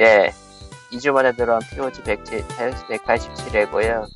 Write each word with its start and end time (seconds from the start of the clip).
예, 0.00 0.30
2주 0.92 1.12
만에 1.12 1.32
들어온 1.32 1.60
POG 1.72 2.02
187회고요. 2.02 4.06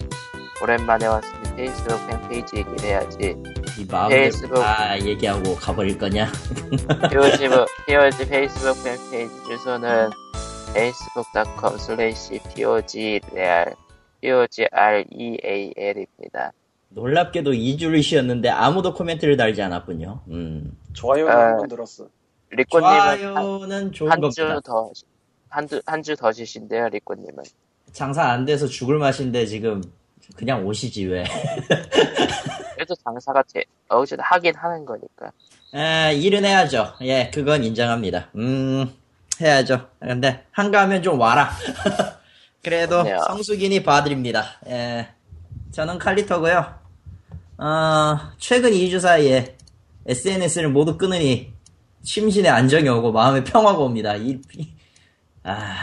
오랜만에 0.62 1.06
왔으니 1.06 1.56
페이스북 1.56 2.06
팬페이지 2.06 2.56
얘기를 2.58 2.78
해야지. 2.80 3.34
이 3.78 3.86
마음대로 3.90 4.08
페이스북. 4.20 4.54
다 4.56 5.00
얘기하고 5.00 5.54
가버릴 5.56 5.96
거냐? 5.96 6.26
POG, 7.10 7.48
뭐- 7.48 7.64
POG 7.86 8.28
페이스북 8.28 8.84
팬페이지 8.84 9.34
주소는 9.44 10.10
facebook.com 10.74 11.76
slash 11.76 12.38
POGreal, 12.54 13.74
POGREAL입니다. 14.20 16.52
놀랍게도 16.90 17.52
2주를 17.52 18.02
쉬었는데 18.02 18.50
아무도 18.50 18.92
코멘트를 18.92 19.38
달지 19.38 19.62
않았군요. 19.62 20.20
음. 20.28 20.76
좋아요는 20.92 21.32
아, 21.32 21.38
한번 21.52 21.68
늘었어. 21.68 22.06
리코님은 22.50 23.18
좋아요는 23.20 23.92
좋은 23.92 24.10
한 24.10 24.20
겁니다. 24.20 24.54
주 24.56 24.60
더, 24.64 24.90
한 25.50 25.66
주, 25.68 25.80
한주더 25.84 26.32
주신대요, 26.32 26.88
리코님은. 26.88 27.42
장사 27.92 28.22
안 28.30 28.44
돼서 28.44 28.66
죽을 28.66 28.98
맛인데 28.98 29.46
지금 29.46 29.82
그냥 30.36 30.64
오시지 30.64 31.06
왜? 31.06 31.24
그래도 32.74 32.94
장사가 33.04 33.42
제, 33.46 33.64
어쨌든 33.88 34.24
하긴 34.24 34.54
하는 34.54 34.84
거니까. 34.84 35.32
에, 35.74 36.14
일은 36.14 36.44
해야죠. 36.44 36.94
예, 37.02 37.30
그건 37.34 37.64
인정합니다. 37.64 38.30
음, 38.36 38.90
해야죠. 39.40 39.88
근데 40.00 40.44
한가하면 40.52 41.02
좀 41.02 41.18
와라. 41.20 41.50
그래도 42.62 43.02
그렇네요. 43.02 43.18
성수기니 43.26 43.82
봐드립니다. 43.82 44.60
예, 44.68 45.08
저는 45.72 45.98
칼리터고요. 45.98 46.78
어, 47.58 48.16
최근 48.38 48.70
2주 48.70 49.00
사이에 49.00 49.56
SNS를 50.06 50.68
모두 50.70 50.96
끊으니 50.96 51.52
심신의 52.04 52.50
안정이 52.50 52.88
오고 52.88 53.12
마음의 53.12 53.44
평화가 53.44 53.78
옵니다. 53.78 54.14
이, 54.16 54.40
이- 54.54 54.72
아, 55.42 55.76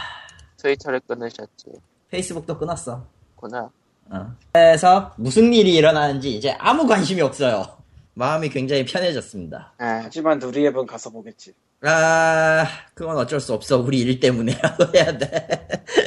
트위터를 0.58 1.02
끊으셨지. 1.08 1.66
페이스북도 2.10 2.58
끊었어. 2.58 3.06
구나. 3.36 3.70
어. 4.10 4.36
그래서 4.54 5.14
무슨 5.18 5.54
일이 5.54 5.76
일어나는지 5.76 6.36
이제 6.36 6.52
아무 6.60 6.88
관심이 6.88 7.22
없어요. 7.22 7.78
마음이 8.14 8.50
굉장히 8.50 8.86
편해졌습니다. 8.86 9.74
아, 9.78 10.02
하지만 10.04 10.40
누리앱은 10.40 10.88
가서 10.88 11.10
보겠지. 11.10 11.54
아, 11.82 12.66
그건 12.94 13.18
어쩔 13.18 13.40
수 13.40 13.54
없어. 13.54 13.78
우리 13.78 14.00
일 14.00 14.20
때문에라도 14.20 14.88
해야 14.96 15.18
돼. 15.18 15.48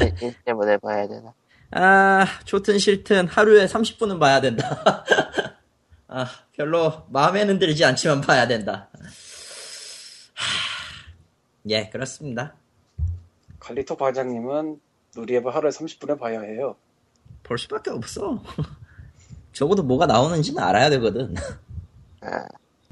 일, 0.01 0.15
일 0.23 0.35
때문에 0.45 0.77
봐야 0.79 1.07
되나. 1.07 1.33
아, 1.73 2.27
좋든 2.45 2.79
싫든 2.79 3.29
하루에 3.29 3.67
30분은 3.67 4.19
봐야 4.19 4.41
된다. 4.41 4.83
아, 6.09 6.27
별로 6.57 7.05
마음에는 7.11 7.61
들지 7.61 7.85
않지만 7.85 8.21
봐야 8.21 8.49
된다. 8.49 8.89
하, 10.35 10.45
예, 11.69 11.89
그렇습니다. 11.91 12.55
칼리토 13.61 13.97
과장님은 13.97 14.81
누리앱을 15.17 15.55
하루에 15.55 15.71
30분에 15.71 16.19
봐야 16.19 16.41
해요. 16.41 16.77
볼 17.43 17.59
수밖에 17.59 17.91
없어. 17.91 18.43
적어도 19.53 19.83
뭐가 19.83 20.07
나오는지는 20.07 20.63
알아야 20.63 20.91
되거든. 20.91 21.35
아, 22.23 22.45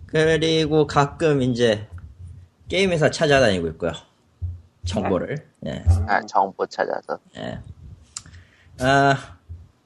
그리고 0.07 0.87
가끔 0.87 1.43
이제 1.43 1.87
게임회사 2.69 3.11
찾아다니고 3.11 3.69
있고요. 3.69 3.93
정보를. 4.87 5.37
예. 5.67 5.85
아, 6.07 6.21
정보 6.27 6.67
찾아서. 6.67 7.19
예. 7.37 7.59
아, 8.81 9.37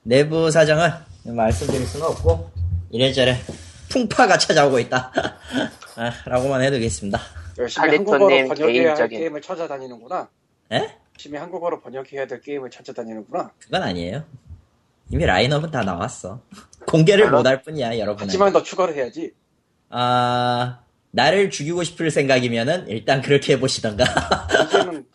내부 0.02 0.50
사정은 0.50 0.91
말씀드릴 1.24 1.86
수는 1.86 2.06
없고, 2.06 2.50
이래저래 2.91 3.36
풍파가 3.91 4.39
찾아오고 4.39 4.78
있다. 4.80 5.12
아, 5.96 6.12
라고만 6.27 6.62
해두겠습니다. 6.62 7.19
열심히 7.58 7.89
한국어로 7.89 8.27
번역해야 8.28 8.94
할 8.94 8.96
개인적인- 8.96 9.11
게임을 9.11 9.42
찾아다니는구나. 9.42 10.28
예? 10.73 10.97
열심히 11.15 11.39
한국어로 11.39 11.81
번역해야 11.81 12.27
될 12.27 12.41
게임을 12.41 12.70
찾아다니는구나. 12.70 13.51
그건 13.59 13.83
아니에요. 13.83 14.25
이미 15.11 15.25
라인업은 15.27 15.70
다 15.70 15.83
나왔어. 15.83 16.41
공개를. 16.89 17.31
못 17.31 17.47
할 17.47 17.62
뿐이야, 17.62 17.98
여러분. 17.98 18.25
하지만 18.27 18.52
더 18.52 18.63
추가를 18.63 18.95
해야지. 18.95 19.33
아, 19.91 20.80
나를 21.11 21.51
죽이고 21.51 21.83
싶을 21.85 22.11
생각이면은 22.11 22.89
일단 22.89 23.20
그렇게 23.20 23.52
해보시던가. 23.55 24.05
이제는 24.67 25.07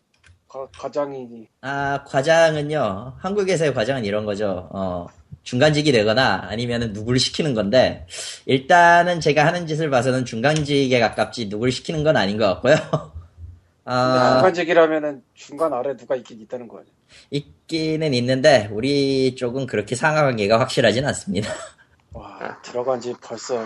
과, 0.47 0.67
과장이 0.77 1.47
아, 1.61 2.03
과장은요, 2.05 3.15
한국에서의 3.17 3.73
과장은 3.73 4.05
이런 4.05 4.25
거죠. 4.25 4.69
어, 4.71 5.07
중간직이 5.43 5.91
되거나 5.91 6.45
아니면은 6.47 6.93
누구를 6.93 7.19
시키는 7.19 7.53
건데, 7.55 8.05
일단은 8.45 9.19
제가 9.19 9.45
하는 9.45 9.65
짓을 9.65 9.89
봐서는 9.89 10.25
중간직에 10.25 10.99
가깝지 10.99 11.47
누구를 11.47 11.71
시키는 11.71 12.03
건 12.03 12.15
아닌 12.17 12.37
것 12.37 12.45
같고요. 12.45 12.75
아, 13.89 14.33
중간직이라면은 14.33 15.23
중간 15.33 15.71
아래 15.71 15.95
누가 15.95 16.15
있긴 16.17 16.41
있다는 16.41 16.67
거 16.67 16.79
아니야. 16.79 16.91
있기는 17.31 18.13
있는데, 18.15 18.67
우리 18.71 19.33
쪽은 19.35 19.65
그렇게 19.65 19.95
상하관계가 19.95 20.59
확실하진 20.59 21.05
않습니다. 21.05 21.53
와 22.11 22.61
들어간 22.61 22.99
지 22.99 23.13
벌써 23.21 23.65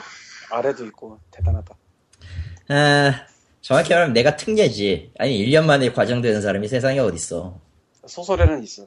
아래도 0.52 0.86
있고 0.86 1.18
대단하다. 1.32 1.76
아, 2.70 3.26
정확히 3.62 3.94
말하면 3.94 4.14
내가 4.14 4.36
특례지. 4.36 5.12
아니, 5.18 5.44
1년 5.44 5.66
만에 5.66 5.92
과장되는 5.92 6.42
사람이 6.42 6.68
세상에 6.68 7.00
어딨어. 7.00 7.60
소설에는 8.06 8.64
있어. 8.64 8.86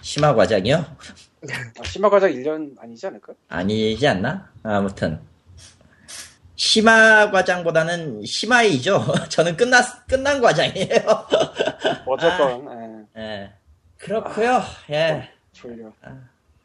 심화 0.00 0.34
과장이요? 0.34 0.76
아, 0.76 1.84
심화 1.84 2.08
과장 2.08 2.30
1년 2.30 2.74
아니지 2.78 3.06
않을까? 3.06 3.34
아니지 3.48 4.06
않나? 4.08 4.50
아무튼. 4.62 5.20
심화 6.56 7.30
과장보다는 7.30 8.24
심화이죠. 8.24 9.04
저는 9.28 9.56
끝났, 9.56 10.06
끝난 10.06 10.40
과장이에요. 10.40 11.26
어쨌건 12.06 13.06
예, 13.16 13.20
예. 13.20 13.52
그렇고요 13.98 14.62
예. 14.90 15.30
졸려. 15.52 15.92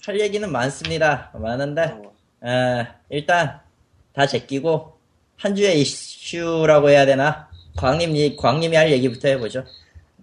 할 0.06 0.20
얘기는 0.20 0.50
많습니다. 0.52 1.30
많은데, 1.34 1.84
어, 1.84 2.12
예, 2.46 2.88
일단, 3.10 3.60
다 4.14 4.26
제끼고, 4.26 4.98
한 5.38 5.56
주의 5.56 5.80
이슈라고 5.80 6.90
해야 6.90 7.06
되나? 7.06 7.50
광님이, 7.78 8.36
광님이 8.36 8.76
할 8.76 8.92
얘기부터 8.92 9.28
해보죠. 9.28 9.64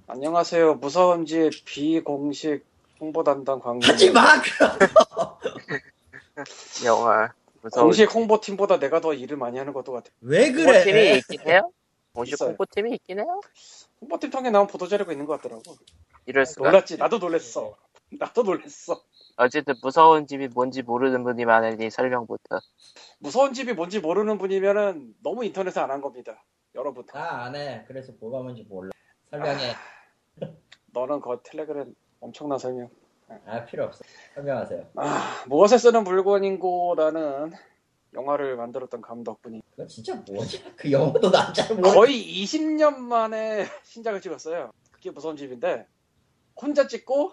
안녕하세요. 0.08 0.74
무서운 0.76 1.26
집 1.26 1.64
비공식 1.64 2.64
홍보 3.00 3.22
담당 3.22 3.60
광고. 3.60 3.86
하지 3.86 4.10
마! 4.10 4.40
그럼! 4.40 4.78
영화. 6.84 7.32
공식 7.72 8.14
홍보팀보다 8.14 8.78
내가 8.78 9.00
더 9.00 9.12
일을 9.14 9.36
많이 9.36 9.58
하는 9.58 9.72
것도 9.72 9.92
같아. 9.92 10.10
왜 10.20 10.46
홍보팀이 10.48 10.84
그래? 10.84 11.16
있긴 11.18 11.40
해요? 11.48 11.72
공식 12.14 12.34
있어요. 12.34 12.50
홍보팀이 12.50 12.92
있긴 12.94 13.18
해요? 13.20 13.40
홍보팀 14.00 14.30
통해 14.30 14.50
나온 14.50 14.66
보도자료가 14.66 15.12
있는 15.12 15.26
것 15.26 15.40
같더라고. 15.40 15.62
이럴 16.26 16.46
수가. 16.46 16.70
놀랐지. 16.70 16.96
나도 16.96 17.18
놀랬어. 17.18 17.76
나도 18.18 18.42
놀랬어. 18.42 19.02
어쨌든 19.36 19.74
무서운 19.82 20.26
집이 20.26 20.48
뭔지 20.48 20.82
모르는 20.82 21.22
분이 21.24 21.44
많으니 21.44 21.90
설명부터. 21.90 22.60
무서운 23.18 23.52
집이 23.52 23.72
뭔지 23.74 24.00
모르는 24.00 24.38
분이면은 24.38 25.14
너무 25.22 25.44
인터넷에 25.44 25.80
안 25.80 25.90
한 25.90 26.00
겁니다. 26.00 26.42
여러분. 26.74 27.04
아, 27.12 27.44
안 27.44 27.54
해. 27.56 27.84
그래서 27.86 28.12
뭐가 28.20 28.40
뭔지 28.42 28.64
몰라. 28.68 28.90
설명해. 29.30 29.74
너는 30.92 31.20
그 31.20 31.38
텔레그램 31.44 31.94
엄청난 32.20 32.58
설명. 32.58 32.88
아, 33.46 33.64
필요 33.64 33.84
없어. 33.84 34.04
설명하세요. 34.34 34.86
아, 34.96 35.44
무엇에 35.46 35.76
쓰는 35.78 36.04
물건인고라는 36.04 37.52
영화를 38.14 38.56
만들었던 38.56 39.00
감독분이 39.02 39.60
그거 39.70 39.86
진짜 39.86 40.14
뭐지? 40.14 40.64
그 40.76 40.90
영어도 40.90 41.30
난잘 41.30 41.76
모르 41.76 41.92
거의 41.92 42.14
20년 42.44 42.96
만에 42.96 43.66
신작을 43.84 44.20
찍었어요. 44.22 44.72
그게 44.92 45.10
무서운 45.10 45.36
집인데 45.36 45.86
혼자 46.60 46.86
찍고 46.86 47.32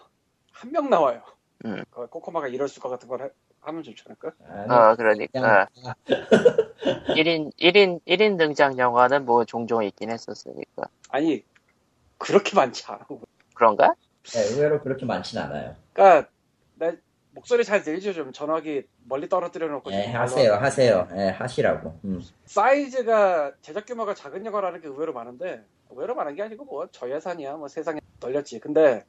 한 0.51 0.71
명 0.71 0.89
나와요. 0.89 1.21
음. 1.65 1.83
그 1.89 2.07
코코마가 2.07 2.47
이럴 2.49 2.67
수가 2.67 2.89
같은 2.89 3.07
걸 3.07 3.23
해- 3.23 3.29
하면 3.61 3.83
좋지 3.83 4.03
않을까? 4.05 4.31
어, 4.91 4.95
그러니까. 4.95 5.67
아, 5.83 5.93
1인, 7.15 7.51
1인, 7.57 7.99
1인 8.05 8.37
등장 8.37 8.77
영화는 8.77 9.25
뭐 9.25 9.43
종종 9.45 9.83
있긴 9.83 10.11
했었으니까. 10.11 10.87
아니 11.09 11.43
그렇게 12.17 12.55
많지 12.55 12.83
않아. 12.87 13.05
그런가? 13.55 13.95
네, 14.33 14.41
의외로 14.53 14.81
그렇게 14.81 15.05
많진 15.05 15.37
않아요. 15.39 15.75
그러니까 15.93 16.29
내 16.75 16.97
목소리 17.31 17.63
잘 17.63 17.83
들리죠? 17.83 18.13
좀 18.13 18.31
전화기 18.33 18.83
멀리 19.03 19.27
떨어뜨려 19.29 19.67
놓고 19.67 19.91
예, 19.91 20.03
좀 20.05 20.15
하세요, 20.15 20.51
말로 20.51 20.63
하세요. 20.63 21.07
예, 21.15 21.29
하시라고. 21.29 21.99
음. 22.05 22.21
사이즈가 22.45 23.51
제작 23.61 23.85
규모가 23.85 24.13
작은 24.15 24.45
영화라는 24.45 24.81
게 24.81 24.87
의외로 24.87 25.13
많은데 25.13 25.63
의외로 25.89 26.15
많은 26.15 26.35
게 26.35 26.41
아니고 26.43 26.65
뭐 26.65 26.87
저예산이야 26.91 27.53
뭐 27.57 27.67
세상에 27.67 27.99
널렸지 28.19 28.59
근데 28.59 29.03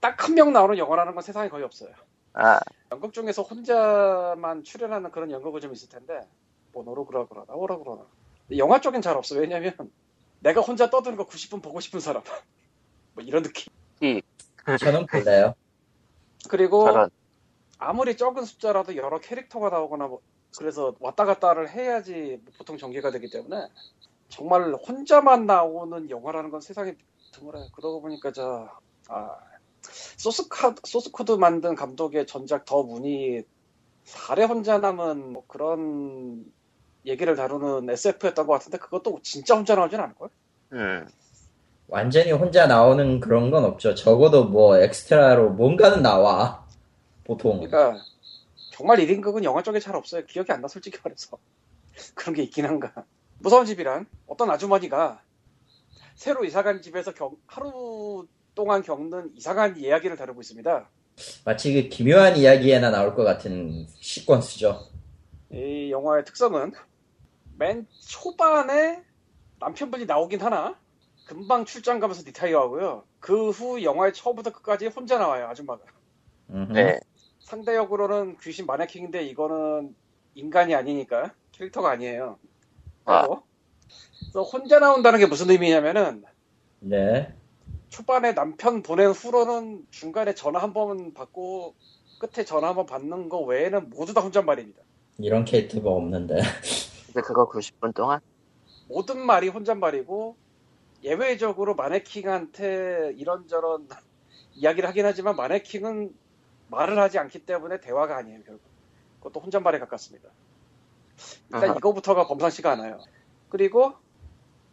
딱 0.00 0.16
한 0.28 0.34
명 0.34 0.52
나오는 0.52 0.76
영화라는 0.76 1.14
건 1.14 1.22
세상에 1.22 1.48
거의 1.48 1.64
없어요 1.64 1.90
아, 2.34 2.60
연극 2.92 3.12
중에서 3.12 3.42
혼자만 3.42 4.62
출연하는 4.64 5.10
그런 5.10 5.30
연극은 5.30 5.60
좀 5.60 5.72
있을 5.72 5.88
텐데 5.88 6.20
뭐 6.72 6.84
너로 6.84 7.06
그러라 7.06 7.26
그러나 7.28 7.46
오라 7.54 7.78
그러나 7.78 8.02
영화 8.56 8.80
쪽엔 8.80 9.00
잘 9.02 9.16
없어 9.16 9.36
왜냐면 9.36 9.72
내가 10.40 10.60
혼자 10.60 10.90
떠드는 10.90 11.16
거 11.16 11.26
90분 11.26 11.62
보고 11.62 11.80
싶은 11.80 11.98
사람 12.00 12.22
뭐 13.14 13.24
이런 13.24 13.42
느낌 13.42 13.72
이, 14.02 14.20
저는 14.76 15.06
몰라요. 15.12 15.54
그리고. 16.48 16.86
아무리 17.78 18.16
적은 18.16 18.44
숫자라도 18.44 18.96
여러 18.96 19.20
캐릭터가 19.20 19.70
나오거나 19.70 20.08
뭐 20.08 20.20
그래서 20.56 20.94
왔다 20.98 21.24
갔다를 21.24 21.70
해야지 21.70 22.42
보통 22.58 22.76
전개가 22.76 23.10
되기 23.12 23.30
때문에 23.30 23.68
정말 24.28 24.72
혼자만 24.74 25.46
나오는 25.46 26.10
영화라는 26.10 26.50
건 26.50 26.60
세상에 26.60 26.96
드물어요. 27.32 27.68
그러고 27.72 28.00
보니까 28.00 28.32
저, 28.32 28.68
아, 29.08 29.36
소스카, 29.82 30.74
Source 30.84 31.10
Code 31.10 31.32
만든 31.32 31.74
감독의 31.74 32.26
전작 32.26 32.64
더 32.64 32.82
문이 32.82 33.42
살해 34.04 34.44
혼자 34.44 34.78
남은 34.78 35.32
뭐 35.32 35.44
그런 35.46 36.44
얘기를 37.06 37.36
다루는 37.36 37.88
SF였던 37.90 38.46
것 38.46 38.54
같은데 38.54 38.78
그것도 38.78 39.20
진짜 39.22 39.54
혼자 39.54 39.74
나오진 39.74 40.00
않을걸? 40.00 40.30
음. 40.72 41.08
완전히 41.88 42.32
혼자 42.32 42.66
나오는 42.66 43.18
그런 43.20 43.50
건 43.50 43.64
없죠. 43.64 43.94
적어도 43.94 44.44
뭐 44.44 44.78
엑스트라로 44.78 45.50
뭔가는 45.50 46.02
나와. 46.02 46.66
보통. 47.24 47.60
그러니까 47.60 47.94
정말 48.72 48.98
1인극은 48.98 49.42
영화 49.44 49.62
쪽에 49.62 49.80
잘 49.80 49.96
없어요. 49.96 50.24
기억이 50.26 50.52
안 50.52 50.60
나 50.60 50.68
솔직히 50.68 50.98
말해서 51.02 51.38
그런 52.14 52.34
게 52.34 52.42
있긴 52.42 52.66
한가. 52.66 52.92
무서운 53.38 53.64
집이란 53.66 54.06
어떤 54.26 54.50
아주머니가 54.50 55.20
새로 56.14 56.44
이사간 56.44 56.82
집에서 56.82 57.12
경- 57.14 57.36
하루 57.46 58.26
동안 58.54 58.82
겪는 58.82 59.32
이상한 59.36 59.76
이야기를 59.78 60.16
다루고 60.16 60.40
있습니다. 60.40 60.88
마치 61.44 61.72
그 61.74 61.88
기묘한 61.88 62.36
이야기에나 62.36 62.90
나올 62.90 63.14
것 63.14 63.24
같은 63.24 63.86
시퀀스죠. 64.00 64.80
이 65.52 65.90
영화의 65.90 66.24
특성은 66.24 66.72
맨 67.56 67.86
초반에 68.00 69.02
남편분이 69.60 70.06
나오긴 70.06 70.40
하나 70.40 70.76
금방 71.28 71.64
출장 71.66 72.00
가면서 72.00 72.22
리타이어하고요. 72.24 73.04
그 73.20 73.50
후 73.50 73.82
영화의 73.82 74.14
처음부터 74.14 74.50
끝까지 74.50 74.86
혼자 74.86 75.18
나와요 75.18 75.46
아줌마가. 75.48 75.84
네. 76.72 76.98
상대 77.40 77.76
역으로는 77.76 78.38
귀신 78.38 78.64
마네킹인데 78.66 79.24
이거는 79.26 79.94
인간이 80.34 80.74
아니니까 80.74 81.34
캐릭터가 81.52 81.90
아니에요. 81.90 82.38
아. 83.04 83.26
그래서 84.20 84.42
혼자 84.42 84.78
나온다는 84.78 85.18
게 85.18 85.26
무슨 85.26 85.50
의미냐면은 85.50 86.24
네. 86.80 87.34
초반에 87.90 88.34
남편 88.34 88.82
보낸 88.82 89.10
후로는 89.10 89.86
중간에 89.90 90.34
전화 90.34 90.60
한 90.62 90.72
번 90.72 91.12
받고 91.12 91.74
끝에 92.18 92.44
전화 92.44 92.68
한 92.68 92.74
번 92.76 92.86
받는 92.86 93.28
거 93.28 93.40
외에는 93.40 93.90
모두 93.90 94.14
다 94.14 94.20
혼잣말입니다. 94.22 94.82
이런 95.18 95.44
캐릭터가 95.44 95.90
없는데. 95.90 96.36
근데 97.06 97.20
그거 97.20 97.48
90분 97.48 97.94
동안? 97.94 98.20
모든 98.88 99.18
말이 99.20 99.48
혼잣말이고 99.48 100.36
예외적으로 101.02 101.74
마네킹한테 101.74 103.12
이런저런 103.16 103.88
이야기를 104.54 104.88
하긴 104.88 105.06
하지만 105.06 105.36
마네킹은 105.36 106.14
말을 106.68 106.98
하지 106.98 107.18
않기 107.18 107.46
때문에 107.46 107.80
대화가 107.80 108.16
아니에요 108.16 108.40
결국. 108.44 108.62
그것도 109.18 109.40
혼잣말에 109.40 109.78
가깝습니다. 109.78 110.28
일단 111.52 111.70
아하. 111.70 111.76
이거부터가 111.76 112.26
범상치가 112.26 112.72
않아요. 112.72 113.00
그리고 113.48 113.94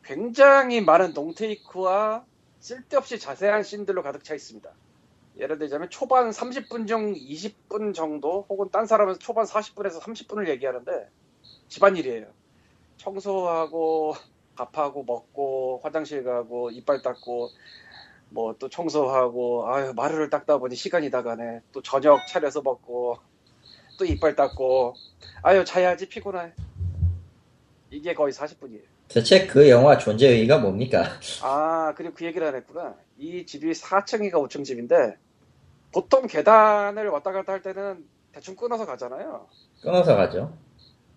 굉장히 0.03 0.81
많은 0.81 1.13
농테이크와 1.13 2.25
쓸데없이 2.59 3.19
자세한 3.19 3.63
씬들로 3.63 4.03
가득 4.03 4.23
차 4.23 4.35
있습니다. 4.35 4.69
예를 5.37 5.57
들자면 5.57 5.89
초반 5.89 6.29
30분 6.29 6.87
중 6.87 7.13
20분 7.13 7.93
정도 7.93 8.45
혹은 8.49 8.69
딴 8.71 8.85
사람은 8.85 9.19
초반 9.19 9.45
40분에서 9.45 9.99
30분을 9.99 10.47
얘기하는데 10.49 11.09
집안일이에요. 11.67 12.27
청소하고 12.97 14.15
밥하고 14.55 15.03
먹고 15.03 15.81
화장실 15.83 16.23
가고 16.23 16.69
이빨 16.71 17.01
닦고 17.01 17.49
뭐 18.29 18.55
또 18.59 18.69
청소하고 18.69 19.67
아유 19.67 19.93
마루를 19.95 20.29
닦다 20.29 20.57
보니 20.57 20.75
시간이 20.75 21.09
다 21.11 21.21
가네. 21.23 21.61
또 21.71 21.81
저녁 21.81 22.19
차려서 22.27 22.61
먹고 22.61 23.17
또 23.97 24.05
이빨 24.05 24.35
닦고. 24.35 24.95
아유 25.41 25.63
자야지 25.63 26.07
피곤해. 26.09 26.51
이게 27.91 28.13
거의 28.13 28.33
40분이에요. 28.33 28.81
대체 29.07 29.45
그 29.45 29.69
영화 29.69 29.97
존재 29.97 30.27
의의가 30.29 30.57
뭡니까? 30.57 31.03
아 31.43 31.93
그리고 31.95 32.15
그 32.15 32.25
얘기를 32.25 32.45
안 32.47 32.55
했구나. 32.55 32.95
이 33.17 33.45
집이 33.45 33.71
4층인가 33.71 34.33
5층 34.33 34.65
집인데 34.65 35.15
보통 35.93 36.27
계단을 36.27 37.07
왔다 37.09 37.31
갔다 37.31 37.53
할 37.53 37.61
때는 37.61 38.03
대충 38.33 38.55
끊어서 38.55 38.85
가잖아요. 38.85 39.47
끊어서 39.81 40.15
가죠. 40.15 40.57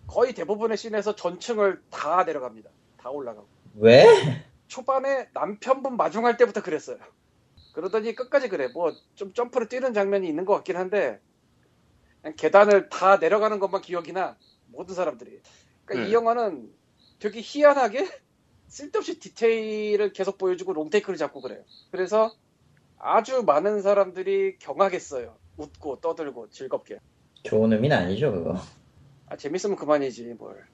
거의 0.07 0.33
대부분의 0.33 0.77
씬에서 0.77 1.15
전층을 1.15 1.81
다 1.89 2.23
내려갑니다 2.23 2.69
다 3.01 3.09
올라가고 3.09 3.47
왜? 3.75 4.05
초반에 4.67 5.27
남편분 5.33 5.97
마중할 5.97 6.37
때부터 6.37 6.61
그랬어요. 6.61 6.97
그러더니 7.73 8.13
끝까지 8.15 8.49
그래. 8.49 8.67
뭐 8.67 8.91
좀 9.15 9.33
점프를 9.33 9.67
뛰는 9.69 9.93
장면이 9.93 10.27
있는 10.27 10.45
것 10.45 10.53
같긴 10.55 10.77
한데 10.77 11.19
그냥 12.21 12.35
계단을 12.35 12.89
다 12.89 13.17
내려가는 13.17 13.59
것만 13.59 13.81
기억이 13.81 14.11
나. 14.13 14.37
모든 14.67 14.93
사람들이. 14.95 15.41
그러니까 15.85 16.07
이 16.07 16.11
음. 16.11 16.13
영화는 16.13 16.73
되게 17.19 17.39
희한하게 17.43 18.07
쓸데없이 18.67 19.19
디테일을 19.19 20.13
계속 20.13 20.37
보여주고 20.37 20.73
롱테이크를 20.73 21.17
잡고 21.17 21.41
그래요. 21.41 21.63
그래서 21.91 22.31
아주 22.97 23.43
많은 23.43 23.81
사람들이 23.81 24.57
경악했어요. 24.59 25.35
웃고 25.57 26.01
떠들고 26.01 26.49
즐겁게. 26.51 26.99
좋은 27.43 27.73
의미는 27.73 27.97
아니죠, 27.97 28.31
그거. 28.31 28.55
아 29.27 29.35
재밌으면 29.37 29.75
그만이지 29.77 30.25
뭘. 30.37 30.67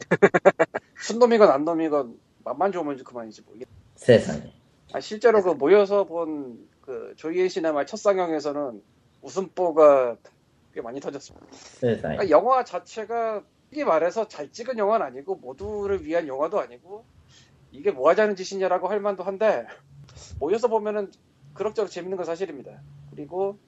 순놈이건 1.00 1.50
안 1.50 1.64
놈이건 1.64 2.18
맛만 2.44 2.72
좋으면 2.72 3.02
그만이지 3.02 3.42
뭐. 3.42 3.54
세상에. 3.96 4.52
아, 4.92 5.00
실제로 5.00 5.42
그 5.42 5.50
모여서 5.50 6.04
본 6.04 6.70
그 6.90 7.14
조이엔 7.16 7.48
시네마 7.48 7.86
첫 7.86 7.98
상영에서는 7.98 8.82
웃음보가 9.22 10.16
꽤 10.74 10.80
많이 10.80 10.98
터졌습니다. 10.98 11.46
세상에. 11.52 12.16
그러니까 12.16 12.30
영화 12.30 12.64
자체가 12.64 13.44
솔직히 13.62 13.84
말해서 13.84 14.26
잘 14.26 14.50
찍은 14.50 14.76
영화는 14.78 15.06
아니고 15.06 15.36
모두를 15.36 16.04
위한 16.04 16.26
영화도 16.26 16.58
아니고 16.58 17.04
이게 17.70 17.92
뭐 17.92 18.10
하자는 18.10 18.34
짓이냐라고 18.34 18.88
할 18.88 18.98
만도 18.98 19.22
한데 19.22 19.64
모여서 20.40 20.66
보면은 20.66 21.12
그럭저럭 21.54 21.92
재밌는 21.92 22.16
건 22.16 22.26
사실입니다. 22.26 22.82
그리고 23.12 23.60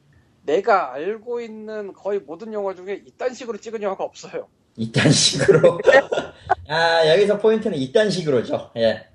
내가 0.44 0.92
알고 0.92 1.40
있는 1.40 1.92
거의 1.92 2.18
모든 2.18 2.52
영화 2.52 2.74
중에 2.74 3.04
이딴 3.06 3.34
식으로 3.34 3.58
찍은 3.58 3.82
영화가 3.82 4.02
없어요. 4.02 4.48
이딴 4.74 5.12
식으로. 5.12 5.78
아, 6.68 7.06
여기서 7.08 7.38
포인트는 7.38 7.76
이딴 7.76 8.10
식으로죠. 8.10 8.70
예. 8.76 9.06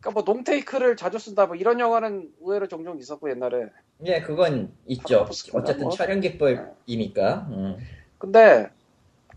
그러니까 0.00 0.10
뭐 0.12 0.22
농테이크를 0.22 0.96
자주 0.96 1.18
쓴다 1.18 1.46
뭐 1.46 1.56
이런 1.56 1.80
영화는 1.80 2.32
의외로 2.40 2.68
종종 2.68 2.98
있었고 2.98 3.28
옛날에 3.30 3.66
예, 4.04 4.20
그건 4.20 4.72
있죠. 4.86 5.26
어쨌든 5.52 5.84
뭐. 5.84 5.90
촬영 5.92 6.20
기법이니까. 6.20 7.46
음. 7.50 7.76
근데 8.18 8.68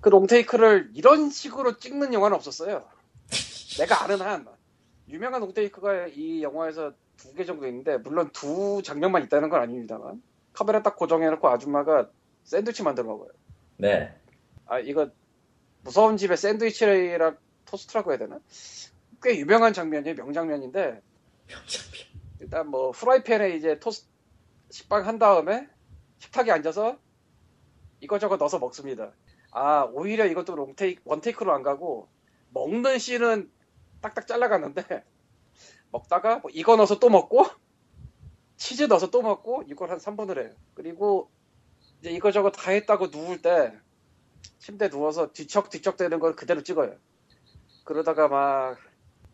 그 0.02 0.10
롱테이크를 0.10 0.92
이런 0.94 1.30
식으로 1.30 1.78
찍는 1.78 2.14
영화는 2.14 2.36
없었어요. 2.36 2.84
내가 3.80 4.04
아는 4.04 4.22
한 4.22 4.46
유명한 5.10 5.42
롱테이크가 5.42 6.08
이 6.16 6.42
영화에서 6.44 6.94
두 7.18 7.34
개 7.36 7.44
정도 7.44 7.68
있는데 7.68 7.98
물론 7.98 8.30
두 8.32 8.82
장면만 8.82 9.24
있다는 9.26 9.50
건 9.50 9.62
아닙니다만 9.62 10.22
카메라 10.54 10.82
딱 10.82 10.96
고정해놓고 10.96 11.50
아줌마가 11.50 12.10
샌드위치 12.46 12.82
만들어 12.84 13.08
먹어요. 13.08 13.30
네. 13.76 14.14
아 14.66 14.80
이거 14.80 15.10
무서운 15.84 16.16
집에 16.16 16.36
샌드위치랑 16.38 17.36
토스트라고 17.70 18.12
해야 18.12 18.18
되나? 18.18 18.40
꽤 19.22 19.38
유명한 19.38 19.74
장면이에요. 19.74 20.16
명장면인데 20.16 21.02
일단 22.40 22.68
뭐 22.68 22.92
프라이팬에 22.92 23.56
이제 23.56 23.80
토스 23.80 24.08
식빵 24.70 25.08
한 25.08 25.20
다음에 25.20 25.68
식탁에 26.20 26.52
앉아서 26.52 26.98
이거저거 28.00 28.38
넣어서 28.38 28.60
먹습니다. 28.60 29.12
아 29.52 29.84
오히려 29.92 30.26
이것도 30.26 30.56
롱테이크 30.56 31.02
원테이크로 31.06 31.54
안 31.54 31.64
가고 31.64 32.08
먹는 32.52 32.98
씬은 32.98 33.52
딱딱 34.02 34.28
잘라갔는데 34.28 35.04
먹다가 35.92 36.38
뭐 36.38 36.52
이거 36.54 36.76
넣어서 36.76 37.00
또 37.00 37.10
먹고 37.10 37.46
치즈 38.58 38.84
넣어서 38.84 39.10
또 39.10 39.22
먹고 39.22 39.64
이걸 39.68 39.90
한 39.90 39.98
3분을 39.98 40.40
해요. 40.40 40.54
그리고 40.74 41.30
이제 42.00 42.12
이거저거 42.12 42.52
다 42.52 42.72
했다고 42.72 43.08
누울 43.08 43.42
때 43.42 43.74
침대 44.60 44.90
누워서 44.90 45.32
뒤척뒤척 45.32 45.98
되는 45.98 46.20
걸 46.20 46.36
그대로 46.36 46.62
찍어요. 46.62 46.96
그러다가 47.90 48.28
막 48.28 48.78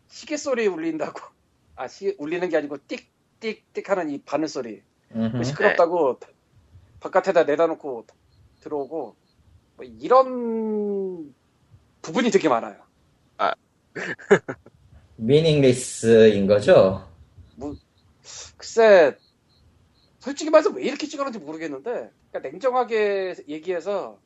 시계 0.08 0.38
소리 0.38 0.66
울린다고 0.66 1.20
아 1.76 1.88
시 1.88 2.16
울리는 2.18 2.48
게 2.48 2.56
아니고 2.56 2.78
띡띡띡 2.78 3.86
하는 3.86 4.08
이 4.08 4.22
바늘 4.22 4.48
소리 4.48 4.82
음흠. 5.14 5.36
그 5.36 5.44
시끄럽다고 5.44 6.18
바깥에다 7.00 7.44
내다 7.44 7.66
놓고 7.66 8.06
들어오고 8.60 9.14
뭐 9.76 9.84
이런 10.00 11.34
부분이 12.00 12.30
되게 12.30 12.48
많아요. 12.48 12.80
미닝리스인 15.16 16.46
거죠? 16.46 17.06
글쎄 18.56 19.18
솔직히 20.18 20.50
말해서 20.50 20.70
왜 20.70 20.84
이렇게 20.84 21.06
찍었는지 21.06 21.38
모르겠는데 21.40 22.10
그러니까 22.30 22.38
냉정하게 22.50 23.34
얘기해서 23.48 24.18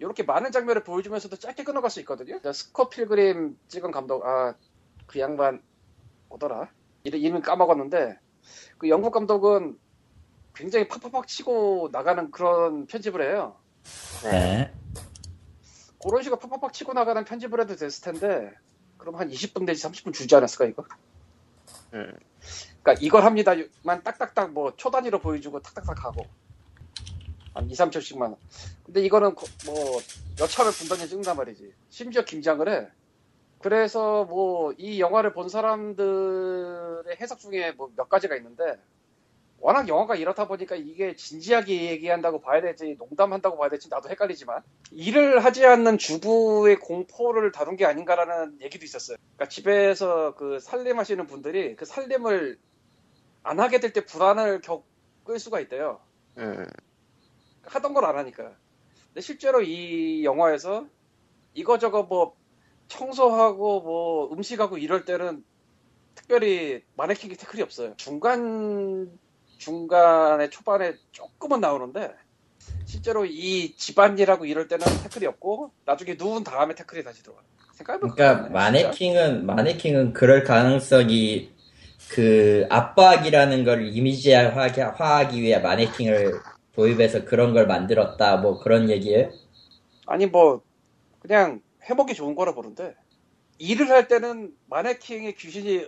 이렇게 0.00 0.22
많은 0.22 0.50
장면을 0.50 0.82
보여주면서도 0.82 1.36
짧게 1.36 1.64
끊어갈 1.64 1.90
수 1.90 2.00
있거든요. 2.00 2.40
스코 2.52 2.88
필그림 2.88 3.58
찍은 3.68 3.90
감독 3.90 4.26
아 4.26 4.54
그 5.10 5.18
양반 5.18 5.60
뭐더라 6.28 6.68
이름 7.02 7.20
이름 7.20 7.42
까먹었는데 7.42 8.16
그 8.78 8.88
영국 8.88 9.10
감독은 9.10 9.76
굉장히 10.54 10.86
팍팍팍 10.86 11.26
치고 11.26 11.88
나가는 11.90 12.30
그런 12.30 12.86
편집을 12.86 13.20
해요. 13.20 13.56
네. 14.22 14.72
그런 16.00 16.22
식으로 16.22 16.38
팍팍팍 16.38 16.72
치고 16.72 16.92
나가는 16.92 17.24
편집을 17.24 17.60
해도 17.60 17.74
됐을 17.74 18.04
텐데 18.04 18.52
그럼 18.98 19.16
한 19.16 19.28
20분 19.30 19.64
내지 19.64 19.84
30분 19.84 20.14
주지 20.14 20.32
않았을까 20.36 20.66
이거? 20.66 20.84
음. 21.94 22.16
그러니까 22.82 23.04
이걸 23.04 23.24
합니다만 23.24 24.04
딱딱딱 24.04 24.52
뭐 24.52 24.76
초단위로 24.76 25.18
보여주고 25.18 25.60
탁탁탁 25.60 26.04
하고 26.04 26.24
한 27.54 27.68
2, 27.70 27.74
3초씩만. 27.74 28.36
근데 28.84 29.02
이거는 29.02 29.34
거- 29.34 29.46
뭐 29.66 30.00
여차를 30.40 30.70
분단위 30.72 31.08
찍는단 31.08 31.36
말이지. 31.36 31.72
심지어 31.88 32.24
김장을 32.24 32.68
해. 32.68 32.88
그래서 33.60 34.24
뭐 34.24 34.72
이 34.78 35.00
영화를 35.00 35.32
본 35.34 35.48
사람들의 35.48 37.16
해석 37.20 37.38
중에 37.40 37.72
뭐 37.72 37.90
몇 37.96 38.08
가지가 38.08 38.36
있는데 38.36 38.78
워낙 39.58 39.86
영화가 39.88 40.14
이렇다 40.16 40.48
보니까 40.48 40.74
이게 40.76 41.14
진지하게 41.14 41.90
얘기한다고 41.90 42.40
봐야 42.40 42.62
될지 42.62 42.96
농담한다고 42.98 43.58
봐야 43.58 43.68
될지 43.68 43.90
나도 43.90 44.08
헷갈리지만 44.08 44.62
일을 44.92 45.44
하지 45.44 45.66
않는 45.66 45.98
주부의 45.98 46.76
공포를 46.76 47.52
다룬 47.52 47.76
게 47.76 47.84
아닌가라는 47.84 48.58
얘기도 48.62 48.86
있었어요. 48.86 49.18
그러니까 49.36 49.48
집에서 49.50 50.34
그 50.36 50.58
살림하시는 50.60 51.26
분들이 51.26 51.76
그 51.76 51.84
살림을 51.84 52.58
안 53.42 53.60
하게 53.60 53.80
될 53.80 53.92
때 53.92 54.02
불안을 54.06 54.62
겪을 54.62 55.38
수가 55.38 55.60
있대요. 55.60 56.00
음. 56.38 56.64
하던 57.64 57.94
걸 57.94 58.04
안 58.04 58.16
하니까. 58.18 58.52
근데 59.08 59.20
실제로 59.20 59.62
이 59.62 60.24
영화에서 60.24 60.86
이거저거 61.54 62.04
뭐 62.04 62.34
청소하고 62.88 63.80
뭐 63.82 64.32
음식하고 64.32 64.78
이럴 64.78 65.04
때는 65.04 65.44
특별히 66.14 66.82
마네킹이 66.96 67.36
태클이 67.36 67.62
없어요. 67.62 67.94
중간 67.96 69.10
중간에 69.58 70.48
초반에 70.50 70.94
조금은 71.12 71.60
나오는데 71.60 72.14
실제로 72.86 73.24
이 73.26 73.74
집안일하고 73.76 74.46
이럴 74.46 74.68
때는 74.68 74.86
태클이 75.04 75.26
없고 75.26 75.72
나중에 75.84 76.16
누운 76.18 76.44
다음에 76.44 76.74
태클이 76.74 77.04
다시 77.04 77.22
들어와. 77.22 77.40
그러니까 77.78 78.48
그러네, 78.48 78.50
마네킹은 78.50 79.46
마네킹은 79.46 80.12
그럴 80.12 80.44
가능성이 80.44 81.52
그 82.10 82.66
압박이라는 82.70 83.64
걸 83.64 83.86
이미지화하기 83.86 84.80
화하기 84.80 85.40
위해 85.42 85.58
마네킹을 85.58 86.40
도입해서 86.80 87.26
그런 87.26 87.52
걸 87.52 87.66
만들었다 87.66 88.38
뭐 88.38 88.58
그런 88.58 88.88
얘기예요? 88.88 89.30
아니 90.06 90.26
뭐 90.26 90.62
그냥 91.20 91.60
해먹기 91.82 92.14
좋은 92.14 92.34
거라 92.34 92.54
보는데 92.54 92.94
일을 93.58 93.90
할 93.90 94.08
때는 94.08 94.54
마네킹의 94.68 95.34
귀신이 95.34 95.86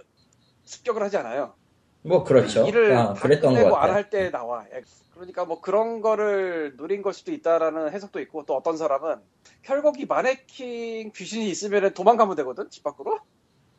습격을 0.65 1.03
하지 1.03 1.17
않아요. 1.17 1.55
뭐 2.03 2.25
그렇죠. 2.25 2.67
일을 2.67 2.93
아, 2.93 3.15
다 3.15 3.23
그랬던 3.23 3.57
안 3.57 3.71
같아요. 3.71 3.93
할때 3.93 4.31
나와. 4.31 4.67
예. 4.75 4.83
그러니까 5.15 5.47
뭐 5.47 5.61
그런 5.63 6.03
거를 6.03 6.75
누린 6.77 7.01
걸 7.01 7.15
수도 7.15 7.33
있다라는 7.33 7.93
해석도 7.93 8.21
있고 8.21 8.45
또 8.45 8.55
어떤 8.55 8.77
사람은 8.77 9.17
결국 9.63 9.99
이 9.99 10.05
마네킹 10.05 11.13
귀신이 11.13 11.49
있으면 11.49 11.95
도망가면 11.95 12.37
되거든 12.37 12.69
집 12.69 12.83
밖으로 12.83 13.19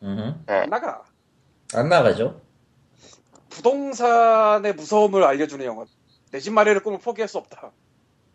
음흠. 0.01 0.33
안 0.47 0.69
나가. 0.69 1.03
안 1.75 1.89
나가죠. 1.89 2.41
부동산의 3.49 4.73
무서움을 4.73 5.23
알려주는 5.23 5.63
영화. 5.65 5.85
내 6.33 6.39
집 6.39 6.51
마련을 6.51 6.81
꿈을 6.81 6.97
포기할 6.97 7.27
수 7.29 7.37
없다. 7.37 7.71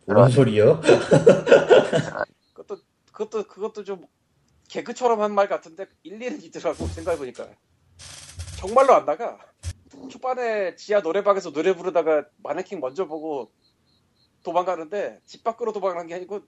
뭔 0.06 0.30
소리요? 0.30 0.80
그것도 2.54 2.80
그것도 3.12 3.48
그것도 3.48 3.82
좀 3.82 4.06
개그처럼 4.68 5.20
한 5.20 5.32
말 5.32 5.48
같은데 5.48 5.86
일리는 6.04 6.40
있더라고 6.44 6.86
생각해보니까. 6.86 7.48
정말로 8.56 8.94
안 8.94 9.04
나가. 9.04 9.38
초반에 10.10 10.76
지하 10.76 11.00
노래방에서 11.00 11.50
노래 11.50 11.74
부르다가 11.74 12.24
마네킹 12.44 12.78
먼저 12.78 13.08
보고 13.08 13.50
도망가는데 14.44 15.20
집 15.26 15.42
밖으로 15.42 15.72
도망가는 15.72 16.06
게 16.06 16.14
아니고 16.14 16.42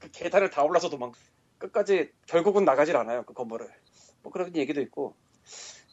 그 0.00 0.10
계단을 0.10 0.50
다 0.50 0.64
올라서 0.64 0.90
도망 0.90 1.12
끝까지 1.58 2.10
결국은 2.26 2.64
나가질 2.64 2.96
않아요 2.96 3.22
그 3.24 3.34
건물을. 3.34 3.68
뭐 4.24 4.32
그런 4.32 4.54
얘기도 4.56 4.80
있고. 4.80 5.14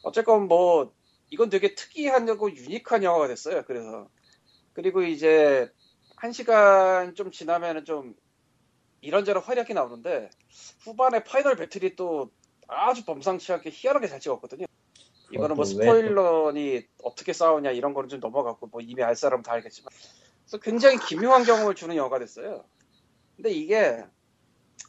어쨌건 0.02 0.48
뭐 0.48 0.92
이건 1.30 1.48
되게 1.48 1.76
특이하고 1.76 2.50
유니크한 2.56 3.04
영화가 3.04 3.28
됐어요 3.28 3.62
그래서 3.66 4.08
그리고 4.74 5.02
이제 5.02 5.70
한 6.16 6.32
시간 6.32 7.14
좀 7.14 7.30
지나면은 7.30 7.84
좀 7.84 8.14
이런저런 9.00 9.42
활약이 9.42 9.72
나오는데 9.72 10.30
후반에 10.80 11.24
파이널 11.24 11.56
배틀이 11.56 11.96
또 11.96 12.30
아주 12.68 13.04
범상치 13.04 13.52
않게 13.52 13.70
희한하게 13.72 14.08
잘 14.08 14.20
찍었거든요. 14.20 14.66
이거는 15.30 15.56
뭐 15.56 15.64
그것도 15.64 15.78
왜 15.78 15.86
스포일러니 15.86 16.86
어떻게 17.02 17.32
싸우냐 17.32 17.70
이런 17.70 17.94
거는 17.94 18.08
좀 18.08 18.20
넘어갔고 18.20 18.66
뭐 18.68 18.80
이미 18.80 19.02
알 19.02 19.16
사람은 19.16 19.42
다 19.42 19.52
알겠지만 19.52 19.88
그래서 20.44 20.58
굉장히 20.62 20.98
기묘한 20.98 21.44
경험을 21.44 21.74
주는 21.74 21.96
영화가 21.96 22.18
됐어요. 22.18 22.64
근데 23.36 23.50
이게 23.50 24.04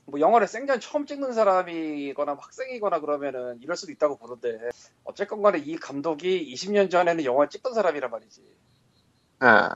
뭐 0.05 0.19
영화를 0.19 0.47
생전 0.47 0.79
처음 0.79 1.05
찍는 1.05 1.33
사람이거나 1.33 2.37
학생이거나 2.39 2.99
그러면은 2.99 3.59
이럴 3.61 3.75
수도 3.75 3.91
있다고 3.91 4.17
보는데 4.17 4.69
어쨌건 5.03 5.41
간에 5.41 5.59
이 5.59 5.75
감독이 5.77 6.53
20년 6.53 6.91
전에는 6.91 7.23
영화를 7.23 7.49
찍던 7.49 7.73
사람이란 7.73 8.11
말이지. 8.11 8.41
어. 9.41 9.69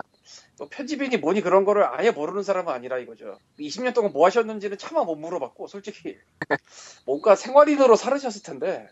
뭐 0.59 0.67
편집인이 0.69 1.17
뭐니 1.17 1.41
그런 1.41 1.63
거를 1.63 1.85
아예 1.85 2.11
모르는 2.11 2.43
사람은 2.43 2.71
아니라 2.71 2.99
이거죠. 2.99 3.39
20년 3.59 3.93
동안 3.93 4.11
뭐 4.11 4.25
하셨는지는 4.25 4.77
차마 4.77 5.03
못 5.05 5.15
물어봤고, 5.15 5.67
솔직히. 5.67 6.17
뭔가 7.05 7.35
생활인으로 7.35 7.95
살으셨을 7.95 8.43
텐데. 8.43 8.87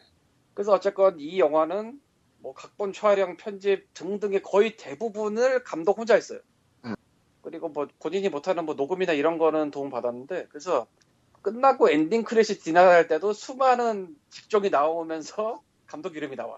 그래서 0.54 0.72
어쨌건 0.72 1.20
이 1.20 1.40
영화는 1.40 2.00
뭐 2.40 2.54
각본 2.54 2.94
촬영, 2.94 3.36
편집 3.36 3.94
등등의 3.94 4.44
거의 4.44 4.78
대부분을 4.78 5.64
감독 5.64 5.98
혼자 5.98 6.16
했어요. 6.16 6.40
음. 6.86 6.96
그리고 7.42 7.68
뭐 7.68 7.88
본인이 8.00 8.30
못하는 8.30 8.66
뭐 8.66 8.76
녹음이나 8.76 9.12
이런 9.12 9.38
거는 9.38 9.70
도움 9.70 9.90
받았는데, 9.90 10.48
그래서 10.48 10.88
끝나고 11.42 11.90
엔딩 11.90 12.24
크레딧 12.24 12.64
디나할 12.64 13.10
때도 13.10 13.34
수많은 13.34 14.16
직종이 14.30 14.70
나오면서 14.70 15.62
감독 15.86 16.16
이름이 16.16 16.38
나와. 16.38 16.56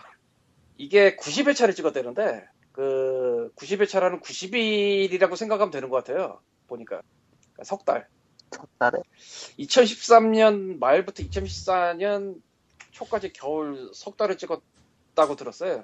이게 0.77 1.15
90회차를 1.15 1.75
찍었대는데, 1.75 2.47
그 2.79 3.51
90회차라는 3.57 4.21
90일이라고 4.21 5.35
생각하면 5.35 5.69
되는 5.69 5.89
것 5.89 5.97
같아요. 5.97 6.39
보니까 6.67 7.01
그러니까 7.51 7.63
석 7.65 7.83
달. 7.83 8.07
첫달에 8.51 8.99
2013년 9.59 10.79
말부터 10.79 11.21
2014년 11.23 12.41
초까지 12.91 13.33
겨울 13.33 13.91
석 13.93 14.15
달을 14.15 14.37
찍었다고 14.37 15.35
들었어요. 15.35 15.83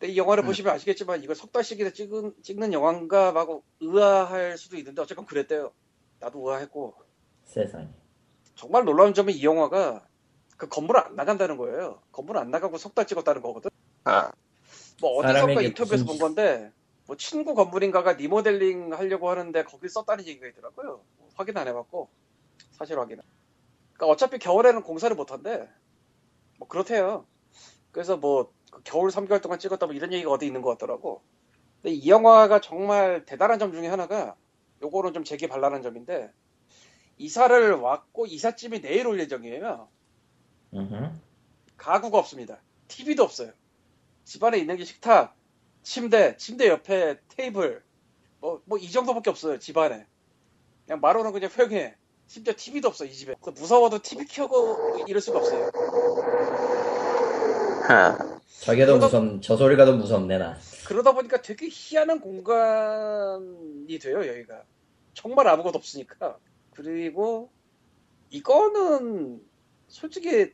근데 0.00 0.12
이 0.12 0.16
영화를 0.16 0.42
음. 0.42 0.46
보시면 0.46 0.74
아시겠지만 0.74 1.22
이걸 1.22 1.36
석 1.36 1.52
달씩이나 1.52 1.90
찍은, 1.90 2.34
찍는 2.42 2.72
영화인가 2.72 3.32
하고 3.32 3.62
의아할 3.78 4.58
수도 4.58 4.76
있는데 4.78 5.00
어쨌건 5.02 5.26
그랬대요. 5.26 5.72
나도 6.18 6.40
의아했고 6.50 6.94
세상에. 7.44 7.88
정말 8.56 8.84
놀라운 8.84 9.14
점은 9.14 9.32
이 9.32 9.44
영화가 9.44 10.04
그 10.56 10.68
건물 10.68 10.96
안 10.98 11.14
나간다는 11.14 11.56
거예요. 11.56 12.02
건물 12.10 12.36
안 12.38 12.50
나가고 12.50 12.78
석 12.78 12.94
달 12.94 13.06
찍었다는 13.06 13.42
거거든. 13.42 13.70
어. 14.06 14.30
뭐 15.00 15.18
어디선가 15.18 15.40
사람에게 15.40 15.66
인터뷰에서 15.68 16.04
무슨- 16.04 16.06
본 16.06 16.18
건데 16.18 16.72
뭐 17.06 17.16
친구 17.16 17.54
건물인가가 17.54 18.12
리모델링 18.14 18.92
하려고 18.94 19.30
하는데 19.30 19.62
거길 19.64 19.88
썼다는 19.88 20.26
얘기가 20.26 20.46
있더라고요. 20.48 21.02
확인 21.34 21.56
안 21.56 21.68
해봤고 21.68 22.08
사실 22.72 22.98
확인은. 22.98 23.22
그러니까 23.92 24.12
어차피 24.12 24.38
겨울에는 24.38 24.82
공사를 24.82 25.14
못 25.14 25.30
한대. 25.30 25.68
뭐 26.58 26.66
그렇대요. 26.68 27.26
그래서 27.92 28.16
뭐그 28.16 28.82
겨울 28.84 29.10
3개월 29.10 29.40
동안 29.40 29.58
찍었다 29.58 29.86
뭐 29.86 29.94
이런 29.94 30.12
얘기가 30.12 30.30
어디 30.30 30.46
있는 30.46 30.62
것 30.62 30.70
같더라고. 30.70 31.22
근데 31.82 31.94
이 31.94 32.08
영화가 32.08 32.60
정말 32.60 33.24
대단한 33.26 33.58
점 33.58 33.72
중에 33.72 33.86
하나가 33.86 34.34
요거는 34.82 35.12
좀 35.12 35.24
제게 35.24 35.46
반란한 35.46 35.82
점인데 35.82 36.30
이사를 37.18 37.72
왔고 37.74 38.26
이삿짐이 38.26 38.80
내일 38.82 39.06
올 39.06 39.18
예정이에요. 39.20 39.88
음흠. 40.74 41.10
가구가 41.76 42.18
없습니다. 42.18 42.58
TV도 42.88 43.22
없어요. 43.22 43.52
집안에 44.26 44.58
있는 44.58 44.76
게 44.76 44.84
식탁, 44.84 45.36
침대, 45.84 46.36
침대 46.36 46.68
옆에 46.68 47.20
테이블, 47.28 47.82
뭐, 48.40 48.60
뭐, 48.64 48.76
이 48.76 48.90
정도밖에 48.90 49.30
없어요, 49.30 49.58
집안에. 49.60 50.04
그냥 50.84 51.00
마루는 51.00 51.32
그냥 51.32 51.48
휑해. 51.48 51.94
심지어 52.26 52.52
TV도 52.56 52.88
없어, 52.88 53.04
이 53.04 53.12
집에. 53.12 53.36
그래서 53.40 53.60
무서워도 53.60 54.00
TV 54.02 54.26
켜고 54.26 55.04
이럴 55.06 55.20
수가 55.20 55.38
없어요. 55.38 55.70
어. 57.88 58.36
저게 58.62 58.84
더 58.84 58.98
무섭, 58.98 59.40
저 59.42 59.56
소리가 59.56 59.84
더 59.84 59.92
무섭네, 59.92 60.38
나. 60.38 60.58
그러다 60.88 61.12
보니까 61.12 61.40
되게 61.40 61.68
희한한 61.70 62.20
공간이 62.20 63.98
돼요, 64.00 64.26
여기가. 64.26 64.64
정말 65.14 65.46
아무것도 65.46 65.78
없으니까. 65.78 66.36
그리고, 66.74 67.48
이거는, 68.30 69.40
솔직히, 69.86 70.52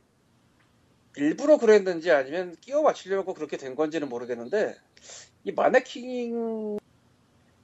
일부러 1.17 1.57
그랬는지 1.57 2.11
아니면 2.11 2.55
끼워 2.61 2.81
맞추려고 2.81 3.33
그렇게 3.33 3.57
된 3.57 3.75
건지는 3.75 4.09
모르겠는데, 4.09 4.75
이 5.43 5.51
마네킹, 5.51 6.77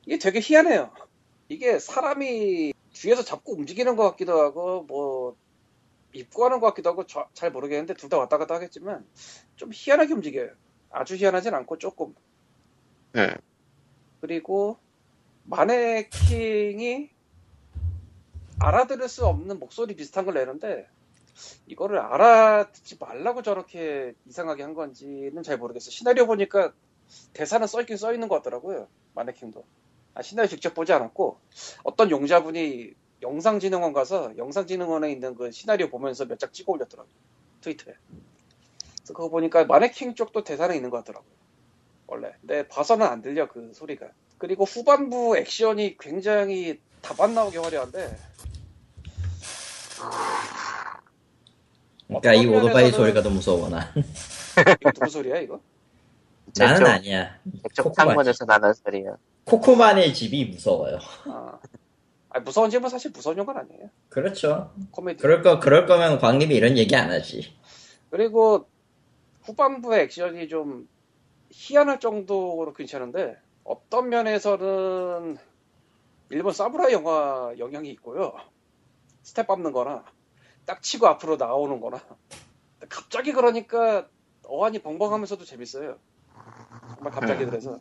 이게 0.06 0.20
되게 0.20 0.40
희한해요. 0.42 0.92
이게 1.48 1.80
사람이 1.80 2.74
뒤에서 2.94 3.24
잡고 3.24 3.54
움직이는 3.54 3.96
것 3.96 4.10
같기도 4.12 4.40
하고, 4.40 4.84
뭐, 4.84 5.36
입구하는 6.14 6.60
것 6.60 6.68
같기도 6.68 6.90
하고, 6.92 7.06
저- 7.06 7.28
잘 7.34 7.52
모르겠는데, 7.52 7.94
둘 7.96 8.10
다 8.10 8.18
왔다 8.18 8.38
갔다 8.38 8.56
하겠지만, 8.56 9.06
좀 9.56 9.72
희한하게 9.74 10.14
움직여요. 10.14 10.52
아주 10.92 11.16
희한하진 11.16 11.54
않고, 11.54 11.78
조금. 11.78 12.14
음. 13.16 13.36
그리고 14.22 14.78
마네킹이 15.46 17.10
알아들을 18.60 19.08
수 19.08 19.26
없는 19.26 19.58
목소리 19.60 19.96
비슷한 19.96 20.26
걸 20.26 20.34
내는데 20.36 20.86
이거를 21.68 22.00
알아듣지 22.00 22.98
말라고 23.00 23.42
저렇게 23.42 24.14
이상하게 24.28 24.64
한 24.64 24.74
건지는 24.74 25.44
잘 25.44 25.58
모르겠어요. 25.58 25.92
시나리오 25.92 26.26
보니까 26.28 26.74
대사는 27.34 27.66
써있긴 27.66 27.98
써있는 27.98 28.28
것 28.28 28.36
같더라고요. 28.36 28.88
마네킹도. 29.16 29.64
아, 30.16 30.22
시나리오 30.22 30.50
직접 30.50 30.74
보지 30.74 30.94
않았고 30.94 31.40
어떤 31.84 32.10
용자분이 32.12 32.94
영상진흥원 33.22 33.94
가서 33.94 34.36
영상진흥원에 34.38 35.12
있는 35.12 35.36
그 35.36 35.52
시나리오 35.52 35.90
보면서 35.90 36.26
몇 36.26 36.38
장 36.40 36.52
찍어 36.52 36.72
올렸더라고요. 36.74 37.14
트위터에. 37.62 37.94
그래서 38.98 39.14
그거 39.14 39.30
보니까 39.30 39.66
마네킹 39.66 40.16
쪽도 40.16 40.44
대사는 40.44 40.76
있는 40.76 40.90
것 40.90 40.98
같더라고요. 40.98 41.32
원래. 42.08 42.34
근데 42.42 42.68
봐서는 42.68 43.06
안 43.06 43.22
들려 43.22 43.48
그 43.48 43.72
소리가. 43.74 44.08
그리고 44.38 44.64
후반부 44.64 45.38
액션이 45.38 45.98
굉장히 46.00 46.80
다반 47.02 47.34
나오게 47.36 47.58
화려한데 47.60 48.18
그러니까 52.10 52.34
이 52.34 52.46
오토바이 52.48 52.92
소리가 52.92 53.22
더 53.22 53.30
무서워 53.30 53.70
나. 53.70 53.92
이거 54.82 54.92
누구 54.92 55.08
소리야 55.10 55.38
이거? 55.40 55.60
나는 56.58 56.76
저쪽- 56.80 56.88
아니야. 56.88 57.40
저쪽 57.64 57.84
코코만. 57.84 58.08
창문에서 58.08 58.46
나는 58.46 58.74
소리야. 58.74 59.16
코코만의 59.46 60.14
집이 60.14 60.46
무서워요. 60.46 60.98
아, 61.26 61.60
아니, 62.30 62.44
무서운 62.44 62.70
집은 62.72 62.90
사실 62.90 63.12
무서운 63.12 63.46
건 63.46 63.58
아니에요. 63.58 63.90
그렇죠. 64.10 64.74
코미디. 64.92 65.22
그럴 65.22 65.44
거 65.44 65.60
그럴 65.60 65.86
거면 65.86 66.18
광님이 66.20 66.56
이런 66.56 66.78
얘기 66.78 66.96
안 66.96 67.12
하지. 67.12 67.54
그리고 68.10 68.68
후반부의 69.44 70.04
액션이 70.06 70.48
좀 70.48 70.88
희한할 71.52 72.00
정도로 72.00 72.74
괜찮은데 72.74 73.38
어떤 73.64 74.10
면에서는 74.10 75.38
일본 76.32 76.54
사무라이 76.54 76.94
영화 76.94 77.54
영향이 77.60 77.90
있고요. 77.92 78.34
스텝 79.22 79.46
밟는 79.48 79.72
거나 79.72 80.04
딱 80.70 80.84
치고 80.84 81.08
앞으로 81.08 81.38
나오는 81.38 81.82
거나 81.82 82.00
갑자기 82.90 83.34
그러니까 83.34 84.08
어안이 84.46 84.84
벙벙하면서도 84.84 85.44
재밌어요. 85.44 85.98
정말 86.94 87.12
갑자기 87.12 87.46
그래서. 87.46 87.80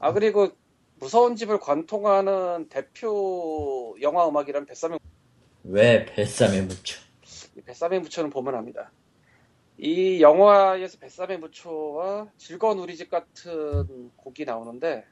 아 0.00 0.14
그리고 0.14 0.48
무서운 0.94 1.36
집을 1.36 1.60
관통하는 1.60 2.70
대표 2.70 3.94
영화 4.00 4.26
음악이란 4.26 4.64
뱃사명 4.64 4.98
왜 5.64 6.06
묻혀? 6.62 6.96
이 7.54 7.60
뱃삼의 7.60 8.00
무초는 8.00 8.30
보면 8.30 8.54
압니다. 8.54 8.90
이 9.76 10.22
영화에서 10.22 10.98
뱃삼의 10.98 11.38
무초와 11.38 12.28
즐거운 12.38 12.78
우리 12.78 12.96
집 12.96 13.10
같은 13.10 14.10
곡이 14.16 14.46
나오는데 14.46 15.04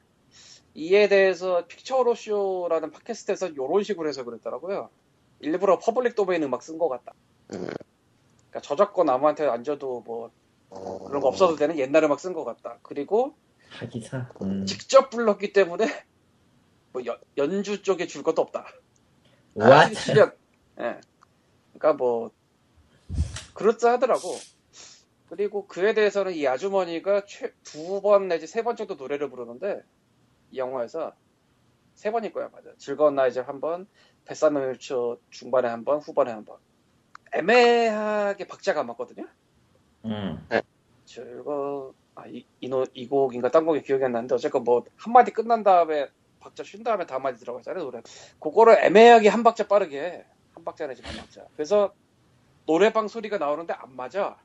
이에 0.73 1.07
대해서 1.07 1.67
픽처로 1.67 2.15
쇼라는 2.15 2.89
팟캐스트에서 2.89 3.49
이런 3.49 3.83
식으로 3.83 4.09
해서 4.09 4.23
그랬더라고요. 4.23 4.89
일부러 5.39 5.79
public 5.79 6.15
domain 6.15 6.43
음악 6.43 6.63
쓴 6.63 6.77
것 6.77 6.87
같다. 6.89 7.13
음. 7.53 7.67
그러니까 8.49 8.61
저작권 8.61 9.09
아무한테 9.09 9.47
안 9.47 9.63
줘도 9.63 10.01
뭐 10.01 10.31
그런 10.69 11.21
거 11.21 11.27
없어도 11.27 11.55
되는 11.55 11.77
옛날 11.77 12.03
음악 12.03 12.19
쓴 12.19 12.33
것 12.33 12.43
같다. 12.43 12.79
그리고 12.83 13.35
하기사. 13.69 14.29
음. 14.41 14.65
직접 14.65 15.09
불렀기 15.09 15.53
때문에 15.53 15.85
뭐 16.93 17.05
연- 17.05 17.19
연주 17.37 17.81
쪽에 17.81 18.07
줄 18.07 18.23
것도 18.23 18.41
없다. 18.41 18.65
What? 19.55 19.95
실력. 19.95 20.37
예. 20.79 20.99
그러니까 21.73 21.93
뭐 21.93 22.31
그럴싸하더라고. 23.53 24.35
그리고 25.29 25.65
그에 25.67 25.93
대해서는 25.93 26.33
이 26.33 26.47
아주머니가 26.47 27.23
두 27.63 28.01
번 28.01 28.27
내지 28.27 28.45
세 28.47 28.61
번 28.63 28.75
정도 28.75 28.95
노래를 28.95 29.29
부르는데 29.29 29.81
이 30.51 30.57
영화에서 30.57 31.13
세 31.95 32.11
번일 32.11 32.33
거야 32.33 32.49
맞아. 32.51 32.69
즐거운 32.77 33.15
나의 33.15 33.29
집 33.29 33.39
한 33.39 33.59
번, 33.61 33.87
뱃사물 34.25 34.77
초 34.79 35.17
중반에 35.29 35.67
한 35.67 35.83
번, 35.83 35.99
후반에 35.99 36.31
한 36.31 36.45
번. 36.45 36.57
애매하게 37.33 38.47
박자가 38.47 38.81
안 38.81 38.87
맞거든요. 38.87 39.27
음. 40.05 40.47
즐거 41.05 41.93
아, 42.15 42.27
이, 42.27 42.45
이, 42.59 42.69
노, 42.69 42.85
이 42.93 43.07
곡인가 43.07 43.49
딴 43.49 43.65
곡이 43.65 43.81
기억이 43.81 44.03
안 44.03 44.11
나는데 44.11 44.35
어쨌건 44.35 44.63
뭐 44.63 44.83
한마디 44.95 45.31
끝난 45.31 45.63
다음에 45.63 46.07
박자 46.39 46.63
쉰 46.63 46.83
다음에 46.83 47.05
다음 47.05 47.23
마디 47.23 47.39
들어가잖아요 47.39 47.83
노래 47.83 48.01
그거를 48.39 48.77
애매하게 48.83 49.29
한 49.29 49.43
박자 49.43 49.67
빠르게 49.67 49.99
해. 50.01 50.25
한 50.53 50.63
박자 50.63 50.87
내지 50.87 51.01
반 51.01 51.15
박자 51.15 51.45
그래서 51.55 51.93
노래방 52.67 53.07
소리가 53.07 53.37
나오는데 53.37 53.73
안 53.73 53.95
맞아 53.95 54.37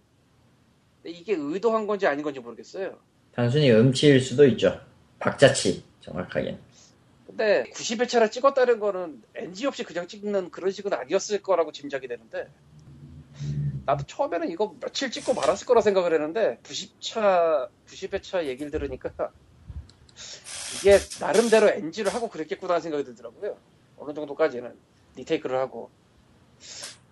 근데 1.02 1.16
이게 1.18 1.34
의도한 1.34 1.86
건지 1.86 2.06
아닌 2.06 2.22
건지 2.22 2.40
모르겠어요 2.40 2.96
단순히 3.32 3.70
음치일 3.70 4.20
수도 4.20 4.44
있죠. 4.46 4.80
박자치 5.20 5.84
정확하게. 6.00 6.58
근데 7.38 7.70
90회차를 7.70 8.32
찍었다는 8.32 8.80
거는 8.80 9.22
NG 9.36 9.66
없이 9.68 9.84
그냥 9.84 10.08
찍는 10.08 10.50
그런 10.50 10.72
식은 10.72 10.92
아니었을 10.92 11.40
거라고 11.40 11.70
짐작이 11.70 12.08
되는데 12.08 12.50
나도 13.86 14.04
처음에는 14.06 14.50
이거 14.50 14.74
며칠 14.80 15.12
찍고 15.12 15.34
말았을 15.34 15.64
거라 15.64 15.80
생각을 15.80 16.12
했는데 16.14 16.58
90차 16.64 17.68
90회차 17.86 18.46
얘기를 18.46 18.72
들으니까 18.72 19.30
이게 20.80 20.98
나름대로 21.20 21.68
NG를 21.68 22.12
하고 22.12 22.28
그랬겠구나 22.28 22.74
하는 22.74 22.82
생각이 22.82 23.04
들더라고요. 23.04 23.56
어느 23.98 24.12
정도까지는 24.14 24.74
리테이크를 25.14 25.58
하고. 25.58 25.90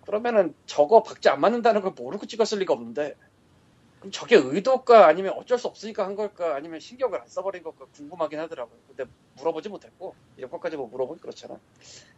그러면은 0.05 0.53
저거 0.65 1.03
박자 1.03 1.31
안 1.31 1.39
맞는다는 1.39 1.79
걸 1.81 1.93
모르고 1.93 2.25
찍었을 2.25 2.59
리가 2.59 2.73
없는데 2.73 3.15
저게 4.11 4.35
의도일까 4.35 5.07
아니면 5.07 5.33
어쩔 5.37 5.57
수 5.57 5.67
없으니까 5.67 6.05
한 6.05 6.15
걸까 6.15 6.55
아니면 6.55 6.79
신경을 6.79 7.19
안 7.19 7.27
써버린 7.27 7.63
걸까 7.63 7.85
궁금하긴 7.95 8.39
하더라고요 8.39 8.77
근데 8.87 9.09
물어보지 9.37 9.69
못했고 9.69 10.15
이런 10.37 10.51
것까지 10.51 10.77
뭐 10.77 10.87
물어보기 10.87 11.19
그렇잖아 11.19 11.57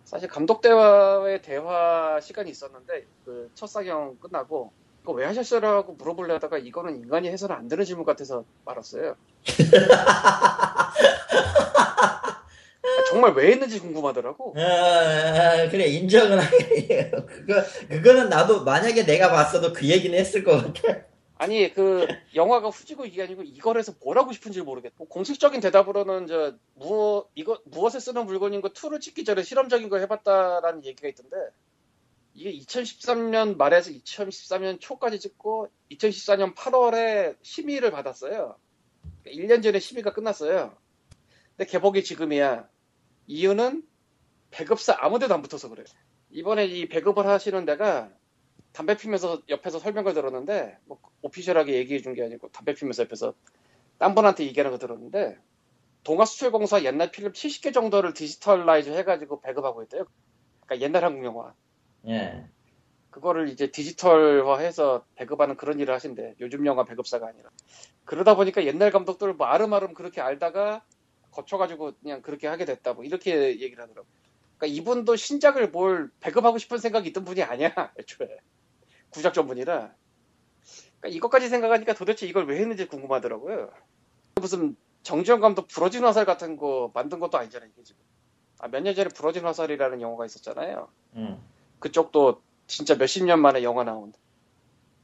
사실 0.04 0.28
감독 0.28 0.62
대화의 0.62 1.42
대화 1.42 2.20
시간이 2.22 2.52
있었는데 2.52 3.06
그첫 3.26 3.70
상영 3.70 4.18
끝나고 4.20 4.72
이거 5.04 5.14
왜 5.14 5.26
하셨어요라고 5.26 5.94
물어보려다가 5.94 6.58
이거는 6.58 6.98
인간이 6.98 7.30
해서는 7.30 7.56
안 7.56 7.68
되는 7.70 7.86
질문 7.86 8.06
같아서 8.06 8.44
말았어요 8.66 9.16
정말 13.10 13.34
왜 13.34 13.52
했는지 13.52 13.80
궁금하더라고 13.80 14.54
아, 14.58 15.68
그래 15.70 15.86
인정은 15.86 16.38
하겠네요. 16.40 17.26
그거 17.26 17.64
그거는 17.88 18.30
나도 18.30 18.64
만약에 18.64 19.06
내가 19.06 19.32
봤어도 19.32 19.74
그 19.74 19.88
얘기는 19.88 20.18
했을 20.18 20.44
것 20.44 20.74
같아. 20.74 21.09
아니 21.40 21.74
그 21.74 22.06
영화가 22.36 22.68
후지고 22.68 23.06
이게 23.06 23.24
아니고 23.24 23.44
이걸 23.44 23.78
해서 23.78 23.94
뭘 24.04 24.18
하고 24.18 24.34
싶은지 24.34 24.62
모르겠고 24.62 25.06
공식적인 25.06 25.62
대답으로는 25.62 26.28
저 26.28 26.54
무엇 26.76 27.32
이거 27.34 27.60
무엇에 27.64 28.00
쓰는 28.00 28.26
물건인 28.26 28.60
거 28.60 28.68
2를 28.68 29.00
찍기 29.00 29.24
전에 29.24 29.42
실험적인 29.42 29.88
거 29.88 29.98
해봤다라는 30.00 30.84
얘기가 30.84 31.08
있던데 31.08 31.38
이게 32.34 32.52
2013년 32.60 33.56
말에서 33.56 33.90
2014년 33.90 34.82
초까지 34.82 35.22
찍고 35.22 35.70
2014년 35.92 36.54
8월에 36.56 37.38
심의를 37.42 37.92
받았어요. 37.92 38.58
1년 39.26 39.64
전에 39.64 39.80
심의가 39.80 40.12
끝났어요. 40.12 40.76
근데 41.56 41.72
개봉이 41.72 42.04
지금이야. 42.04 42.68
이유는 43.28 43.84
배급사 44.52 44.98
아무데도 45.00 45.34
안 45.34 45.42
붙어서 45.42 45.70
그래요. 45.70 45.86
이번에 46.32 46.66
이 46.66 46.90
배급을 46.90 47.26
하시는 47.26 47.64
데가 47.66 48.12
담배 48.74 48.96
피면서 48.98 49.42
옆에서 49.50 49.80
설명을 49.80 50.14
들었는데 50.14 50.78
뭐 50.86 51.00
official하게 51.22 51.74
얘기해 51.76 52.02
준 52.02 52.14
게 52.14 52.24
아니고 52.24 52.50
담배 52.52 52.74
피면서 52.74 53.04
옆에서 53.04 53.34
딴 53.98 54.16
분한테 54.16 54.46
얘기하는 54.46 54.72
거 54.72 54.78
들었는데 54.80 55.38
동아수출공사 56.04 56.84
옛날 56.86 57.12
필름 57.12 57.34
70개 57.34 57.74
정도를 57.74 58.14
digitalize 58.14 58.90
해가지고 58.92 59.42
배급하고 59.42 59.84
있대요. 59.84 60.06
그러니까 60.66 60.86
옛날 60.86 61.04
한국 61.06 61.26
영화. 61.26 61.54
예. 62.08 62.46
그거를 63.12 63.50
이제 63.50 63.72
디지털화해서 63.72 65.06
배급하는 65.16 65.58
그런 65.58 65.80
일을 65.80 65.94
하신대. 65.96 66.36
요즘 66.42 66.66
영화 66.66 66.86
배급사가 66.86 67.28
아니라. 67.28 67.50
그러다 68.06 68.36
보니까 68.36 68.66
옛날 68.66 68.92
감독들 68.92 69.34
뭐 69.34 69.48
아름아름 69.48 69.94
그렇게 69.94 70.22
알다가 70.22 70.86
거쳐가지고 71.32 71.94
그냥 72.02 72.22
그렇게 72.22 72.48
하게 72.48 72.66
됐다. 72.66 72.94
뭐 72.94 73.04
이렇게 73.04 73.60
얘기를 73.60 73.84
하더라고. 73.84 74.08
그러니까 74.58 74.78
이분도 74.82 75.16
신작을 75.16 75.70
뭘 75.72 76.12
배급하고 76.22 76.58
싶은 76.60 76.78
생각이 76.80 77.10
있던 77.10 77.26
분이 77.26 77.44
아니야. 77.44 77.74
애초에. 78.00 78.28
구작 79.12 79.34
전분이라. 79.34 79.94
그러니까 81.00 81.18
이것까지 81.18 81.50
생각하니까 81.50 81.94
도대체 81.94 82.28
이걸 82.28 82.46
왜 82.48 82.60
했는지 82.60 82.88
궁금하더라고요. 82.88 83.72
무슨 84.36 84.76
정지영 85.04 85.40
감독 85.40 85.68
부러진 85.68 86.04
화살 86.04 86.26
같은 86.26 86.58
거 86.58 86.92
만든 86.94 87.20
것도 87.20 87.38
아니잖아요. 87.38 87.70
이게 87.74 87.84
지금. 87.84 88.02
아, 88.60 88.68
몇 88.68 88.82
년 88.84 88.94
전에 88.94 89.10
부러진 89.10 89.46
화살이라는 89.46 90.02
영화가 90.02 90.26
있었잖아요. 90.26 90.90
음. 91.16 91.40
그쪽도 91.80 92.42
진짜 92.68 92.96
몇십 92.96 93.24
년 93.26 93.42
만에 93.42 93.64
영화 93.64 93.84
나온다. 93.84 94.20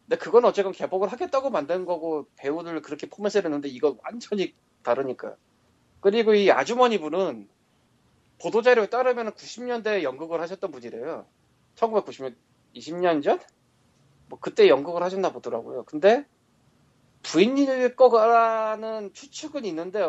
근데 0.03 0.17
그건 0.17 0.45
어쨌건 0.45 0.73
개봉을 0.73 1.07
하겠다고 1.07 1.49
만든 1.49 1.85
거고 1.85 2.27
배우들 2.35 2.81
그렇게 2.81 3.07
포맷을 3.09 3.45
했는데 3.45 3.69
이거 3.69 3.97
완전히 4.03 4.53
다르니까. 4.83 5.35
그리고 6.01 6.33
이 6.35 6.51
아주머니 6.51 6.99
분은 6.99 7.47
보도자료에 8.41 8.87
따르면 8.87 9.31
90년대에 9.31 10.03
연극을 10.03 10.41
하셨던 10.41 10.69
분이래요. 10.71 11.25
1990년, 11.75 12.35
20년 12.75 13.23
전? 13.23 13.39
뭐 14.27 14.39
그때 14.39 14.67
연극을 14.67 15.03
하셨나 15.03 15.31
보더라고요. 15.31 15.83
근데 15.83 16.25
부인일 17.23 17.95
거라는 17.95 19.13
추측은 19.13 19.65
있는데 19.65 20.07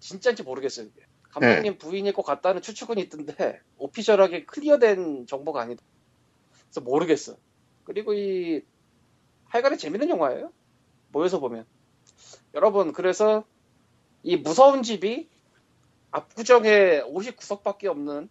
진짜인지 0.00 0.42
모르겠어요. 0.42 0.86
이게. 0.86 1.06
감독님 1.30 1.78
부인일 1.78 2.12
것 2.12 2.22
같다는 2.22 2.62
추측은 2.62 2.98
있던데 2.98 3.60
오피셜하게 3.78 4.44
클리어된 4.46 5.26
정보가 5.26 5.60
아니다. 5.60 5.82
그래서 6.64 6.80
모르겠어. 6.80 7.36
그리고 7.84 8.14
이 8.14 8.62
하여간에 9.46 9.76
재밌는 9.76 10.08
영화예요. 10.08 10.52
모여서 11.12 11.38
보면. 11.40 11.66
여러분 12.54 12.92
그래서 12.92 13.44
이 14.22 14.36
무서운 14.36 14.82
집이 14.82 15.28
압구정에 16.10 17.02
59석밖에 17.02 17.86
없는 17.86 18.28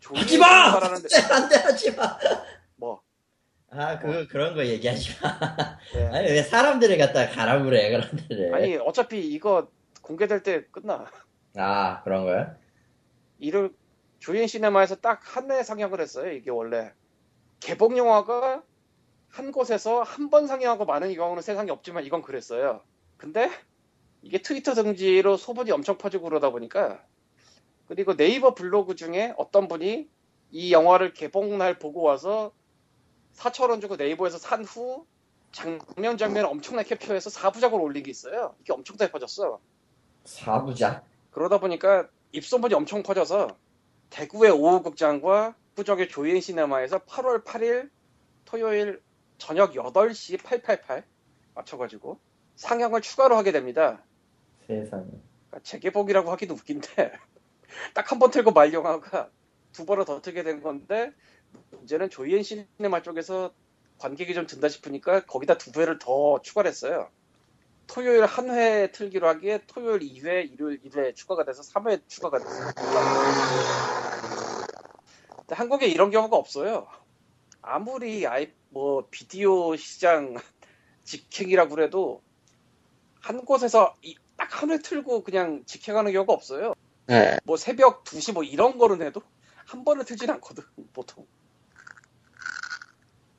조이의 0.00 0.22
하지 0.22 0.38
마! 0.38 0.70
신사라는 0.72 1.02
데- 1.02 1.34
안돼 1.34 1.56
하지 1.56 1.94
마. 1.94 2.18
뭐 3.70 3.82
아, 3.84 3.98
그 3.98 4.26
그런 4.28 4.54
거 4.54 4.64
얘기하지 4.64 5.10
마. 5.22 5.78
네. 5.94 6.06
아니 6.12 6.30
왜 6.30 6.42
사람들을 6.42 6.96
갖다 6.98 7.28
가라무래 7.28 7.90
그런 7.90 8.08
데를. 8.28 8.54
아니 8.54 8.76
어차피 8.76 9.20
이거 9.28 9.68
공개될 10.02 10.42
때 10.42 10.64
끝나. 10.70 11.06
아 11.56 12.02
그런 12.02 12.24
거야? 12.24 12.56
이를 13.38 13.72
조인 14.18 14.46
시네마에서 14.46 14.96
딱한회 14.96 15.62
상영을 15.62 16.00
했어요. 16.00 16.32
이게 16.32 16.50
원래 16.50 16.92
개봉 17.60 17.96
영화가 17.98 18.62
한 19.28 19.52
곳에서 19.52 20.02
한 20.02 20.30
번 20.30 20.46
상영하고 20.46 20.86
많은 20.86 21.14
경우는 21.14 21.42
세상에 21.42 21.70
없지만 21.70 22.04
이건 22.04 22.22
그랬어요. 22.22 22.82
근데 23.18 23.50
이게 24.22 24.40
트위터 24.40 24.72
등지로 24.74 25.36
소문이 25.36 25.70
엄청 25.70 25.98
퍼지고 25.98 26.24
그러다 26.24 26.50
보니까 26.50 27.02
그리고 27.86 28.16
네이버 28.16 28.54
블로그 28.54 28.94
중에 28.94 29.34
어떤 29.36 29.68
분이 29.68 30.08
이 30.50 30.72
영화를 30.72 31.12
개봉날 31.12 31.78
보고 31.78 32.02
와서 32.02 32.52
4천 33.38 33.70
원 33.70 33.80
주고 33.80 33.96
네이버에서 33.96 34.38
산 34.38 34.64
후 34.64 35.06
장면 35.52 36.18
장면을 36.18 36.48
엄청나게 36.50 36.96
캡처해서 36.96 37.30
4부작으로 37.30 37.80
올린 37.80 38.02
게 38.02 38.10
있어요. 38.10 38.54
이게 38.60 38.72
엄청나게 38.72 39.10
퍼졌어. 39.10 39.60
사부작. 40.24 41.04
그러다 41.30 41.58
보니까 41.58 42.08
입소문이 42.32 42.74
엄청 42.74 43.02
퍼져서 43.02 43.56
대구의 44.10 44.50
오후극장과 44.50 45.54
부적의 45.74 46.08
조인 46.08 46.40
시네마에서 46.40 46.98
8월 47.00 47.44
8일 47.44 47.90
토요일 48.44 49.02
저녁 49.38 49.72
8시 49.72 50.42
888 50.42 51.04
맞춰가지고 51.54 52.18
상영을 52.56 53.00
추가로 53.00 53.36
하게 53.36 53.52
됩니다. 53.52 54.02
세상에. 54.66 55.04
그러니까 55.48 55.60
재개봉이라고 55.62 56.30
하기도 56.32 56.54
웃긴데 56.54 57.12
딱 57.94 58.12
한 58.12 58.18
번 58.18 58.30
틀고 58.30 58.50
말 58.50 58.72
영화가 58.72 59.30
두 59.72 59.86
번을 59.86 60.04
더 60.04 60.20
틀게 60.20 60.42
된 60.42 60.60
건데 60.62 61.12
문제는 61.70 62.10
조이엔 62.10 62.42
시네마 62.42 63.02
쪽에서 63.02 63.52
관객이 63.98 64.34
좀 64.34 64.46
든다 64.46 64.68
싶으니까 64.68 65.24
거기다 65.26 65.58
두 65.58 65.72
회를 65.80 65.98
더 65.98 66.40
추가를 66.42 66.70
했어요. 66.70 67.10
토요일 67.86 68.24
한 68.26 68.50
회 68.50 68.90
틀기로 68.92 69.26
하기에 69.28 69.64
토요일 69.66 70.00
2회, 70.00 70.52
일요일 70.52 70.80
1회 70.82 71.14
추가가 71.16 71.44
돼서 71.44 71.62
3회 71.62 72.02
추가가 72.08 72.38
됐어요. 72.38 72.72
근데 75.36 75.54
한국에 75.54 75.86
이런 75.86 76.10
경우가 76.10 76.36
없어요. 76.36 76.88
아무리 77.62 78.26
아이 78.26 78.52
뭐 78.70 79.08
비디오 79.10 79.76
시장 79.76 80.36
직행이라고 81.04 81.70
그래도 81.74 82.22
한 83.20 83.44
곳에서 83.44 83.94
딱 84.36 84.62
한 84.62 84.70
회 84.70 84.78
틀고 84.78 85.24
그냥 85.24 85.64
직행하는 85.66 86.12
경우가 86.12 86.32
없어요. 86.32 86.74
네. 87.06 87.38
뭐 87.44 87.56
새벽 87.56 88.04
2시 88.04 88.32
뭐 88.34 88.42
이런 88.44 88.78
거는 88.78 89.02
해도 89.06 89.22
한 89.66 89.84
번을 89.84 90.04
틀진 90.04 90.30
않거든 90.30 90.64
보통 90.92 91.26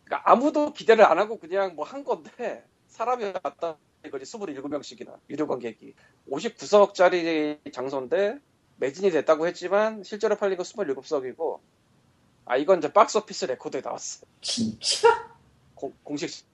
그러니까 0.09 0.31
아무도 0.31 0.73
기대를 0.73 1.05
안 1.05 1.19
하고 1.19 1.37
그냥 1.39 1.75
뭐 1.75 1.85
한 1.85 2.03
건데 2.03 2.65
사람이 2.87 3.31
왔다 3.43 3.77
이거지 4.05 4.25
27명씩이나 4.25 5.19
유료 5.29 5.47
관객이 5.47 5.93
59석짜리 6.31 7.71
장소인데 7.71 8.39
매진이 8.77 9.11
됐다고 9.11 9.45
했지만 9.47 10.03
실제로 10.03 10.35
팔린 10.35 10.57
거 10.57 10.63
27석이고 10.63 11.59
아 12.45 12.57
이건 12.57 12.79
이제 12.79 12.91
박스오피스 12.91 13.45
레코드에 13.45 13.81
나왔어 13.81 14.25
진짜? 14.41 15.29
공, 15.75 15.93
공식 16.03 16.45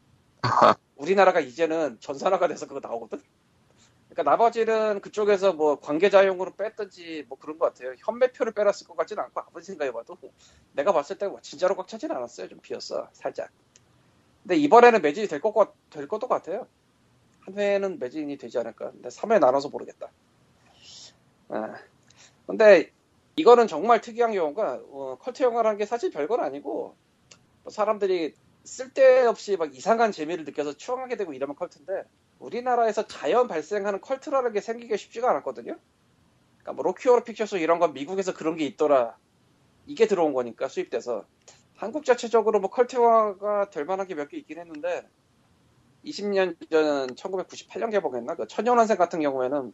우리나라가 0.98 1.40
이제는 1.40 1.98
전산화가 2.02 2.48
돼서 2.48 2.68
그거 2.68 2.80
나오거든. 2.86 3.22
그러니까 4.16 4.32
나머지는 4.32 5.02
그쪽에서 5.02 5.52
뭐 5.52 5.78
관계자용으로 5.82 6.52
뺐든지 6.56 7.26
뭐 7.28 7.38
그런 7.38 7.60
것 7.60 7.66
같아요. 7.66 7.94
현매표를 7.98 8.54
빼놨을 8.54 8.88
것 8.88 8.96
같지는 8.96 9.22
않고 9.24 9.42
아무리 9.42 9.62
생각해봐도 9.66 10.18
내가 10.72 10.94
봤을 10.94 11.18
때뭐 11.18 11.42
진짜로 11.42 11.76
꽉 11.76 11.86
차진 11.86 12.12
않았어요. 12.12 12.48
좀 12.48 12.60
비었어 12.62 13.10
살짝. 13.12 13.50
근데 14.44 14.56
이번에는 14.56 15.02
매진이 15.02 15.28
될, 15.28 15.42
것, 15.42 15.54
같- 15.54 15.74
될 15.90 16.08
것도 16.08 16.30
같아요. 16.30 16.66
한 17.42 17.58
회는 17.58 18.00
매진이 18.00 18.38
되지 18.38 18.58
않을까. 18.58 18.92
근데 18.92 19.10
3회 19.10 19.38
나눠서 19.38 19.68
모르겠다. 19.68 20.10
아, 21.50 21.76
근데 22.48 22.92
이거는 23.36 23.68
정말 23.68 24.00
특이한 24.00 24.32
경우가 24.32 24.80
어, 24.92 25.18
컬트 25.20 25.44
영화라는 25.44 25.78
게 25.78 25.86
사실 25.86 26.10
별건 26.10 26.40
아니고 26.40 26.96
뭐 27.64 27.70
사람들이 27.70 28.34
쓸데없이 28.64 29.58
막 29.58 29.76
이상한 29.76 30.14
재미를 30.14 30.46
느껴서 30.46 30.72
추앙하게 30.72 31.18
되고 31.18 31.34
이러면 31.34 31.58
컬트인데 31.58 32.04
우리나라에서 32.40 33.08
자연 33.08 33.48
발생하는 33.48 34.02
컬트라는 34.02 34.54
게 34.54 34.62
생기기가 34.62 34.98
쉽지가 34.98 35.30
않았거든요. 35.32 35.78
그러니까 36.60 36.74
뭐 36.74 36.84
Rocky 36.84 37.02
Horror 37.02 37.24
Picture 37.24 37.44
Show 37.44 37.56
이런 37.58 37.80
건 37.80 37.94
미국에서 37.94 38.34
그런 38.34 38.56
게 38.58 38.66
있더라. 38.66 39.18
이게 39.88 40.08
들어온 40.08 40.34
거니까 40.34 40.68
수입돼서 40.68 41.26
한국 41.76 42.06
자체적으로 42.06 42.60
뭐 42.60 42.70
컬트 42.70 42.96
영화가 42.96 43.70
될 43.70 43.86
만한 43.86 44.08
게 44.08 44.16
몇 44.16 44.30
개 44.30 44.38
있긴 44.38 44.60
했는데 44.60 45.08
20년 46.06 46.56
전 46.70 47.08
1998년 47.16 47.92
개봉했나 47.92 48.36
그 48.36 48.48
천년환생 48.48 48.98
같은 48.98 49.22
경우에는 49.22 49.74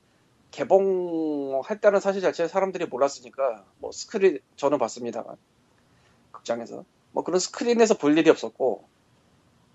개봉했다는 0.52 2.00
사실 2.02 2.22
자체에 2.22 2.48
사람들이 2.48 2.86
몰랐으니까 2.88 3.66
뭐 3.80 3.92
스크린 3.92 4.40
저는 4.58 4.78
봤습니다만 4.80 5.38
극장에서 6.32 6.86
뭐 7.12 7.24
그런 7.24 7.40
스크린에서 7.40 7.98
볼 7.98 8.18
일이 8.18 8.30
없었고 8.30 8.86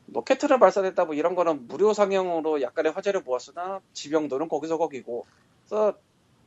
로켓을 0.08 0.58
발사됐다 0.58 1.04
뭐 1.06 1.14
이런 1.14 1.34
거는 1.34 1.66
무료 1.68 1.92
상영으로 1.94 2.62
약간의 2.62 2.92
화제를 2.92 3.22
모았으나 3.22 3.80
지명도는 3.94 4.48
거기서 4.48 4.78
거기고. 4.78 5.26
그래서 5.68 5.98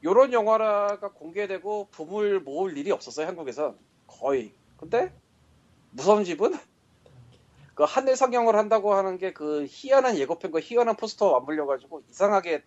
요런 0.04 0.34
영화가 0.34 1.14
공개되고 1.14 1.90
붐을 1.92 2.42
모을 2.42 2.78
일이 2.78 2.92
없었어요 2.92 3.28
한국에서. 3.28 3.76
거의. 4.08 4.56
근데 4.78 5.14
무서운 5.92 6.24
집은 6.26 6.54
그 7.76 7.84
한일 7.86 8.16
상영을 8.16 8.56
한다고 8.56 8.94
하는 8.94 9.18
게 9.18 9.34
그 9.34 9.66
희한한 9.70 10.18
예고편과 10.18 10.60
희한한 10.62 10.96
포스터 10.98 11.32
맞물려가지고 11.34 12.04
이상하게 12.10 12.64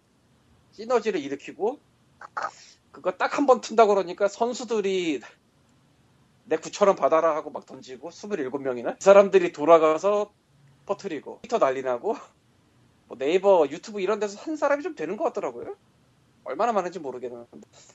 시너지를 0.73 1.21
일으키고 1.21 1.81
그거 2.93 3.13
딱 3.13 3.39
한 3.39 3.47
번 3.47 3.61
튼다 3.61 3.87
그러니까 3.87 4.29
선수들이 4.29 5.21
내 6.45 6.57
9천원 6.57 6.97
받아라 6.97 7.35
하고 7.37 7.51
막 7.51 7.67
던지고 7.67 8.11
27명이나 8.11 8.95
이 8.95 8.97
사람들이 9.01 9.53
돌아가서 9.53 10.33
퍼트리고 10.87 11.41
트위터 11.43 11.59
난리 11.59 11.83
나고 11.83 12.17
뭐 13.09 13.17
네이버 13.19 13.67
유튜브 13.71 14.01
이런 14.01 14.19
데서 14.21 14.39
한 14.41 14.57
사람이 14.57 14.83
좀 14.83 14.95
되는 14.95 15.17
것 15.17 15.25
같더라고요 15.25 15.77
얼마나 16.45 16.73
많은지 16.73 16.99
모르겠는데 16.99 17.47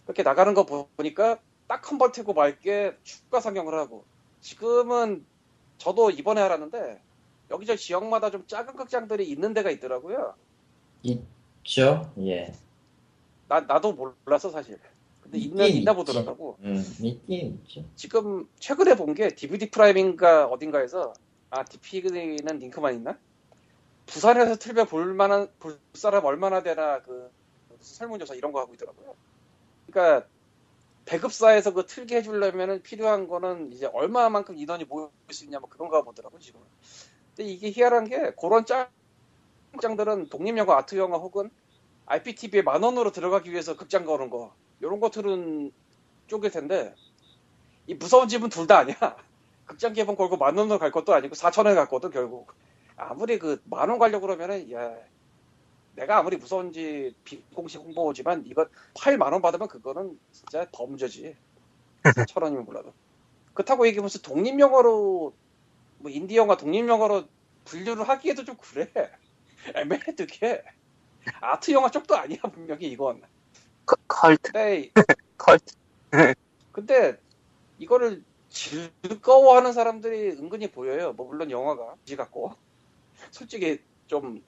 그렇게 0.06 0.24
나가는 0.24 0.54
거 0.54 0.66
보니까 0.66 1.40
딱 1.68 1.92
한 1.92 1.98
번 1.98 2.12
태고 2.14 2.34
맑게 2.34 2.98
추가 3.04 3.42
상영을 3.42 3.74
하고 3.78 4.06
지금은 4.42 5.26
저도 5.78 6.12
이번에 6.12 6.42
알았는데 6.42 7.02
여기저기 7.52 7.80
지역마다 7.80 8.32
좀 8.32 8.46
작은 8.48 8.76
극장들이 8.76 9.28
있는 9.30 9.54
데가 9.54 9.70
있더라고요 9.72 10.36
있죠? 11.04 12.12
예. 12.20 12.54
나, 13.50 13.62
나도 13.62 13.94
몰랐어 13.94 14.50
사실 14.50 14.80
근데 15.22 15.38
있는, 15.40 15.66
있긴 15.66 15.82
있나 15.82 15.92
있지. 15.92 15.98
보더라고 16.14 16.58
음, 16.62 16.84
있긴 17.02 17.60
있죠. 17.66 17.84
지금 17.96 18.48
최근에 18.60 18.96
본 18.96 19.14
게 19.14 19.30
DVD 19.30 19.72
프라임인가 19.72 20.46
어딘가에서 20.48 21.14
아 21.50 21.64
DP는 21.64 22.60
링크만 22.60 22.96
있나? 22.96 23.20
부산에서 24.08 24.58
틀면 24.58 24.88
볼만한 24.88 25.50
볼 25.60 25.80
사람 25.94 26.26
얼마나 26.26 26.64
되나 26.64 27.02
그 27.02 27.32
설문조사 27.82 28.36
이런 28.36 28.52
거 28.52 28.60
하고 28.62 28.74
있더라고요. 28.76 29.16
그러니까 29.88 30.28
배급사에서 31.06 31.74
그 31.74 31.86
틀게 31.86 32.18
해주려면은 32.18 32.84
필요한 32.84 33.28
거는 33.28 33.74
이제 33.74 33.88
얼마만큼 33.88 34.58
인원이 34.58 34.86
모일 34.86 35.10
수 35.32 35.46
있냐 35.46 35.60
뭐 35.60 35.70
그런 35.70 35.90
거 35.90 36.04
보더라고 36.04 36.40
지금. 36.40 36.62
근데 37.36 37.52
이게 37.52 37.72
희한한 37.72 38.06
게 38.10 38.34
그런 38.40 38.66
짱짱들은 39.74 40.30
독립영화, 40.30 40.76
아트 40.78 40.98
영화 40.98 41.18
혹은 41.18 41.50
IPTV에 42.06 42.62
만 42.64 42.84
원으로 42.84 43.12
들어가기 43.12 43.52
위해서 43.52 43.76
극장 43.78 44.06
거는 44.06 44.30
거 44.30 44.56
이런 44.82 45.00
것들은 45.00 45.72
쪼갤 46.28 46.52
텐데 46.52 46.96
이 47.88 47.96
무서운 47.96 48.28
집은 48.28 48.50
둘 48.50 48.68
다 48.68 48.80
아니야. 48.80 48.96
극장 49.68 49.94
개봉 49.94 50.16
걸고 50.18 50.38
만 50.38 50.58
원으로 50.58 50.80
갈 50.80 50.92
것도 50.92 51.14
아니고 51.16 51.36
4천 51.36 51.66
원에 51.68 51.76
갔거든 51.76 52.12
결국. 52.12 52.54
아무리 52.98 53.40
그 53.40 53.62
만 53.66 53.90
원 53.90 54.00
가려고 54.00 54.28
그러면은 54.28 54.72
야 54.74 54.96
내가 55.94 56.18
아무리 56.20 56.38
무서운지 56.38 57.16
비공식 57.24 57.82
홍보지만 57.82 58.46
이거 58.48 58.68
8만 58.96 59.34
원 59.34 59.42
받으면 59.42 59.68
그거는 59.68 60.20
진짜 60.32 60.68
범죄지. 60.72 61.36
4천 62.16 62.44
원이면 62.44 62.66
몰라도. 62.66 62.94
그렇다고 63.54 63.86
무슨 64.02 64.22
독립 64.24 64.60
영화로 64.60 65.38
뭐 66.00 66.12
인디 66.12 66.38
영화 66.38 66.58
독립 66.58 66.88
영화로 66.88 67.28
분류를 67.66 68.08
하기에도 68.10 68.46
좀 68.46 68.58
그래. 68.58 68.92
애매해 69.76 70.16
되게. 70.16 70.64
아트 71.42 71.72
영화 71.72 71.92
쪽도 71.92 72.16
아니야 72.18 72.40
분명히 72.54 72.88
이건. 72.88 73.22
컬- 73.86 74.00
컬트, 74.08 74.52
근데 74.52 74.92
컬트. 75.38 75.76
근데 76.72 77.18
이거를 77.80 78.24
즐거워하는 78.58 79.72
사람들이 79.74 80.32
은근히 80.32 80.72
보여요. 80.72 81.14
뭐 81.14 81.28
물론 81.28 81.52
영화가 81.52 81.96
지 82.06 82.16
같고 82.16 82.54
솔직히 83.32 83.80
좀 84.08 84.44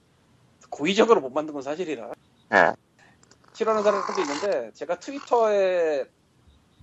고의적으로 0.70 1.22
못 1.22 1.30
만든 1.32 1.54
건 1.54 1.62
사실이라 1.64 2.12
예. 2.54 2.74
싫어하는 3.54 3.84
사람들도 3.84 4.22
있는데 4.22 4.72
제가 4.74 5.00
트위터에 5.00 6.06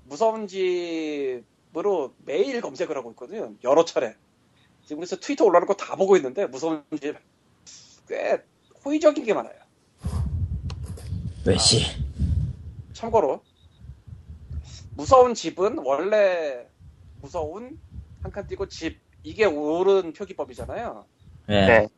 무서운 0.05 0.47
집으로 0.47 2.15
매일 2.25 2.61
검색을 2.61 2.97
하고 2.97 3.11
있거든요. 3.11 3.53
여러 3.65 3.85
차례. 3.85 4.15
지금 4.85 4.99
그래서 5.01 5.17
트위터 5.17 5.45
올라오는 5.45 5.67
거 5.67 5.75
다 5.75 5.97
보고 5.97 6.17
있는데 6.17 6.47
무서운 6.47 6.85
집 7.01 7.17
꽤 8.09 8.41
호의적인 8.85 9.25
게 9.25 9.35
많아요. 9.35 9.59
왜시? 11.45 11.85
참고로 12.93 13.43
무서운 14.95 15.35
집은 15.35 15.79
원래 15.79 16.69
무서운 17.27 17.79
한 18.23 18.31
칸 18.33 18.47
띄고 18.47 18.69
집 18.69 19.01
이게 19.25 19.45
옳은 19.45 20.13
표기법이잖아요. 20.13 21.05
예. 21.49 21.53
네. 21.67 21.89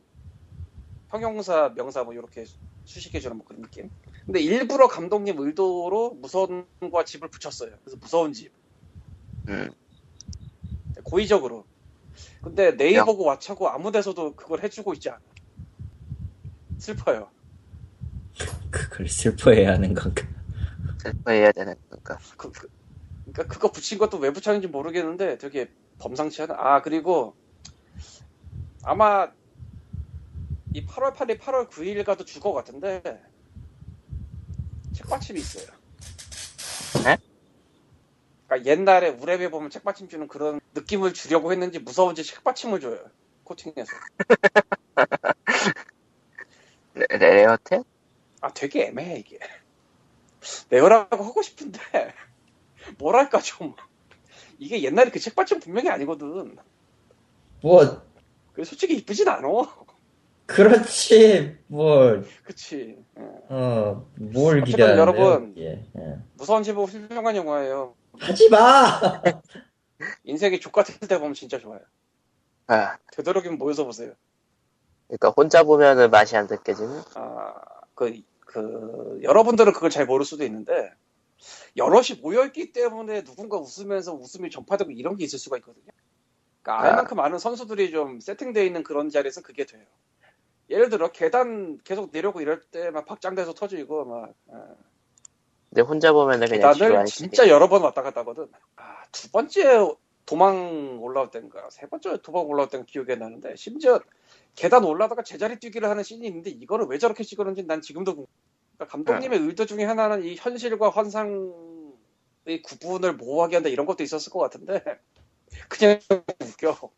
형용사, 1.09 1.73
명사 1.75 2.03
뭐 2.03 2.13
이렇게 2.13 2.45
수식해주는 2.85 3.35
뭐 3.37 3.45
그런 3.45 3.61
느낌. 3.61 3.89
근데 4.25 4.39
일부러 4.41 4.87
감독님 4.87 5.39
의도로 5.39 6.15
무서운과 6.21 7.05
집을 7.05 7.29
붙였어요. 7.29 7.75
그래서 7.83 7.97
무서운 7.99 8.33
집. 8.33 8.51
음. 9.47 9.69
고의적으로. 11.03 11.65
근데 12.43 12.71
네이버고 12.71 13.25
왓챠고 13.25 13.65
아무 13.67 13.91
데서도 13.91 14.35
그걸 14.35 14.63
해주고 14.63 14.93
있지 14.93 15.09
않아. 15.09 15.19
슬퍼요. 16.77 17.29
그걸 18.71 19.07
슬퍼해야 19.07 19.73
하는 19.73 19.93
건가? 19.93 20.23
슬퍼해야 21.01 21.51
되는 21.51 21.75
건가. 21.89 22.17
그, 22.37 22.51
그, 22.51 22.67
그러니까 23.33 23.43
그거 23.53 23.71
붙인 23.71 23.97
것도 23.97 24.17
왜 24.17 24.31
붙였는지 24.31 24.67
모르겠는데 24.67 25.37
되게 25.37 25.69
범상치 25.99 26.41
않아. 26.43 26.55
아 26.57 26.81
그리고 26.81 27.35
아마 28.83 29.31
이 30.73 30.85
8월 30.85 31.15
8일, 31.15 31.39
8월 31.39 31.69
9일가도 31.69 32.25
줄 32.25 32.41
것 32.41 32.53
같은데 32.53 33.01
책받침이 34.93 35.39
있어요. 35.39 35.67
네? 37.03 37.17
그러니까 38.47 38.69
옛날에 38.71 39.09
우레베 39.09 39.49
보면 39.49 39.69
책받침 39.69 40.09
주는 40.09 40.27
그런 40.27 40.59
느낌을 40.75 41.13
주려고 41.13 41.51
했는지 41.51 41.79
무서운지 41.79 42.23
책받침을 42.23 42.79
줘요. 42.79 42.99
코팅해서. 43.43 43.91
레, 46.93 47.05
레어템? 47.17 47.83
아 48.41 48.53
되게 48.53 48.87
애매해 48.87 49.19
이게. 49.19 49.39
내어라고 50.69 51.23
하고 51.23 51.41
싶은데 51.41 51.79
뭐랄까 52.97 53.39
좀 53.39 53.75
이게 54.59 54.83
옛날에 54.83 55.09
그 55.11 55.19
책받침 55.19 55.59
분명히 55.59 55.89
아니거든. 55.89 56.57
뭐 57.61 58.09
그 58.59 58.65
솔직히 58.65 58.95
이쁘진 58.97 59.29
않아. 59.29 59.47
그렇지 60.45 61.57
뭘 61.67 62.25
그치. 62.43 62.97
예. 63.17 63.23
어, 63.49 64.05
뭘 64.15 64.57
어쨌든 64.57 64.63
기대하는 64.65 64.97
여러분. 64.97 65.53
예, 65.57 65.85
예. 65.97 66.17
무서운 66.33 66.63
집은 66.63 66.83
훌륭한 66.83 67.35
영화예요. 67.37 67.95
하지 68.19 68.49
마. 68.49 68.99
인생이 70.25 70.59
족 70.59 70.73
같을 70.73 70.95
때 71.07 71.19
보면 71.19 71.35
진짜 71.35 71.57
좋아요. 71.57 71.79
아, 72.67 72.97
되도록이면 73.13 73.57
모여서 73.57 73.85
보세요. 73.85 74.11
그러니까 75.07 75.29
혼자 75.29 75.63
보면은 75.63 76.11
맛이 76.11 76.35
안 76.35 76.47
느껴지는? 76.47 77.01
아, 77.15 77.53
그, 77.95 78.21
그, 78.41 79.19
여러분들은 79.23 79.71
그걸 79.73 79.89
잘 79.89 80.05
모를 80.05 80.25
수도 80.25 80.43
있는데, 80.43 80.91
여럿이 81.77 82.19
모여있기 82.21 82.71
때문에 82.71 83.23
누군가 83.23 83.57
웃으면서 83.57 84.13
웃음이 84.13 84.49
전파되고 84.49 84.91
이런 84.91 85.15
게 85.15 85.23
있을 85.25 85.39
수가 85.39 85.57
있거든요. 85.57 85.85
그러니까 86.61 86.83
아. 86.85 86.89
알만큼 86.91 87.17
많은 87.17 87.39
선수들이 87.39 87.91
좀 87.91 88.19
세팅되어 88.19 88.63
있는 88.63 88.83
그런 88.83 89.09
자리에서 89.09 89.41
그게 89.41 89.65
돼요. 89.65 89.83
예를 90.69 90.89
들어, 90.89 91.11
계단 91.11 91.79
계속 91.83 92.11
내려고 92.11 92.41
이럴 92.41 92.61
때 92.61 92.91
막 92.91 93.05
박장대소 93.05 93.53
터지고, 93.53 94.05
막, 94.05 94.33
어, 94.47 94.75
근데 95.69 95.81
혼자 95.81 96.11
보면은 96.13 96.47
그냥 96.47 96.73
계단을. 96.73 97.05
진짜 97.05 97.47
여러 97.49 97.69
번 97.69 97.81
왔다 97.83 98.01
갔다 98.03 98.21
하거든. 98.21 98.47
아, 98.75 99.03
두 99.11 99.31
번째 99.31 99.93
도망 100.25 100.99
올라올 101.01 101.31
때인가, 101.31 101.69
세 101.71 101.87
번째 101.87 102.21
도망 102.21 102.45
올라올 102.45 102.69
때가 102.69 102.83
기억이 102.85 103.11
안 103.13 103.19
나는데, 103.19 103.55
심지어 103.55 103.99
계단 104.55 104.83
올라다가 104.83 105.23
제자리 105.23 105.59
뛰기를 105.59 105.89
하는 105.89 106.03
씬이 106.03 106.25
있는데, 106.27 106.51
이거를 106.51 106.85
왜 106.87 106.97
저렇게 106.99 107.23
찍었는지 107.23 107.63
난 107.63 107.81
지금도 107.81 108.15
궁금. 108.15 108.31
그러니까 108.79 108.85
감독님의 108.87 109.39
의도 109.39 109.65
중에 109.65 109.83
하나는 109.83 110.23
이 110.23 110.35
현실과 110.35 110.89
환상의 110.89 112.61
구분을 112.63 113.15
모호하게 113.15 113.57
한다 113.57 113.69
이런 113.69 113.85
것도 113.85 114.03
있었을 114.03 114.31
것 114.31 114.39
같은데, 114.39 114.81
그냥 115.67 115.99
웃겨. 116.39 116.89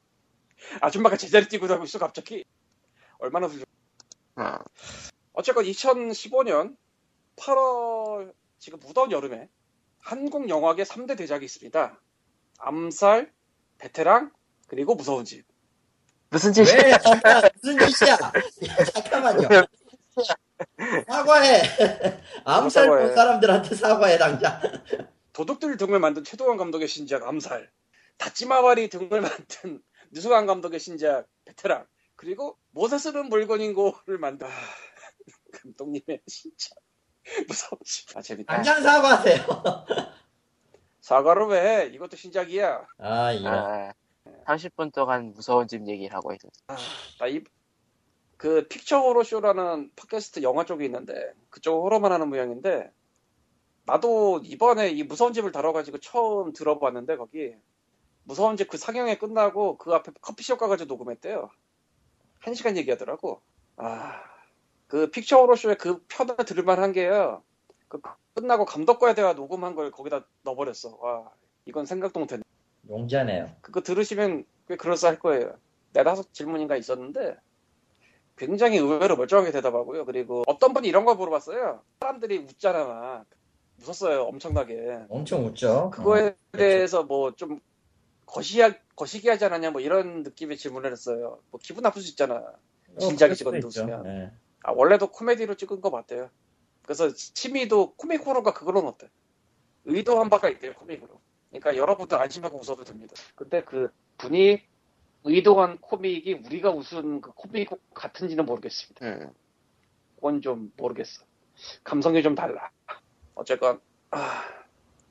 아줌마가 0.80 1.18
제자리 1.18 1.48
뛰고 1.48 1.66
하고 1.68 1.84
있어, 1.86 1.98
갑자기. 1.98 2.46
얼마나 3.18 3.48
훌륭 3.48 3.66
어. 4.36 4.58
어쨌건 5.34 5.66
2015년 5.66 6.76
8월 7.36 8.34
지금 8.60 8.80
무더운 8.80 9.12
여름에 9.12 9.50
한국 10.00 10.50
영화계 10.50 10.84
3대 10.84 11.18
대작이 11.18 11.46
있습니다. 11.46 12.00
암살, 12.60 13.32
베테랑, 13.80 14.32
그리고 14.68 14.94
무서운 14.96 15.26
집. 15.26 15.46
무슨 16.30 16.54
짓이야? 16.54 16.98
무슨 17.62 17.88
짓이야? 17.88 18.14
야, 18.14 18.20
잠깐만요. 18.94 19.48
사과해. 21.08 21.62
암살 22.46 22.88
본 22.88 22.98
사과해. 23.00 23.16
사람들한테 23.16 23.76
사과해 23.76 24.18
당장. 24.18 24.62
도둑들 25.34 25.78
등을 25.78 26.00
만든 26.00 26.24
최도원 26.24 26.58
감독의 26.58 26.88
신작 26.88 27.24
암살, 27.24 27.72
다찌마와리 28.18 28.90
등을 28.90 29.22
만든 29.62 29.82
느수강 30.12 30.46
감독의 30.46 30.80
신작 30.80 31.28
베테랑, 31.46 31.86
그리고 32.16 32.58
못에 32.72 32.98
쓰는 32.98 33.30
물건인고를 33.30 34.18
만든 34.20 34.48
아, 34.48 34.50
감독님의 35.64 36.22
진짜 36.28 36.76
무서운 37.48 37.80
집. 37.86 38.16
아 38.18 38.22
재밌다. 38.22 38.54
당장 38.56 38.82
사과하세요. 38.84 39.46
사과를 41.02 41.48
왜? 41.48 41.90
이것도 41.94 42.18
신작이야. 42.18 42.86
아 43.00 43.32
이런. 43.32 43.54
아, 43.54 43.94
30분 44.48 44.94
동안 44.94 45.32
무서운 45.34 45.68
집 45.68 45.88
얘기를 45.88 46.14
하고 46.16 46.32
있었어. 46.34 46.52
아, 46.68 46.76
나 47.20 47.28
이, 47.28 47.42
그 48.42 48.68
픽처 48.68 49.00
호러 49.02 49.22
쇼라는 49.22 49.92
팟캐스트 49.96 50.42
영화 50.42 50.66
쪽이 50.66 50.84
있는데 50.86 51.14
그쪽 51.52 51.84
호러만 51.84 52.12
하는 52.12 52.28
모양인데 52.28 52.92
나도 53.86 54.42
이번에 54.44 54.90
이 54.90 55.04
무서운 55.04 55.32
집을 55.32 55.52
다뤄가지고 55.52 56.00
처음 56.00 56.52
들어봤는데 56.52 57.18
거기 57.18 57.54
무서운 58.24 58.58
집 58.58 58.68
그 58.68 58.80
상영회 58.80 59.20
끝나고 59.20 59.78
그 59.78 59.94
앞에 59.94 60.14
커피숍 60.22 60.58
가가지고 60.58 60.88
녹음했대요. 60.88 61.52
한 62.40 62.56
시간 62.56 62.78
얘기하더라고. 62.78 63.44
아, 63.78 64.24
그 64.88 65.12
픽처 65.12 65.38
호러 65.38 65.56
쇼의 65.56 65.78
그 65.78 66.04
편을 66.08 66.38
들을만한 66.38 66.94
게요. 66.94 67.44
그 67.90 68.02
끝나고 68.34 68.66
감독과의 68.66 69.14
대화 69.14 69.34
녹음한 69.34 69.76
걸 69.76 69.92
거기다 69.92 70.26
넣어버렸어. 70.42 70.98
와, 71.00 71.30
이건 71.66 71.86
생각도 71.86 72.20
못했네. 72.20 72.42
용자네요. 72.90 73.52
그거 73.62 73.82
들으시면 73.82 74.46
꽤 74.68 74.78
그럴싸할 74.78 75.20
거예요. 75.20 75.60
네다섯 75.94 76.34
질문인가 76.34 76.76
있었는데 76.76 77.38
굉장히 78.36 78.78
의외로 78.78 79.16
멀쩡하게 79.16 79.52
대답하고요. 79.52 80.06
그리고 80.06 80.44
어떤 80.48 80.74
분이 80.74 80.88
이런 80.88 81.06
걸 81.06 81.16
물어봤어요. 81.16 81.82
사람들이 82.00 82.38
웃잖아 82.40 82.86
막. 82.86 83.26
웃었어요 83.82 84.24
엄청나게. 84.24 85.06
엄청 85.10 85.46
웃죠. 85.46 85.90
그거에 85.92 86.28
어, 86.28 86.36
대해서 86.52 87.04
뭐좀 87.04 87.60
거시야, 88.26 88.74
거시기 88.96 89.28
하지 89.30 89.46
않았냐 89.46 89.72
뭐 89.72 89.82
이런 89.82 90.24
느낌의 90.24 90.58
질문을 90.58 90.92
했어요. 90.92 91.40
뭐 91.50 91.60
기분 91.62 91.82
나쁠 91.84 92.02
수 92.02 92.10
있잖아. 92.10 92.36
어, 92.36 93.00
진작에 93.00 93.34
찍었는데. 93.34 93.66
웃으면. 93.68 94.06
예. 94.06 94.32
아, 94.64 94.72
원래도 94.72 95.08
코미디로 95.08 95.56
찍은 95.56 95.82
거 95.82 95.90
맞대요. 95.90 96.30
그래서 96.84 97.14
치미도 97.14 97.96
코믹 97.96 98.26
호러가 98.26 98.54
그걸로 98.54 98.82
넣었대. 98.82 99.10
의도한 99.86 100.30
바가 100.30 100.50
있대요, 100.50 100.74
코믹으로. 100.76 101.20
그러니까 101.50 101.76
여러분들 101.76 102.18
안심하고 102.18 102.60
웃어도 102.60 102.84
됩니다. 102.84 103.14
근데 103.36 103.64
그 103.64 103.92
분이 104.18 104.62
의도한 105.24 105.78
코믹이 105.80 106.42
우리가 106.46 106.72
웃은 106.72 107.22
그 107.22 107.32
코믹 107.34 107.70
같은지는 107.94 108.46
모르겠습니다. 108.46 109.06
음. 109.06 109.34
그건 110.16 110.42
좀 110.42 110.72
모르겠어. 110.78 111.24
감성이 111.84 112.24
좀 112.24 112.36
달라. 112.36 112.70
어쨌건, 113.36 113.80
아, 114.12 114.44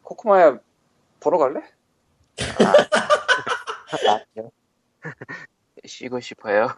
코코마야 0.03 0.59
보러 1.21 1.39
갈래? 1.39 1.61
아니요. 4.37 4.51
쉬고 5.85 6.21
싶어요. 6.21 6.69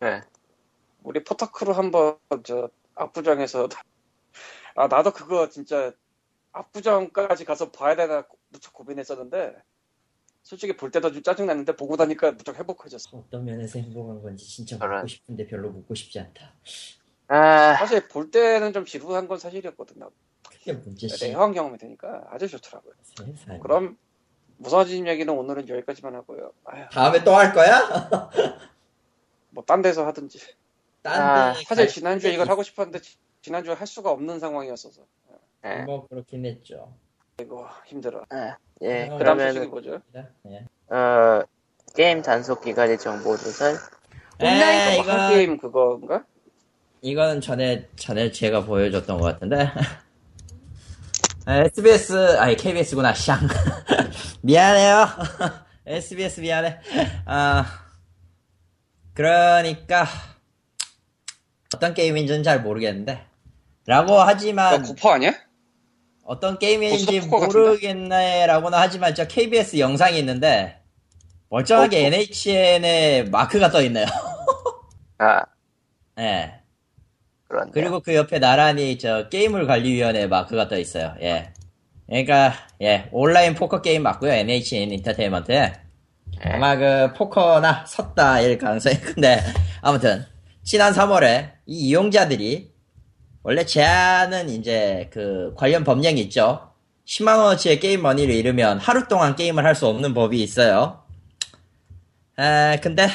네. 0.00 0.20
우리 1.02 1.22
포터크로 1.22 1.72
한번 1.72 2.18
저 2.44 2.68
압구정에서 2.94 3.68
아 4.74 4.88
나도 4.88 5.12
그거 5.12 5.48
진짜 5.48 5.92
압구정까지 6.52 7.44
가서 7.44 7.70
봐야 7.70 7.94
되나 7.94 8.24
무척 8.48 8.72
고민했었는데 8.72 9.56
솔직히 10.46 10.76
볼 10.76 10.92
때도 10.92 11.10
좀 11.12 11.24
짜증났는데 11.24 11.74
보고 11.74 11.96
나니까 11.96 12.30
무척 12.30 12.56
행복해졌어 12.56 13.16
어떤 13.18 13.44
면에서 13.44 13.80
행복한 13.80 14.22
건지 14.22 14.46
진짜. 14.48 14.76
묻고 14.78 15.08
싶은데 15.08 15.44
별로 15.48 15.70
묻고 15.70 15.92
싶지 15.96 16.20
않다. 16.20 16.52
아, 17.26 17.74
사실 17.74 18.06
볼 18.06 18.30
때는 18.30 18.72
좀 18.72 18.84
지루한 18.84 19.26
건 19.26 19.40
사실이었거든 19.40 19.98
나 19.98 20.08
그게 20.48 20.72
문제지. 20.72 21.30
내화한 21.30 21.52
경험이 21.52 21.78
되니까 21.78 22.22
아주 22.30 22.46
좋더라고요 22.46 22.92
세상에. 23.02 23.58
그럼 23.58 23.98
무서워진 24.58 25.08
얘기는 25.08 25.32
오늘은 25.36 25.68
여기까지만 25.68 26.14
하고요. 26.14 26.52
아휴, 26.64 26.88
다음에 26.90 27.24
또 27.24 27.34
할 27.36 27.52
거야? 27.52 27.80
뭐 29.50 29.64
딴 29.64 29.82
데서 29.82 30.06
하든지. 30.06 30.38
딴 31.02 31.20
아, 31.20 31.52
데 31.54 31.64
사실 31.64 31.86
갈 31.86 31.88
지난주에 31.88 32.30
때 32.30 32.34
이걸 32.34 32.48
하고 32.48 32.62
싶었는데 32.62 33.00
지- 33.00 33.16
지난주에 33.42 33.74
할 33.74 33.84
수가 33.88 34.12
없는 34.12 34.38
상황이었어서. 34.38 35.02
예. 35.64 35.82
뭐 35.82 36.06
그렇긴 36.06 36.46
했죠. 36.46 36.94
이거 37.40 37.68
힘들어. 37.86 38.24
예, 38.82 39.08
어, 39.08 39.18
그다음 39.18 39.38
소식이 39.40 39.70
그러면 39.70 39.70
뭐죠? 39.70 40.00
예. 40.48 40.66
어 40.94 41.42
게임 41.94 42.22
단속 42.22 42.62
기간의 42.62 42.98
정보 42.98 43.36
조설. 43.36 43.76
온라인 44.40 44.80
에, 44.92 44.96
거 44.96 45.02
이거 45.02 45.28
게임 45.30 45.58
그거인가? 45.58 46.24
이건 47.02 47.40
전에 47.40 47.88
전에 47.96 48.30
제가 48.30 48.64
보여줬던 48.64 49.18
것 49.18 49.24
같은데 49.26 49.70
SBS 51.46 52.36
아니 52.38 52.56
KBS구나 52.56 53.14
샹 53.14 53.38
미안해요 54.42 55.06
SBS 55.86 56.40
미안해 56.40 56.80
아 57.24 57.64
그러니까 59.14 60.06
어떤 61.74 61.94
게임인지는 61.94 62.42
잘 62.42 62.60
모르겠는데 62.60 63.24
라고 63.86 64.08
너 64.08 64.24
하지만 64.24 64.82
구퍼 64.82 65.12
아니야? 65.12 65.32
어떤 66.26 66.58
게임인지? 66.58 67.20
모르겠네라고는 67.20 68.78
하지만 68.78 69.14
저 69.14 69.26
KBS 69.26 69.78
영상이 69.78 70.18
있는데 70.18 70.80
멀쩡하게 71.48 71.98
어, 71.98 72.00
어. 72.00 72.06
NHN의 72.06 73.30
마크가 73.30 73.70
떠 73.70 73.82
있네요 73.82 74.06
아 75.18 75.42
예. 76.18 76.54
그런데. 77.48 77.70
그리고 77.72 78.00
그 78.00 78.14
옆에 78.14 78.40
나란히 78.40 78.98
저 78.98 79.28
게임을 79.28 79.66
관리위원회 79.66 80.26
마크가 80.26 80.68
떠 80.68 80.78
있어요. 80.78 81.14
예. 81.22 81.52
그러니까 82.06 82.54
예 82.82 83.08
온라인 83.12 83.54
포커 83.54 83.82
게임 83.82 84.02
맞고요. 84.02 84.32
NHN 84.32 84.92
엔터테인먼트. 84.92 85.52
예. 85.52 85.72
아마 86.44 86.76
그 86.76 87.12
포커나 87.14 87.86
섰다일 87.86 88.58
가능성이 88.58 88.98
큰데 89.00 89.40
아무튼 89.80 90.26
지난 90.64 90.92
3월에 90.92 91.52
이 91.66 91.88
이용자들이 91.88 92.75
원래 93.46 93.64
제한은 93.64 94.48
이제 94.50 95.08
그 95.12 95.54
관련 95.56 95.84
법령이 95.84 96.20
있죠. 96.22 96.72
10만 97.06 97.38
원어치의 97.38 97.78
게임 97.78 98.02
머니를 98.02 98.34
잃으면 98.34 98.80
하루 98.80 99.06
동안 99.06 99.36
게임을 99.36 99.64
할 99.64 99.76
수 99.76 99.86
없는 99.86 100.14
법이 100.14 100.42
있어요. 100.42 101.04
에 102.40 102.80
근데 102.82 103.06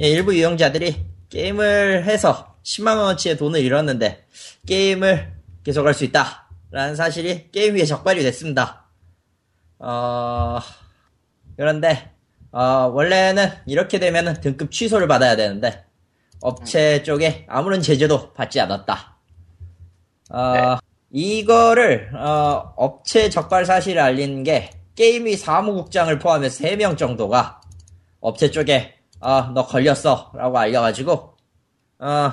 예, 0.00 0.08
일부 0.08 0.32
이용자들이 0.32 1.04
게임을 1.28 2.04
해서 2.04 2.54
10만 2.62 2.98
원어치의 2.98 3.36
돈을 3.36 3.62
잃었는데 3.62 4.24
게임을 4.64 5.32
계속할 5.64 5.92
수 5.92 6.04
있다 6.04 6.48
라는 6.70 6.94
사실이 6.94 7.50
게임 7.50 7.74
위에 7.74 7.84
적발이 7.84 8.22
됐습니다. 8.22 8.84
어 9.80 10.60
그런데 11.56 12.12
어, 12.52 12.92
원래는 12.94 13.50
이렇게 13.66 13.98
되면은 13.98 14.34
등급 14.34 14.70
취소를 14.70 15.08
받아야 15.08 15.34
되는데 15.34 15.84
업체 16.40 17.02
쪽에 17.02 17.44
아무런 17.48 17.82
제재도 17.82 18.34
받지 18.34 18.60
않았다. 18.60 19.13
어, 20.30 20.52
네. 20.54 20.76
이거를 21.10 22.10
어, 22.16 22.72
업체 22.76 23.28
적발 23.30 23.64
사실을 23.66 24.00
알린 24.00 24.42
게 24.42 24.70
게임이 24.96 25.36
사무국장을 25.36 26.18
포함해서 26.18 26.64
3명 26.64 26.96
정도가 26.96 27.60
업체 28.20 28.50
쪽에 28.50 28.94
어, 29.20 29.42
너 29.54 29.66
걸렸어 29.66 30.32
라고 30.34 30.58
알려가지고 30.58 31.36
어, 32.00 32.32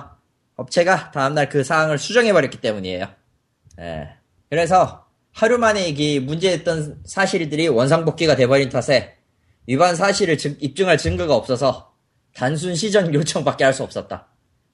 업체가 0.56 1.12
다음날 1.12 1.50
그 1.50 1.64
사항을 1.64 1.98
수정해버렸기 1.98 2.60
때문이에요. 2.62 3.08
예. 3.80 4.10
그래서 4.50 5.06
하루 5.34 5.58
만에 5.58 5.88
이게 5.88 6.20
문제였던 6.20 7.04
사실들이 7.06 7.68
원상복귀가 7.70 8.36
돼버린 8.36 8.70
탓에 8.70 9.16
위반 9.68 9.96
사실을 9.96 10.38
증- 10.38 10.58
입증할 10.60 10.98
증거가 10.98 11.36
없어서 11.36 11.94
단순 12.36 12.76
시정 12.76 13.14
요청밖에 13.14 13.64
할 13.64 13.74
수 13.74 13.84
없었다. 13.84 14.28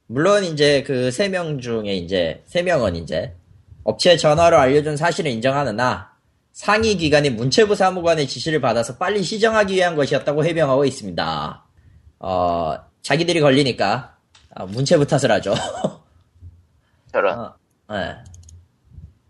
물론 0.07 0.43
이제 0.43 0.83
그 0.83 1.09
세 1.11 1.29
명 1.29 1.59
중에 1.59 1.95
이제 1.95 2.41
세 2.45 2.61
명은 2.61 2.95
이제 2.95 3.35
업체 3.83 4.17
전화로 4.17 4.57
알려준 4.57 4.97
사실을 4.97 5.31
인정하느나 5.31 6.11
상위 6.53 6.95
기관이 6.97 7.29
문체부 7.29 7.75
사무관의 7.75 8.27
지시를 8.27 8.61
받아서 8.61 8.97
빨리 8.97 9.21
시정하기 9.23 9.75
위한 9.75 9.95
것이었다고 9.95 10.43
해명하고 10.45 10.85
있습니다. 10.85 11.63
어, 12.19 12.75
자기들이 13.01 13.41
걸리니까 13.41 14.17
아, 14.55 14.65
문체부 14.65 15.05
탓을 15.05 15.31
하죠. 15.33 15.53
저런. 17.13 17.39
어, 17.39 17.55
예. 17.93 18.15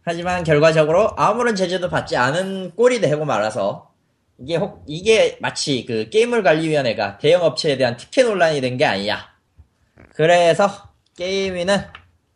하지만 0.03 0.43
결과적으로 0.43 1.11
아무런 1.17 1.55
제재도 1.55 1.89
받지 1.89 2.15
않은 2.15 2.75
꼴이 2.75 3.01
되고 3.01 3.25
말아서 3.25 3.91
이게 4.39 4.55
혹 4.55 4.83
이게 4.87 5.37
마치 5.41 5.85
그 5.85 6.09
게임을 6.09 6.43
관리위원회가 6.43 7.17
대형 7.17 7.43
업체에 7.43 7.75
대한 7.77 7.97
특혜 7.97 8.23
논란이 8.23 8.61
된 8.61 8.77
게 8.77 8.85
아니냐. 8.85 9.36
그래서 10.17 10.67
게임위는 11.15 11.77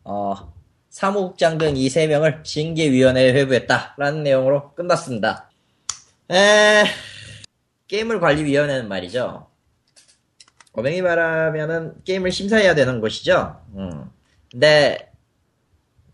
어 0.03 0.53
사무국장 0.89 1.57
등 1.57 1.75
이 1.75 1.89
세 1.89 2.05
명을 2.05 2.43
징계위원회에 2.43 3.33
회부했다라는 3.33 4.21
내용으로 4.21 4.75
끝났습니다. 4.75 5.49
에 6.29 6.83
게임을 7.87 8.19
관리위원회는 8.19 8.87
말이죠. 8.87 9.47
어맹이 10.73 11.01
말하면은 11.01 11.95
게임을 12.05 12.31
심사해야 12.31 12.75
되는 12.75 13.01
곳이죠. 13.01 13.59
음. 13.75 14.11
근데 14.51 15.11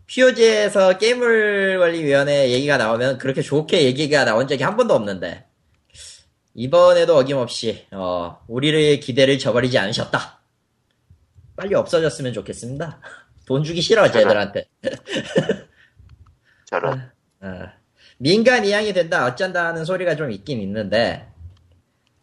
POG에서 0.06 0.96
게임을 0.96 1.78
관리위원회 1.80 2.50
얘기가 2.50 2.78
나오면 2.78 3.18
그렇게 3.18 3.42
좋게 3.42 3.82
얘기가 3.84 4.24
나온 4.24 4.48
적이 4.48 4.64
한 4.64 4.76
번도 4.78 4.94
없는데 4.94 5.44
이번에도 6.54 7.18
어김없이 7.18 7.86
어, 7.92 8.38
우리의 8.48 9.00
기대를 9.00 9.38
저버리지 9.38 9.76
않으셨다. 9.78 10.37
빨리 11.58 11.74
없어졌으면 11.74 12.32
좋겠습니다. 12.34 13.00
돈 13.44 13.64
주기 13.64 13.80
싫어 13.82 14.08
쟤들한테. 14.12 14.68
저런. 16.66 17.10
어, 17.40 17.62
민간 18.18 18.64
이양이 18.64 18.92
된다 18.92 19.26
어쩐다 19.26 19.66
하는 19.66 19.84
소리가 19.84 20.14
좀 20.14 20.30
있긴 20.30 20.60
있는데 20.60 21.26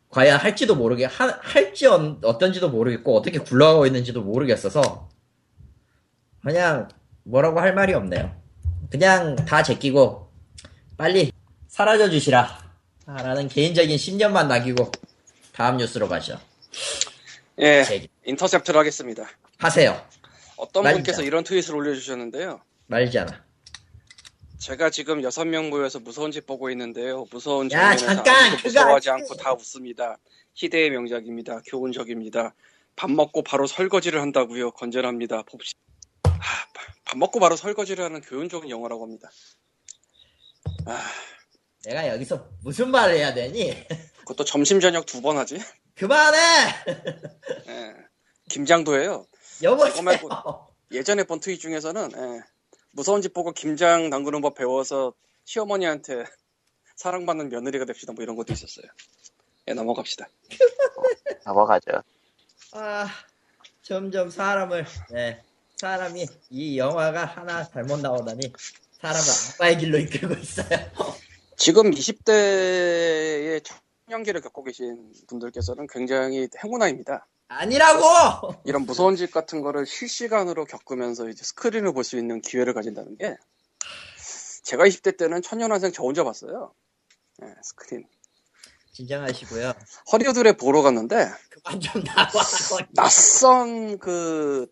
과연 0.09 0.37
할지도 0.39 0.75
모르게 0.75 1.03
하- 1.05 1.37
할지 1.41 1.85
어, 1.87 2.17
어떤지도 2.23 2.69
모르겠고 2.69 3.17
어떻게 3.17 3.39
굴러가고 3.39 3.85
있는지도 3.87 4.21
모르겠어서 4.21 5.09
그냥 6.41 6.87
뭐라고 7.23 7.59
할 7.59 7.73
말이 7.73 7.93
없네요. 7.93 8.33
그냥 8.89 9.35
다 9.35 9.63
제끼고 9.63 10.31
빨리 10.95 11.33
사라져 11.67 12.09
주시라 12.09 12.57
라는 13.05 13.49
개인적인 13.49 13.97
신념만 13.97 14.47
남기고 14.47 14.91
다음 15.51 15.75
뉴스로 15.77 16.07
가죠. 16.07 16.39
예, 17.59 17.83
제기. 17.83 18.09
인터셉트를 18.25 18.79
하겠습니다. 18.79 19.27
하세요. 19.57 20.05
어떤 20.57 20.83
말이죠. 20.83 20.97
분께서 20.99 21.23
이런 21.23 21.43
트윗을 21.43 21.75
올려주셨는데요. 21.75 22.61
말잖아. 22.87 23.43
제가 24.59 24.89
지금 24.89 25.21
여섯 25.23 25.45
명 25.45 25.69
모여서 25.69 25.99
무서운 25.99 26.31
집 26.31 26.45
보고 26.47 26.69
있는데요. 26.71 27.25
무서운 27.31 27.71
야, 27.71 27.95
장면에서 27.95 28.23
잠깐! 28.23 28.57
무서워하지. 28.63 29.09
않고 29.11 29.35
다 29.35 29.53
웃습니다. 29.53 30.17
희대의 30.55 30.89
명작입니다. 30.91 31.61
교훈적입니다. 31.67 32.55
밥 32.95 33.11
먹고 33.11 33.43
바로 33.43 33.67
설거지를 33.67 34.21
한다고요. 34.21 34.71
건전합니다. 34.71 35.43
봅시다. 35.43 35.79
하, 36.25 36.65
밥 37.03 37.17
먹고 37.17 37.39
바로 37.39 37.55
설거지를 37.55 38.03
하는 38.05 38.21
교훈적인 38.21 38.69
영화라고 38.69 39.03
합니다. 39.03 39.29
아, 40.85 41.03
내가 41.83 42.07
여기서 42.07 42.49
무슨 42.63 42.89
말을 42.91 43.15
해야 43.15 43.33
되니? 43.33 43.85
그것도 44.19 44.45
점심 44.45 44.79
저녁 44.79 45.05
두 45.05 45.21
번 45.21 45.37
하지? 45.37 45.59
그만해! 45.95 46.37
예. 47.67 47.95
김장도예요. 48.49 49.25
여보세요! 49.63 50.01
말고- 50.03 50.65
예전에 50.91 51.23
본 51.23 51.39
트윗 51.39 51.59
중에서는 51.59 52.11
예, 52.15 52.41
무서운 52.91 53.21
집 53.21 53.33
보고 53.33 53.51
김장 53.51 54.09
담그는 54.09 54.41
법 54.41 54.55
배워서 54.55 55.13
시어머니한테 55.45 56.25
사랑받는 56.95 57.49
며느리가 57.49 57.85
됩시다 57.85 58.13
뭐 58.13 58.23
이런 58.23 58.35
것도 58.35 58.53
있었어요. 58.53 58.85
예, 59.67 59.73
넘어갑시다. 59.73 60.27
넘어가죠. 61.45 61.91
아, 62.73 63.07
점점 63.81 64.29
사람을, 64.29 64.85
네, 65.11 65.41
사람이 65.77 66.25
이 66.49 66.77
영화가 66.77 67.25
하나 67.25 67.67
잘못 67.67 67.99
나오다니 68.01 68.51
사람을 69.01 69.23
악마의 69.53 69.77
길로 69.77 69.97
이끌고 69.99 70.35
있어요. 70.35 70.67
지금 71.57 71.91
20대의 71.91 73.63
청년기를 74.07 74.41
겪고 74.41 74.63
계신 74.63 75.11
분들께서는 75.27 75.87
굉장히 75.87 76.47
행운아입니다. 76.63 77.27
아니라고! 77.47 78.53
이런 78.65 78.83
무서운 78.85 79.15
집 79.15 79.31
같은 79.31 79.61
거를 79.61 79.85
실시간으로 79.85 80.65
겪으면서 80.65 81.27
이제 81.29 81.43
스크린을 81.43 81.93
볼 81.93 82.03
수 82.03 82.17
있는 82.17 82.41
기회를 82.41 82.73
가진다는 82.73 83.17
게 83.17 83.35
제가 84.63 84.83
20대 84.85 85.17
때는 85.17 85.41
천년환생 85.41 85.91
저 85.91 86.03
혼자 86.03 86.23
봤어요. 86.23 86.73
예, 87.43 87.47
스크린. 87.63 88.07
진정하시고요. 88.93 89.73
허리우드에 90.11 90.53
보러 90.53 90.81
갔는데 90.81 91.29
그만 91.49 91.79
좀 91.79 92.03
나와. 92.03 92.29
낯선 92.93 93.97
그 93.99 94.67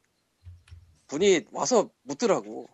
분이 1.07 1.45
와서 1.51 1.89
묻더라고. 2.03 2.67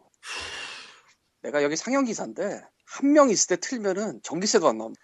내가 1.42 1.64
여기 1.64 1.76
상영 1.78 2.04
기사인데 2.06 2.62
한 2.86 3.12
명 3.12 3.30
있을 3.30 3.56
때 3.56 3.58
틀면은 3.62 4.20
전기세도 4.24 4.68
안 4.68 4.78
나옵니다. 4.78 5.02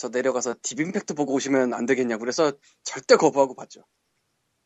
저 0.00 0.08
내려가서 0.08 0.54
딥임팩트 0.62 1.12
보고 1.12 1.34
오시면 1.34 1.74
안 1.74 1.84
되겠냐고 1.84 2.20
그래서 2.20 2.54
절대 2.84 3.16
거부하고 3.16 3.54
봤죠. 3.54 3.84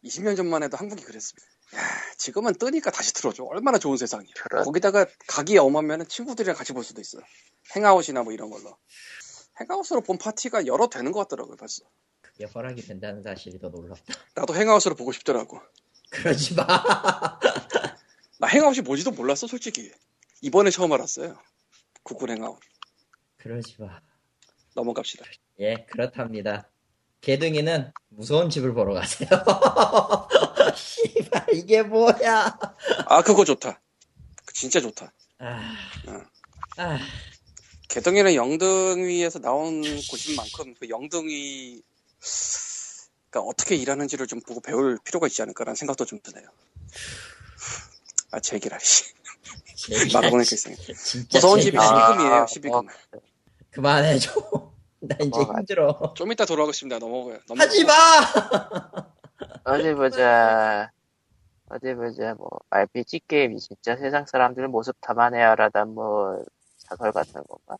20년 0.04 0.36
전만 0.36 0.62
해도 0.62 0.76
한국이 0.76 1.02
그랬습니다. 1.02 1.44
야, 1.74 1.80
지금은 2.18 2.54
뜨니까 2.54 2.92
다시 2.92 3.12
틀어줘. 3.14 3.42
얼마나 3.42 3.78
좋은 3.78 3.96
세상이야. 3.96 4.32
그렇- 4.44 4.62
거기다가 4.62 5.06
각이 5.26 5.58
엄하면 5.58 6.06
친구들이랑 6.06 6.54
같이 6.54 6.72
볼 6.72 6.84
수도 6.84 7.00
있어. 7.00 7.18
행아웃이나 7.74 8.22
뭐 8.22 8.32
이런 8.32 8.48
걸로. 8.48 8.76
행아웃으로 9.60 10.02
본 10.02 10.18
파티가 10.18 10.66
여러 10.68 10.86
되는 10.88 11.10
것 11.10 11.18
같더라고요, 11.20 11.56
벌써. 11.56 11.82
그게 12.20 12.44
허락이 12.44 12.82
된다는 12.82 13.20
사실이 13.24 13.58
더 13.58 13.70
놀랍다. 13.70 14.14
나도 14.36 14.54
행아웃으로 14.54 14.94
보고 14.94 15.10
싶더라고. 15.10 15.60
그러지 16.10 16.54
마. 16.54 16.64
나 18.38 18.46
행아웃이 18.46 18.82
뭔지도 18.82 19.10
몰랐어, 19.10 19.48
솔직히. 19.48 19.90
이번에 20.42 20.70
처음 20.70 20.92
알았어요. 20.92 21.36
구글 22.04 22.30
행아웃. 22.30 22.60
그러지 23.38 23.74
마. 23.80 24.00
넘어갑시다. 24.74 25.24
예, 25.60 25.86
그렇답니다. 25.90 26.68
개둥이는 27.20 27.92
무서운 28.08 28.50
집을 28.50 28.74
보러 28.74 28.92
가세요. 28.94 29.28
씨발, 30.76 31.46
이게 31.54 31.82
뭐야. 31.82 32.58
아, 33.06 33.22
그거 33.22 33.44
좋다. 33.44 33.80
진짜 34.52 34.80
좋다. 34.80 35.12
아, 35.38 35.74
어. 36.08 36.20
아, 36.76 36.98
개덩이는 37.88 38.34
영등위에서 38.34 39.38
나온 39.38 39.82
곳인 39.82 40.36
만큼 40.36 40.74
그 40.78 40.88
영등위 40.88 41.82
가 43.30 43.40
어떻게 43.40 43.74
일하는지를 43.74 44.26
좀 44.26 44.40
보고 44.40 44.60
배울 44.60 44.98
필요가 45.02 45.26
있지 45.26 45.42
않을까라는 45.42 45.74
생각도 45.74 46.04
좀 46.04 46.20
드네요. 46.22 46.46
아, 48.30 48.40
제기라, 48.40 48.78
씨. 48.78 49.12
이상해. 50.54 50.76
진짜 50.96 51.38
무서운 51.38 51.60
집이 51.60 51.76
아, 51.78 51.82
12금이에요, 51.82 52.32
아, 52.32 52.44
12금. 52.46 52.88
그만해줘. 53.70 54.63
나 55.08 55.16
이제 55.20 55.28
넘어가. 55.30 55.58
힘들어. 55.58 56.14
좀 56.16 56.32
이따 56.32 56.44
돌아가겠습니다. 56.44 56.98
넘어가요. 56.98 57.38
넘어가고. 57.48 57.60
하지 57.60 57.84
마! 57.84 57.92
어디 59.64 59.94
보자. 59.94 60.90
어디 61.68 61.94
보자. 61.94 62.34
뭐 62.34 62.48
RPG 62.70 63.20
게임이 63.28 63.58
진짜 63.58 63.96
세상 63.96 64.26
사람들 64.26 64.68
모습 64.68 64.96
담아내야라다 65.00 65.84
뭐 65.86 66.42
사설 66.78 67.12
같은 67.12 67.42
건가? 67.44 67.76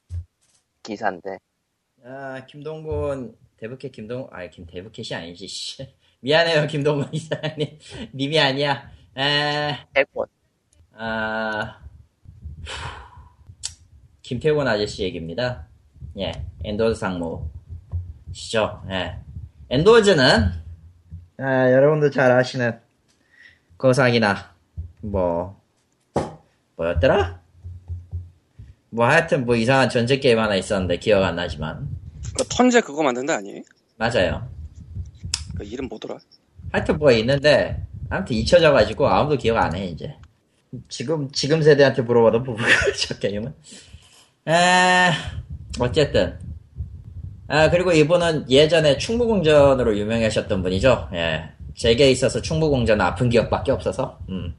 기사인데. 0.82 1.38
아, 2.04 2.44
김동곤, 2.46 3.36
대부캐 3.56 3.88
김동, 3.88 4.28
아, 4.30 4.46
김, 4.48 4.66
대부캐시 4.66 5.14
아니지, 5.14 5.46
씨. 5.46 5.94
미안해요, 6.20 6.66
김동곤 6.66 7.08
이사님. 7.12 7.78
님이 8.14 8.38
아니야. 8.38 8.90
에, 9.16 9.78
해본. 9.96 10.26
아, 10.92 11.80
김태곤 14.22 14.66
아저씨 14.68 15.02
얘기입니다. 15.02 15.68
예, 16.18 16.32
엔도즈 16.64 16.98
상무. 16.98 17.48
시죠, 18.32 18.82
예. 18.90 19.16
엔도즈는, 19.70 20.50
아, 21.38 21.72
여러분도 21.72 22.10
잘 22.10 22.30
아시는, 22.30 22.78
거상이나, 23.78 24.54
뭐, 25.00 25.60
뭐였더라? 26.76 27.40
뭐 28.90 29.06
하여튼 29.06 29.44
뭐 29.44 29.56
이상한 29.56 29.88
전제 29.88 30.18
게임 30.18 30.38
하나 30.38 30.54
있었는데 30.54 30.98
기억 30.98 31.24
안 31.24 31.34
나지만. 31.34 31.88
그 32.36 32.44
턴제 32.48 32.80
그거 32.80 33.02
만든다 33.02 33.36
아니에요? 33.36 33.62
맞아요. 33.96 34.48
그 35.56 35.64
이름 35.64 35.88
뭐더라? 35.88 36.18
하여튼 36.72 36.98
뭐 36.98 37.10
있는데, 37.12 37.84
아무튼 38.08 38.36
잊혀져가지고 38.36 39.08
아무도 39.08 39.36
기억 39.36 39.56
안 39.56 39.74
해, 39.74 39.86
이제. 39.86 40.14
지금, 40.88 41.30
지금 41.32 41.62
세대한테 41.62 42.02
물어봐도 42.02 42.40
모르겠죠, 42.42 43.18
게임은. 43.18 43.54
에, 44.48 45.10
어쨌든. 45.80 46.38
아, 47.46 47.68
그리고 47.70 47.92
이분은 47.92 48.50
예전에 48.50 48.96
충무공전으로 48.96 49.96
유명하셨던 49.96 50.62
분이죠. 50.62 51.08
예. 51.14 51.50
제게 51.74 52.10
있어서 52.10 52.40
충무공전은 52.40 53.04
아픈 53.04 53.28
기억밖에 53.28 53.72
없어서, 53.72 54.18
음. 54.28 54.54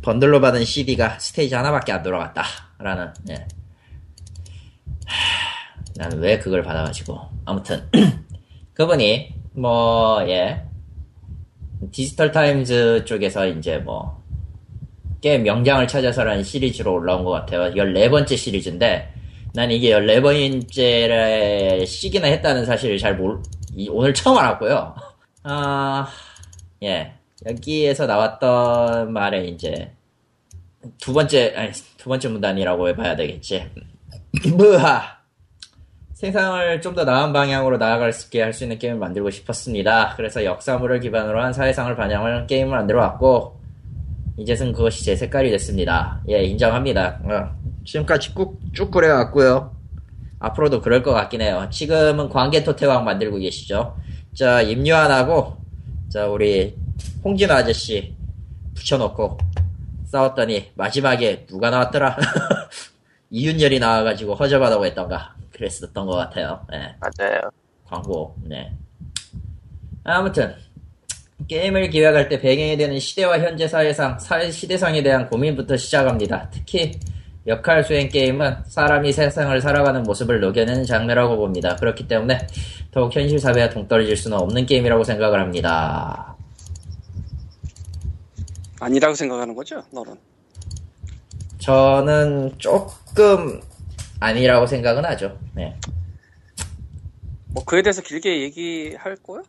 번들로 0.00 0.40
받은 0.40 0.64
CD가 0.64 1.18
스테이지 1.18 1.54
하나밖에 1.54 1.92
안 1.92 2.02
돌아갔다. 2.02 2.44
라는, 2.78 3.12
예. 3.30 3.46
나는 5.96 6.18
왜 6.18 6.38
그걸 6.38 6.62
받아가지고. 6.62 7.18
아무튼. 7.44 7.88
그분이, 8.74 9.34
뭐, 9.52 10.24
예. 10.28 10.62
디지털 11.90 12.32
타임즈 12.32 13.04
쪽에서 13.04 13.46
이제 13.48 13.78
뭐, 13.78 14.22
게임 15.20 15.42
명장을 15.42 15.86
찾아서라는 15.86 16.42
시리즈로 16.42 16.94
올라온 16.94 17.22
것 17.24 17.32
같아요. 17.32 17.74
14번째 17.74 18.36
시리즈인데, 18.36 19.12
난 19.54 19.70
이게 19.70 19.90
14번째를 19.90 21.86
시기나 21.86 22.26
했다는 22.28 22.64
사실을 22.64 22.98
잘 22.98 23.16
몰, 23.16 23.42
이- 23.74 23.88
오늘 23.88 24.14
처음 24.14 24.38
알았고요. 24.38 24.94
아, 25.44 26.08
예. 26.82 27.12
여기에서 27.46 28.06
나왔던 28.06 29.12
말에 29.12 29.44
이제, 29.46 29.92
두 31.00 31.12
번째, 31.12 31.52
아니, 31.56 31.72
두 31.98 32.08
번째 32.08 32.28
문단이라고 32.28 32.88
해봐야 32.88 33.16
되겠지. 33.16 33.68
뭐하! 34.56 35.02
세상을 36.14 36.80
좀 36.80 36.94
더 36.94 37.04
나은 37.04 37.32
방향으로 37.32 37.78
나아갈 37.78 38.12
수 38.12 38.26
있게 38.26 38.42
할 38.42 38.52
수 38.52 38.62
있는 38.62 38.78
게임을 38.78 38.96
만들고 38.98 39.30
싶었습니다. 39.30 40.14
그래서 40.16 40.44
역사물을 40.44 41.00
기반으로 41.00 41.42
한 41.42 41.52
사회상을 41.52 41.94
반영하는 41.96 42.46
게임을 42.46 42.70
만들어 42.70 43.00
왔고, 43.00 43.60
이제는 44.38 44.72
그것이 44.72 45.04
제 45.04 45.16
색깔이 45.16 45.50
됐습니다. 45.50 46.22
예, 46.28 46.44
인정합니다. 46.44 47.20
어, 47.24 47.61
지금까지 47.84 48.34
쭉, 48.34 48.60
쭉 48.72 48.90
그래왔고요. 48.90 49.74
앞으로도 50.38 50.80
그럴 50.80 51.02
것 51.02 51.12
같긴 51.12 51.40
해요. 51.40 51.68
지금은 51.70 52.28
광개토태왕 52.28 53.04
만들고 53.04 53.38
계시죠. 53.38 53.96
자, 54.34 54.60
임요한하고, 54.62 55.56
자, 56.08 56.26
우리 56.26 56.76
홍진호 57.24 57.54
아저씨 57.54 58.16
붙여놓고 58.74 59.38
싸웠더니 60.06 60.72
마지막에 60.74 61.46
누가 61.46 61.70
나왔더라? 61.70 62.16
이윤열이 63.30 63.78
나와가지고 63.78 64.34
허접하다고 64.34 64.86
했던가. 64.86 65.34
그랬었던 65.52 66.06
것 66.06 66.16
같아요. 66.16 66.66
예. 66.72 66.94
맞아요. 67.00 67.40
광고, 67.86 68.34
네. 68.42 68.72
아무튼, 70.04 70.54
게임을 71.48 71.90
기획할 71.90 72.28
때 72.28 72.40
배경이 72.40 72.76
되는 72.76 72.98
시대와 72.98 73.38
현재 73.38 73.68
사회상, 73.68 74.18
사회 74.18 74.50
시대상에 74.50 75.02
대한 75.02 75.28
고민부터 75.28 75.76
시작합니다. 75.76 76.50
특히, 76.50 76.92
역할 77.46 77.82
수행 77.82 78.08
게임은 78.08 78.64
사람이 78.66 79.12
세상을 79.12 79.60
살아가는 79.60 80.02
모습을 80.04 80.40
녹여내는 80.40 80.84
장르라고 80.84 81.36
봅니다. 81.36 81.76
그렇기 81.76 82.06
때문에 82.06 82.46
더욱 82.92 83.14
현실 83.14 83.38
사회와 83.38 83.70
동떨어질 83.70 84.16
수는 84.16 84.38
없는 84.38 84.66
게임이라고 84.66 85.02
생각을 85.02 85.40
합니다. 85.40 86.36
아니라고 88.80 89.14
생각하는 89.14 89.54
거죠, 89.54 89.82
너는? 89.92 90.16
저는 91.58 92.54
조금 92.58 93.60
아니라고 94.20 94.66
생각은 94.66 95.04
하죠. 95.04 95.38
네. 95.54 95.76
뭐 97.48 97.64
그에 97.64 97.82
대해서 97.82 98.02
길게 98.02 98.42
얘기할 98.42 99.16
거야? 99.16 99.42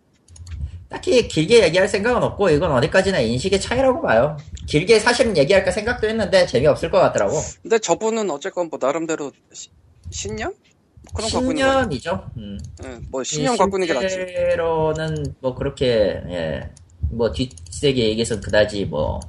딱히 0.94 1.28
길게 1.28 1.64
얘기할 1.64 1.88
생각은 1.88 2.22
없고 2.22 2.50
이건 2.52 2.72
어디까지나 2.72 3.20
인식의 3.20 3.60
차이라고 3.60 4.04
봐요. 4.04 4.38
길게 4.68 5.00
사실은 5.00 5.36
얘기할까 5.36 5.72
생각도 5.72 6.08
했는데 6.08 6.46
재미없을 6.46 6.92
것 6.92 7.00
같더라고. 7.00 7.34
근데 7.64 7.80
저분은 7.80 8.30
어쨌건 8.30 8.70
뭐 8.70 8.78
나름대로 8.80 9.32
시- 9.52 9.70
신념? 10.12 10.52
뭐 10.52 11.14
그런. 11.16 11.30
신념이죠. 11.30 12.30
음. 12.38 12.60
예, 12.86 13.00
뭐 13.10 13.24
신념 13.24 13.58
갖고 13.58 13.78
있는 13.78 13.88
게 13.88 13.94
낫지. 13.96 14.10
실제로는 14.14 15.26
뭐 15.42 15.56
그렇게 15.56 16.22
예. 16.30 16.70
뭐 17.10 17.32
뒷세계 17.32 18.10
얘기해서 18.10 18.40
그다지 18.40 18.86
뭐 18.86 19.20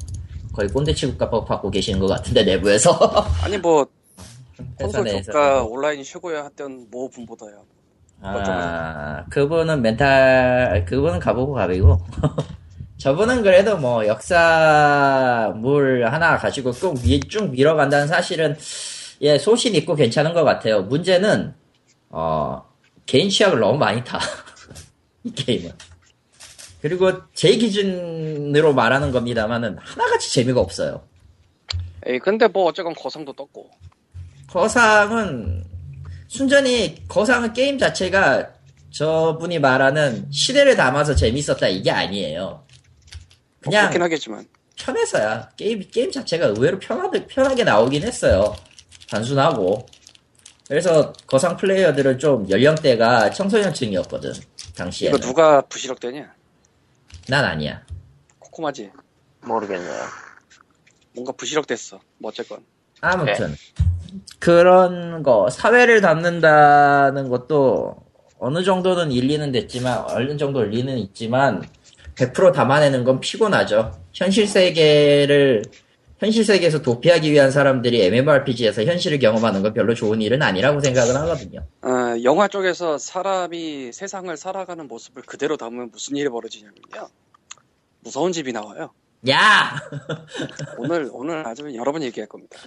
거의 0.52 0.68
꼰대 0.68 0.92
취급값 0.94 1.46
받고 1.46 1.70
계시는 1.70 1.98
것 1.98 2.06
같은데 2.08 2.44
내부에서 2.44 2.92
아니 3.42 3.56
뭐 3.56 3.86
콘솔 4.78 5.22
조가 5.22 5.64
온라인 5.64 6.04
최고야 6.04 6.44
했던 6.44 6.86
모 6.90 7.08
분보다야. 7.08 7.52
아, 8.26 9.24
그분은 9.28 9.82
멘탈, 9.82 10.86
그분은 10.88 11.18
가보고 11.18 11.52
가비고. 11.52 12.00
저분은 12.96 13.42
그래도 13.42 13.76
뭐 13.76 14.06
역사물 14.06 16.06
하나 16.06 16.38
가지고 16.38 16.72
쭉, 16.72 16.94
미, 17.02 17.20
쭉 17.20 17.50
밀어간다는 17.50 18.06
사실은, 18.06 18.56
예, 19.20 19.36
소신 19.36 19.74
있고 19.74 19.94
괜찮은 19.94 20.32
것 20.32 20.44
같아요. 20.44 20.82
문제는, 20.82 21.54
어, 22.08 22.64
개인 23.04 23.28
취향을 23.28 23.60
너무 23.60 23.76
많이 23.76 24.02
타. 24.02 24.18
이 25.24 25.32
게임은. 25.32 25.72
그리고 26.80 27.12
제 27.34 27.56
기준으로 27.56 28.72
말하는 28.72 29.10
겁니다만은 29.10 29.76
하나같이 29.78 30.32
재미가 30.32 30.60
없어요. 30.60 31.02
에이 32.06 32.18
근데 32.18 32.48
뭐 32.48 32.64
어쨌건 32.64 32.94
거성도 32.94 33.32
떴고. 33.32 33.70
거상은 34.48 35.64
순전히 36.34 37.06
거상은 37.06 37.52
게임 37.52 37.78
자체가 37.78 38.54
저분이 38.90 39.60
말하는 39.60 40.28
시대를 40.32 40.74
담아서 40.74 41.14
재밌었다 41.14 41.68
이게 41.68 41.92
아니에요. 41.92 42.40
뭐 42.44 42.66
그냥 43.60 43.82
그렇긴 43.82 44.02
하겠지만. 44.02 44.48
편해서야 44.76 45.50
게임 45.56 45.88
게임 45.88 46.10
자체가 46.10 46.46
의외로 46.46 46.80
편하게 46.80 47.28
편하게 47.28 47.62
나오긴 47.62 48.02
했어요. 48.02 48.56
단순하고 49.08 49.86
그래서 50.66 51.12
거상 51.28 51.56
플레이어들은 51.56 52.18
좀 52.18 52.50
연령대가 52.50 53.30
청소년층이었거든 53.30 54.32
이거 54.32 54.72
당시에는. 54.74 55.20
누가 55.20 55.60
부시럭대냐? 55.60 56.34
난 57.28 57.44
아니야. 57.44 57.86
코코마지. 58.40 58.90
모르겠네요. 59.42 60.02
뭔가 61.12 61.30
부시럭댔어. 61.30 62.00
뭐 62.18 62.30
어쨌건. 62.30 62.64
아무튼 63.00 63.54
그런 64.38 65.22
거 65.22 65.48
사회를 65.50 66.00
담는다는 66.00 67.28
것도 67.28 67.96
어느 68.38 68.62
정도는 68.62 69.10
일리는 69.12 69.50
됐지만 69.52 70.04
어느 70.08 70.36
정도 70.36 70.64
일리는 70.64 70.98
있지만 70.98 71.62
100% 72.14 72.52
담아내는 72.52 73.04
건 73.04 73.20
피곤하죠. 73.20 73.92
현실 74.12 74.46
세계를 74.46 75.62
현실 76.18 76.44
세계에서 76.44 76.80
도피하기 76.80 77.30
위한 77.32 77.50
사람들이 77.50 78.02
MMORPG에서 78.04 78.84
현실을 78.84 79.18
경험하는 79.18 79.62
건 79.62 79.74
별로 79.74 79.94
좋은 79.94 80.22
일은 80.22 80.42
아니라고 80.42 80.80
생각은 80.80 81.16
하거든요. 81.16 81.66
어, 81.82 82.22
영화 82.22 82.46
쪽에서 82.48 82.98
사람이 82.98 83.92
세상을 83.92 84.34
살아가는 84.36 84.86
모습을 84.86 85.22
그대로 85.24 85.56
담으면 85.56 85.90
무슨 85.90 86.16
일이 86.16 86.28
벌어지냐면요. 86.28 87.08
무서운 88.00 88.32
집이 88.32 88.52
나와요. 88.52 88.92
야! 89.28 89.74
오늘, 90.78 91.08
오늘 91.12 91.46
아주 91.46 91.74
여러 91.74 91.92
번 91.92 92.02
얘기할 92.02 92.28
겁니다. 92.28 92.58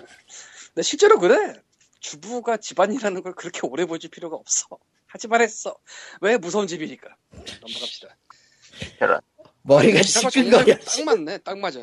근데 0.77 0.85
실제로 0.85 1.17
그래. 1.17 1.59
주부가 1.99 2.57
집안이라는 2.57 3.23
걸 3.23 3.33
그렇게 3.33 3.61
오래 3.63 3.87
보여줄 3.87 4.11
필요가 4.11 4.35
없어. 4.35 4.67
하지만 5.07 5.41
했어. 5.41 5.75
왜 6.21 6.37
무서운 6.37 6.67
집이니까. 6.67 7.15
넘어갑시다. 7.31 8.15
머리가 9.63 10.03
지끈거려. 10.03 10.77
정말 10.81 11.15
딱 11.15 11.15
맞네. 11.25 11.37
딱 11.39 11.57
맞아. 11.57 11.79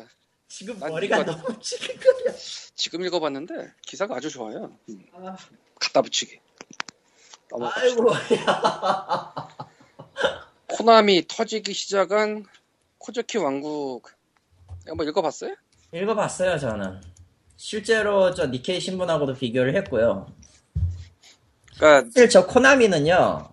지금 0.47 0.79
난 0.79 0.91
머리가 0.91 1.19
이거- 1.19 1.35
너무 1.35 1.59
지끈거려. 1.59 2.31
지금 2.75 3.01
읽어봤는데 3.05 3.73
기사가 3.85 4.15
아주 4.15 4.29
좋아요. 4.29 4.71
음, 4.87 5.05
아, 5.11 5.35
갖다 5.77 6.01
붙이기. 6.01 6.39
아이고. 7.51 8.11
코나미 10.69 11.27
터지기 11.27 11.73
시작한 11.73 12.45
코즈키 12.99 13.39
왕국. 13.39 14.03
이거 14.85 14.95
뭐 14.95 15.03
읽어봤어요? 15.03 15.53
읽어봤어요, 15.93 16.57
저는. 16.57 17.14
실제로 17.57 18.33
저 18.33 18.47
니케이 18.47 18.79
신문하고도 18.79 19.35
비교를 19.35 19.75
했고요. 19.77 20.27
그러니까 21.77 22.09
사실 22.13 22.29
저 22.29 22.45
코나미는요, 22.45 23.49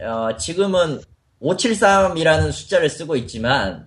어, 0.00 0.36
지금은 0.36 1.00
573이라는 1.42 2.52
숫자를 2.52 2.88
쓰고 2.88 3.16
있지만, 3.16 3.86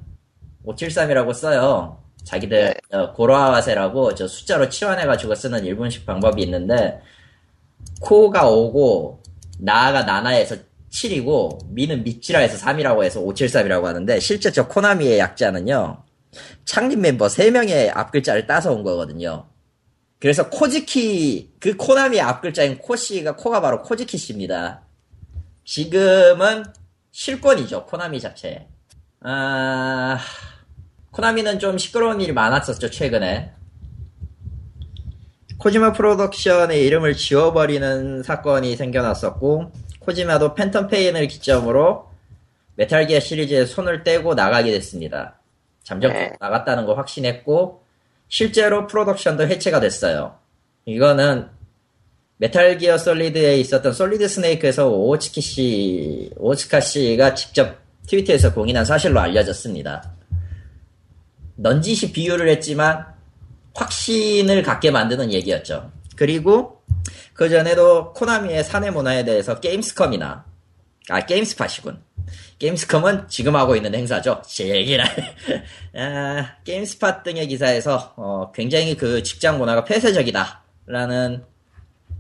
573이라고 0.66 1.34
써요. 1.34 2.02
자기들, 2.24 2.74
어, 2.92 3.14
고로아와세라고 3.14 4.16
저 4.16 4.28
숫자로 4.28 4.70
치환해가지고 4.70 5.36
쓰는 5.36 5.66
일본식 5.66 6.06
방법이 6.06 6.42
있는데, 6.44 7.02
코가 8.02 8.50
5고, 8.50 9.22
나가 9.60 10.04
나나에서 10.04 10.56
7이고, 10.90 11.74
미는 11.74 12.04
미치라에서 12.04 12.58
3이라고 12.66 13.04
해서 13.04 13.20
573이라고 13.22 13.84
하는데, 13.84 14.20
실제 14.20 14.52
저 14.52 14.68
코나미의 14.68 15.20
약자는요, 15.20 16.04
창립 16.66 17.00
멤버 17.00 17.28
3명의 17.28 17.92
앞글자를 17.94 18.48
따서 18.48 18.72
온 18.72 18.84
거거든요. 18.84 19.53
그래서 20.24 20.50
코지키, 20.50 21.52
그 21.60 21.76
코나미의 21.76 22.22
앞글자인 22.22 22.78
코씨가 22.78 23.36
코가 23.36 23.60
바로 23.60 23.82
코지키 23.82 24.18
씨입니다. 24.18 24.84
지금은 25.66 26.64
실권이죠, 27.12 27.86
코나미 27.88 28.22
자체. 28.22 28.70
아, 29.20 30.18
코나미는 31.12 31.60
좀 31.60 31.78
시끄러운 31.78 32.22
일이 32.22 32.32
많았었죠, 32.32 32.90
최근에. 32.90 33.52
코지마 35.58 35.92
프로덕션의 35.92 36.86
이름을 36.86 37.18
지워버리는 37.18 38.24
사건이 38.24 38.78
생겨났었고, 38.78 39.74
코지마도 40.00 40.56
팬텀 40.56 40.90
페인을 40.90 41.28
기점으로 41.28 42.10
메탈 42.76 43.08
기어 43.08 43.20
시리즈에 43.20 43.66
손을 43.66 44.06
떼고 44.06 44.36
나가게 44.36 44.72
됐습니다. 44.72 45.42
잠정 45.84 46.14
네. 46.14 46.32
나갔다는 46.40 46.86
거 46.86 46.94
확신했고, 46.94 47.83
실제로 48.28 48.88
프로덕션도 48.88 49.48
해체가 49.48 49.80
됐어요. 49.80 50.38
이거는 50.86 51.50
메탈 52.38 52.78
기어 52.78 52.98
솔리드에 52.98 53.58
있었던 53.58 53.94
솔리드 53.94 54.28
스네이크에서 54.28 54.90
오츠키 54.90 55.42
씨, 55.42 56.32
오츠카 56.38 56.82
씨가 56.82 57.36
직접 57.36 57.78
트위터에서 58.08 58.54
공인한 58.54 58.84
사실로 58.84 59.20
알려졌습니다. 59.20 60.12
넌지시 61.56 62.12
비유를 62.12 62.50
했지만 62.50 63.06
확신을 63.76 64.64
갖게 64.64 64.92
만드는 64.92 65.32
얘기였죠. 65.32 65.92
그리고 66.16 66.82
그 67.34 67.50
전에도 67.50 68.14
코나미의 68.14 68.64
사내 68.64 68.92
문화에 68.92 69.24
대해서 69.24 69.60
게임스컴이나 69.60 70.46
아 71.10 71.26
게임스팟이군. 71.26 72.02
게임스컴은 72.64 73.28
지금 73.28 73.58
하고 73.58 73.76
있는 73.76 73.94
행사죠. 73.94 74.42
제 74.48 74.70
얘기를. 74.70 75.04
아, 75.98 76.56
게임스팟 76.64 77.24
등의 77.24 77.50
기사에서 77.50 78.14
어, 78.16 78.54
굉장히 78.54 78.96
그 78.96 79.22
직장 79.22 79.58
문화가 79.58 79.84
폐쇄적이다라는 79.84 81.44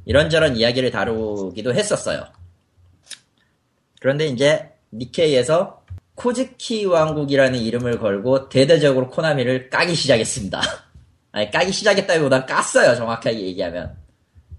이런저런 0.04 0.58
이야기를 0.58 0.91
다루기도 0.91 1.74
했었어요. 1.74 2.26
그런데 4.02 4.28
이제 4.28 4.70
니케이에서 4.91 5.82
코즈키 6.16 6.86
왕국이라는 6.88 7.58
이름을 7.58 8.00
걸고 8.00 8.50
대대적으로 8.50 9.10
코나미를 9.10 9.70
까기 9.70 9.96
시작했습니다. 9.96 10.62
아니 11.32 11.52
까기 11.52 11.72
시작했다기보단 11.72 12.46
깠어요. 12.48 12.98
정확하게 12.98 13.39
얘기하면 13.39 13.96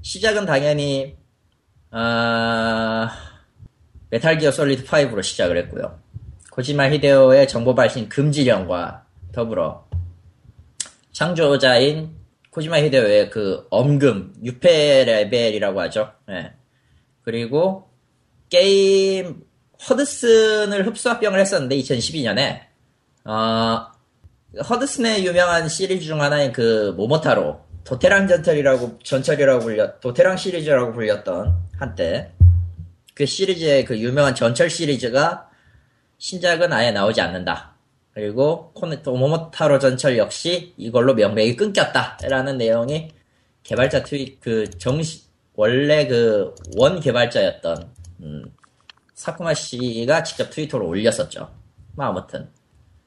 시작은 0.01 0.47
당연히 0.47 1.15
아, 1.91 3.34
메탈기어 4.15 4.53
솔리드 4.53 4.85
5로 4.85 5.25
시작을 5.25 5.57
했고요. 5.57 5.99
코지마 6.53 6.89
히데오의 6.91 7.49
정보 7.49 7.75
발신 7.75 8.09
금지령과 8.09 9.07
더불어 9.33 9.89
창조자인 11.11 12.15
코지마 12.51 12.79
히데오의 12.79 13.31
그 13.31 13.67
엄금 13.71 14.35
유폐 14.45 15.05
레벨이라고 15.05 15.81
하죠. 15.81 16.13
예. 16.31 16.53
그리고 17.23 17.91
게임 18.51 19.43
허드슨을 19.91 20.87
흡수합병을 20.87 21.41
했었는데 21.41 21.77
2012년에 21.79 22.61
어, 23.25 23.91
허드슨의 24.71 25.27
유명한 25.27 25.69
시리즈 25.69 26.07
중 26.07 26.23
하나인 26.23 26.53
그 26.53 26.95
모모타로 26.97 27.61
도테랑 27.83 28.29
전철이라고 28.29 29.01
전철이라고 29.03 29.61
불렸 29.61 30.01
도테랑 30.01 30.37
시리즈라고 30.37 30.93
불렸던 30.93 31.57
한때 31.81 32.31
그 33.15 33.27
시리즈의 33.27 33.85
그 33.85 33.99
유명한 33.99 34.35
전철 34.35 34.69
시리즈가 34.71 35.49
신작은 36.19 36.73
아예 36.73 36.91
나오지 36.91 37.21
않는다. 37.21 37.75
그리고 38.13 38.73
코네 38.75 39.03
모모타로 39.05 39.79
전철 39.79 40.19
역시 40.19 40.75
이걸로 40.77 41.15
명맥이 41.15 41.57
끊겼다라는 41.57 42.59
내용이 42.59 43.11
개발자 43.63 44.03
트윗 44.05 44.41
그 44.41 44.71
정시 44.79 45.25
원래 45.55 46.07
그 46.07 46.55
원 46.77 47.01
개발자였던 47.01 47.93
음, 48.23 48.45
사쿠마 49.15 49.55
씨가 49.55 50.23
직접 50.23 50.51
트위터로 50.51 50.87
올렸었죠. 50.89 51.51
뭐 51.93 52.07
아무튼 52.07 52.51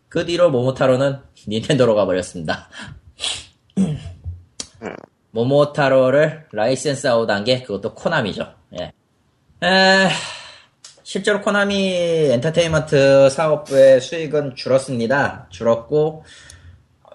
그 0.10 0.26
뒤로 0.26 0.50
모모타로는 0.50 1.20
닌텐도로 1.48 1.96
가버렸습니다. 1.96 2.70
모모타로를 5.32 6.48
license 6.52 7.08
out한 7.08 7.44
게 7.44 7.62
그것도 7.62 7.94
코나미죠. 7.94 8.54
예. 8.80 8.94
에, 9.64 10.10
실제로 11.04 11.42
코나미 11.42 11.94
엔터테인먼트 12.32 13.30
사업부의 13.30 14.02
수익은 14.02 14.56
줄었습니다. 14.56 15.48
줄었고 15.50 16.24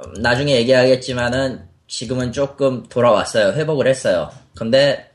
음, 0.06 0.22
나중에 0.22 0.56
얘기하겠지만은 0.56 1.68
지금은 1.86 2.32
조금 2.32 2.84
돌아왔어요. 2.88 3.52
회복을 3.52 3.86
했어요. 3.86 4.30
근데 4.56 5.10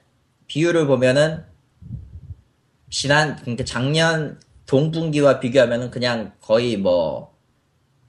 비율을 0.48 0.88
보면은 0.88 1.44
지난 2.90 3.36
그러니까 3.38 3.66
작년 3.66 4.40
동분기와 4.66 5.40
비교하면은 5.40 5.92
그냥 5.92 6.34
거의 6.40 6.78
뭐 6.78 7.36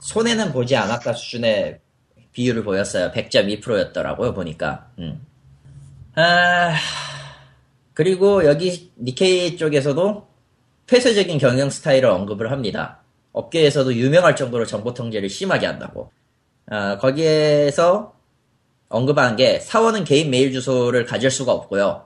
손해는 0.01 0.53
보지 0.53 0.77
않았다 0.77 1.15
수준의 1.15 1.81
비율을 2.33 2.63
보였어요. 2.63 3.11
100.2%였더라고요, 3.11 4.35
보니까. 4.35 4.91
음. 4.99 5.27
아, 6.15 6.75
그리고 8.03 8.45
여기 8.47 8.93
니케이 8.97 9.57
쪽에서도 9.57 10.29
폐쇄적인 10.87 11.39
경영 11.39 11.69
스타일을 11.69 12.09
언급을 12.09 12.53
합니다. 12.53 13.01
업계에서도 13.33 13.93
유명할 13.93 14.37
정도로 14.37 14.67
정보 14.67 14.95
통제를 14.95 15.29
심하게 15.29 15.67
한다고. 15.67 16.13
아, 16.71 16.97
거기에서 16.99 18.15
언급한 18.89 19.35
게 19.35 19.59
사원은 19.59 20.05
개인 20.05 20.31
메일 20.31 20.53
주소를 20.53 21.07
가질 21.07 21.29
수가 21.29 21.51
없고요. 21.53 22.05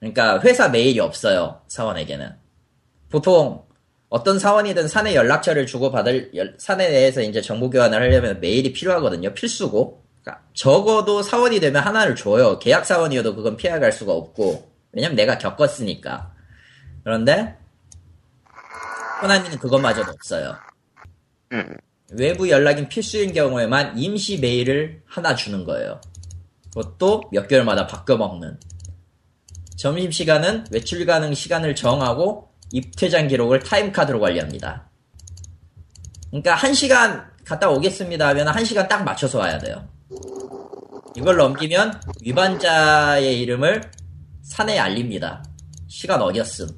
그러니까 0.00 0.40
회사 0.40 0.70
메일이 0.70 0.98
없어요. 0.98 1.60
사원에게는. 1.68 2.32
보통 3.08 3.62
어떤 4.08 4.40
사원이든 4.40 4.88
사내 4.88 5.14
연락처를 5.14 5.66
주고받을 5.66 6.32
연- 6.34 6.54
사내 6.58 6.88
내에서 6.88 7.22
이제 7.22 7.40
정보 7.40 7.70
교환을 7.70 7.96
하려면 8.02 8.40
메일이 8.40 8.72
필요하거든요. 8.72 9.34
필수고. 9.34 10.02
그러니까 10.20 10.44
적어도 10.52 11.22
사원이 11.22 11.60
되면 11.60 11.80
하나를 11.80 12.16
줘요. 12.16 12.58
계약 12.58 12.84
사원이어도 12.84 13.36
그건 13.36 13.56
피해갈 13.56 13.92
수가 13.92 14.12
없고. 14.12 14.67
왜냐면 14.92 15.16
내가 15.16 15.38
겪었으니까. 15.38 16.32
그런데 17.04 17.56
코나미는 19.20 19.58
그것마저도 19.58 20.10
없어요. 20.12 20.56
음. 21.52 21.76
외부 22.12 22.48
연락인 22.48 22.88
필수인 22.88 23.32
경우에만 23.32 23.98
임시 23.98 24.38
메일을 24.38 25.02
하나 25.06 25.34
주는 25.34 25.64
거예요. 25.64 26.00
그것도 26.68 27.24
몇 27.32 27.48
개월마다 27.48 27.86
바꿔 27.86 28.16
먹는. 28.16 28.58
점심시간은 29.76 30.66
외출 30.70 31.04
가능 31.06 31.34
시간을 31.34 31.74
정하고 31.74 32.48
입퇴장 32.72 33.28
기록을 33.28 33.60
타임카드로 33.60 34.20
관리합니다. 34.20 34.88
그러니까 36.30 36.54
한 36.54 36.74
시간 36.74 37.30
갔다 37.44 37.70
오겠습니다 37.70 38.28
하면 38.28 38.48
한 38.48 38.64
시간 38.64 38.88
딱 38.88 39.04
맞춰서 39.04 39.38
와야 39.38 39.58
돼요. 39.58 39.88
이걸 41.16 41.36
넘기면 41.36 42.00
위반자의 42.22 43.40
이름을 43.40 43.90
사내에 44.48 44.78
알립니다. 44.78 45.44
시간 45.86 46.22
어겼음. 46.22 46.68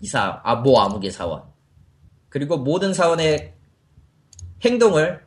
이사, 0.00 0.40
아, 0.42 0.56
뭐 0.56 0.80
아무개 0.80 1.10
사원. 1.10 1.44
그리고 2.30 2.56
모든 2.56 2.92
사원의 2.94 3.54
행동을 4.64 5.22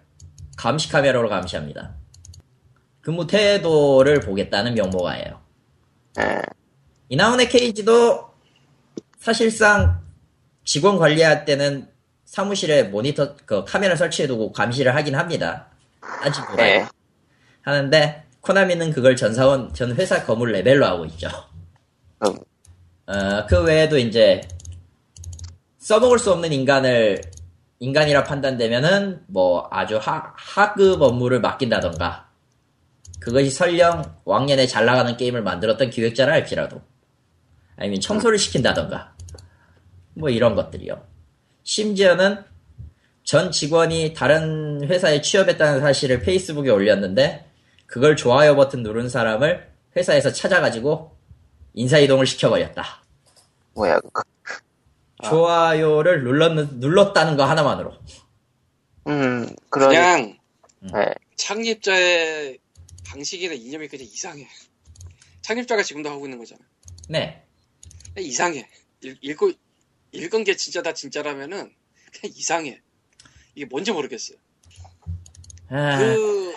감시 0.57 0.89
카메라로 0.89 1.29
감시합니다. 1.29 1.95
근무 2.99 3.27
태도를 3.27 4.21
보겠다는 4.21 4.73
명목하에요. 4.73 5.39
예. 6.19 6.41
이나운의 7.09 7.47
케이지도 7.47 8.27
사실상 9.19 10.01
직원 10.65 10.97
관리할 10.97 11.45
때는 11.45 11.89
사무실에 12.25 12.83
모니터 12.83 13.35
그 13.45 13.63
카메라 13.63 13.95
설치해두고 13.95 14.51
감시를 14.51 14.95
하긴 14.95 15.15
합니다. 15.15 15.67
따지고 16.01 16.59
예. 16.59 16.85
하는데 17.61 18.23
코나미는 18.41 18.91
그걸 18.91 19.15
전 19.15 19.33
사원 19.33 19.73
전 19.73 19.95
회사 19.95 20.25
건물 20.25 20.51
레벨로 20.51 20.85
하고 20.85 21.05
있죠. 21.05 21.29
음. 22.25 22.37
어, 23.07 23.45
그 23.47 23.63
외에도 23.63 23.97
이제 23.97 24.41
써먹을 25.77 26.19
수 26.19 26.31
없는 26.31 26.51
인간을 26.51 27.21
인간이라 27.79 28.23
판단되면은 28.23 29.23
뭐 29.27 29.67
아주 29.71 29.97
하, 29.97 30.33
하급 30.35 31.01
업무를 31.01 31.39
맡긴다던가 31.39 32.27
그것이 33.19 33.49
설령 33.49 34.03
왕년에 34.25 34.67
잘 34.67 34.85
나가는 34.85 35.15
게임을 35.15 35.43
만들었던 35.43 35.89
기획자라 35.89 36.33
할지라도 36.33 36.81
아니면 37.75 37.99
청소를 37.99 38.37
시킨다던가 38.37 39.15
뭐 40.15 40.29
이런 40.29 40.55
것들이요. 40.55 41.01
심지어는 41.63 42.43
전 43.23 43.51
직원이 43.51 44.13
다른 44.13 44.83
회사에 44.83 45.21
취업했다는 45.21 45.81
사실을 45.81 46.21
페이스북에 46.21 46.69
올렸는데 46.69 47.45
그걸 47.85 48.15
좋아요 48.15 48.55
버튼 48.55 48.83
누른 48.83 49.09
사람을 49.09 49.67
회사에서 49.95 50.31
찾아가지고 50.31 51.16
인사이동을 51.77 52.25
시켜버렸다. 52.25 53.03
뭐야 53.75 53.99
그거. 53.99 54.23
좋아요를 55.23 56.23
눌렀, 56.23 56.73
눌렀다는 56.75 57.37
거 57.37 57.45
하나만으로. 57.45 57.93
음. 59.07 59.55
그러니. 59.69 59.95
그냥 59.95 60.37
예. 60.95 61.13
창립자의 61.35 62.57
방식이나 63.05 63.53
이념이 63.53 63.87
그냥 63.89 64.07
이상해. 64.07 64.47
창립자가 65.41 65.83
지금도 65.83 66.09
하고 66.09 66.25
있는 66.25 66.39
거잖아. 66.39 66.59
네. 67.09 67.45
이상해. 68.17 68.67
읽, 69.01 69.19
읽고, 69.21 69.51
읽은 70.11 70.43
게 70.45 70.55
진짜 70.55 70.81
다 70.81 70.93
진짜라면은 70.93 71.71
그냥 72.11 72.35
이상해. 72.35 72.81
이게 73.53 73.65
뭔지 73.65 73.91
모르겠어요. 73.91 74.37
아, 75.69 75.97
그 75.99 76.55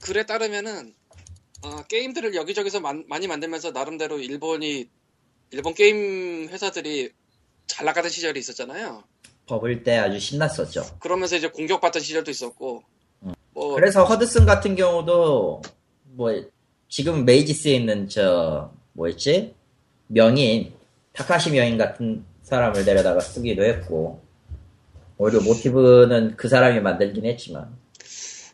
글에 0.00 0.24
따르면은 0.24 0.94
어, 1.66 1.82
게임들을 1.88 2.34
여기저기서 2.34 2.80
만- 2.80 3.04
많이 3.08 3.26
만들면서 3.26 3.72
나름대로 3.72 4.20
일본이 4.20 4.88
일본 5.50 5.74
게임 5.74 6.48
회사들이 6.48 7.10
잘 7.66 7.84
나가던 7.86 8.08
시절이 8.10 8.38
있었잖아요. 8.38 9.02
버블 9.46 9.82
때 9.82 9.96
아주 9.96 10.18
신났었죠. 10.18 10.98
그러면서 11.00 11.36
이제 11.36 11.48
공격받던 11.48 12.02
시절도 12.02 12.30
있었고 12.30 12.82
뭐 13.52 13.74
그래서 13.74 14.04
허드슨 14.04 14.44
같은 14.46 14.76
경우도 14.76 15.62
뭐 16.14 16.44
지금 16.88 17.24
메이지스에 17.24 17.74
있는 17.74 18.08
저 18.08 18.72
뭐였지 18.92 19.54
명인 20.08 20.72
타카시 21.12 21.50
명인 21.50 21.78
같은 21.78 22.24
사람을 22.42 22.84
데려다가 22.84 23.20
쓰기도 23.20 23.64
했고 23.64 24.20
오히려 25.18 25.40
모티브는 25.40 26.36
그 26.36 26.48
사람이 26.48 26.80
만들긴 26.80 27.24
했지만 27.24 27.76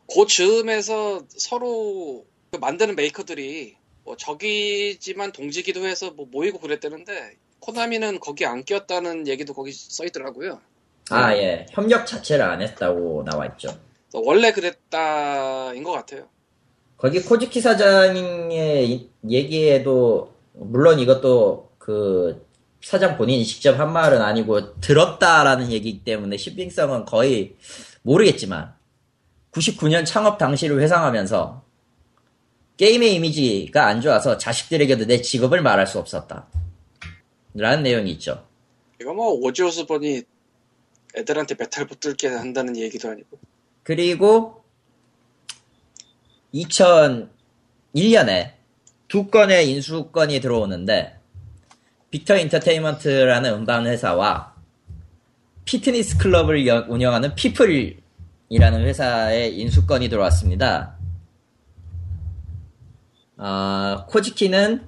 그 0.07 0.27
즈음에서 0.27 1.23
서로 1.29 2.25
그 2.53 2.59
만드는 2.59 2.97
메이커들이 2.97 3.77
뭐 4.05 4.15
적이지만 4.15 5.33
동지기도 5.33 5.87
해서 5.87 6.11
뭐 6.11 6.27
모이고 6.31 6.59
그랬다는데 6.61 7.37
코나미는 7.61 8.21
거기 8.21 8.45
안 8.45 8.63
꼈다는 8.63 9.27
얘기도 9.27 9.55
거기 9.55 9.73
써 9.73 10.05
있더라고요. 10.05 10.61
아 11.09 11.35
예 11.35 11.65
협력 11.71 12.07
자체를 12.07 12.45
안 12.45 12.61
했다고 12.61 13.25
나와 13.25 13.47
있죠. 13.47 13.75
원래 14.13 14.53
그랬다인 14.53 15.83
것 15.83 15.93
같아요. 15.93 16.29
거기 16.99 17.23
코지키 17.23 17.59
사장의 17.63 18.87
이- 18.91 19.11
얘기에도 19.31 20.35
물론 20.53 20.99
이것도 20.99 21.71
그 21.79 22.47
사장 22.83 23.17
본인이 23.17 23.47
직접 23.47 23.81
한 23.81 23.95
말은 23.95 24.21
아니고 24.21 24.79
들었다라는 24.81 25.73
얘기이기 25.73 26.05
때문에 26.05 26.37
신빙성은 26.37 27.07
거의 27.07 27.57
모르겠지만 28.03 28.75
99년 29.53 30.05
창업 30.05 30.37
당시를 30.37 30.83
회상하면서 30.83 31.63
게임의 32.77 33.15
이미지가 33.15 33.87
안 33.87 34.01
좋아서 34.01 34.37
자식들에게도 34.39 35.07
내 35.07 35.21
직업을 35.21 35.63
말할 35.63 35.87
수 35.87 35.99
없었다. 35.99 36.49
라는 37.55 37.83
내용이 37.83 38.11
있죠. 38.13 38.47
이거 39.01 39.13
뭐 39.13 39.31
오지 39.33 39.63
오스본이 39.63 40.23
애들한테 41.15 41.55
메탈 41.59 41.87
붙들게 41.87 42.29
한다는 42.29 42.77
얘기도 42.77 43.11
아니고 43.11 43.39
그리고 43.83 44.65
2001년에 46.55 48.53
두 49.09 49.27
건의 49.29 49.71
인수건이 49.71 50.41
들어오는데 50.41 51.19
빅터 52.11 52.37
엔터테인먼트라는 52.39 53.53
음반 53.53 53.87
회사와 53.87 54.55
피트니스 55.65 56.19
클럽을 56.19 56.67
여- 56.67 56.87
운영하는 56.89 57.35
피플이라는 57.35 58.01
회사의 58.85 59.59
인수건이 59.59 60.09
들어왔습니다. 60.09 60.97
아, 63.45 64.07
코지키는 64.09 64.87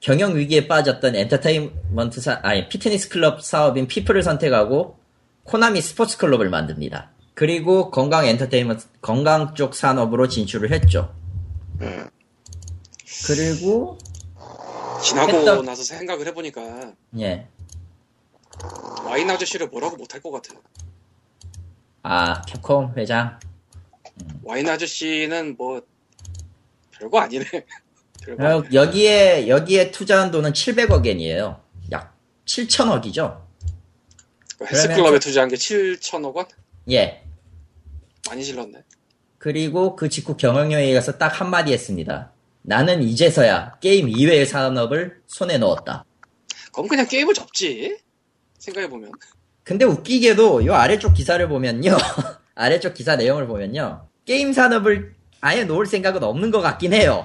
경영 0.00 0.36
위기에 0.36 0.68
빠졌던 0.68 1.16
엔터테인먼트 1.16 2.20
사, 2.20 2.38
아니 2.42 2.68
피트니스 2.68 3.08
클럽 3.08 3.42
사업인 3.42 3.86
피플을 3.86 4.22
선택하고 4.22 4.98
코나미 5.44 5.80
스포츠 5.80 6.18
클럽을 6.18 6.50
만듭니다. 6.50 7.12
그리고 7.32 7.90
건강 7.90 8.26
엔터테인먼트 8.26 8.86
건강 9.00 9.54
쪽 9.54 9.74
산업으로 9.74 10.28
진출을 10.28 10.70
했죠. 10.72 11.14
음. 11.80 12.08
그리고 13.26 13.96
지나고 15.02 15.32
했던- 15.32 15.64
나서 15.64 15.82
생각을 15.82 16.26
해보니까 16.26 16.92
예. 17.20 17.46
와인 19.06 19.30
아저씨를 19.30 19.68
뭐라고 19.68 19.96
못할 19.96 20.20
것 20.20 20.30
같아요. 20.30 20.60
아, 22.02 22.42
캡콤 22.42 22.92
회장. 22.98 23.40
와인 24.42 24.68
아저씨는 24.68 25.56
뭐 25.56 25.80
별거 27.00 27.18
아니네. 27.18 27.44
어. 28.38 28.62
여기에 28.72 29.48
여기에 29.48 29.90
투자한 29.90 30.30
돈은 30.30 30.52
700억 30.52 31.06
엔이에요. 31.06 31.60
약 31.90 32.16
7천억이죠. 32.44 33.40
헬스클럽에 34.60 35.00
그러면 35.00 35.20
투자한 35.20 35.48
게 35.48 35.56
7천억 35.56 36.34
원? 36.34 36.46
예. 36.90 37.24
많이 38.28 38.44
질렀네. 38.44 38.84
그리고 39.38 39.96
그 39.96 40.10
직후 40.10 40.36
경영회의에 40.36 40.92
가서 40.92 41.16
딱 41.16 41.40
한마디 41.40 41.72
했습니다. 41.72 42.32
나는 42.62 43.02
이제서야 43.02 43.78
게임 43.80 44.08
이외의 44.10 44.44
산업을 44.44 45.22
손에 45.26 45.56
넣었다. 45.56 46.04
그럼 46.72 46.88
그냥 46.88 47.06
게임을 47.08 47.32
접지. 47.32 47.98
생각해보면. 48.58 49.12
근데 49.64 49.86
웃기게도 49.86 50.66
요 50.66 50.74
아래쪽 50.74 51.14
기사를 51.14 51.46
보면요. 51.48 51.96
아래쪽 52.54 52.92
기사 52.92 53.16
내용을 53.16 53.46
보면요. 53.46 54.06
게임 54.26 54.52
산업을 54.52 55.14
아예 55.40 55.64
놓을 55.64 55.86
생각은 55.86 56.22
없는 56.22 56.50
것 56.50 56.60
같긴 56.60 56.92
해요. 56.92 57.24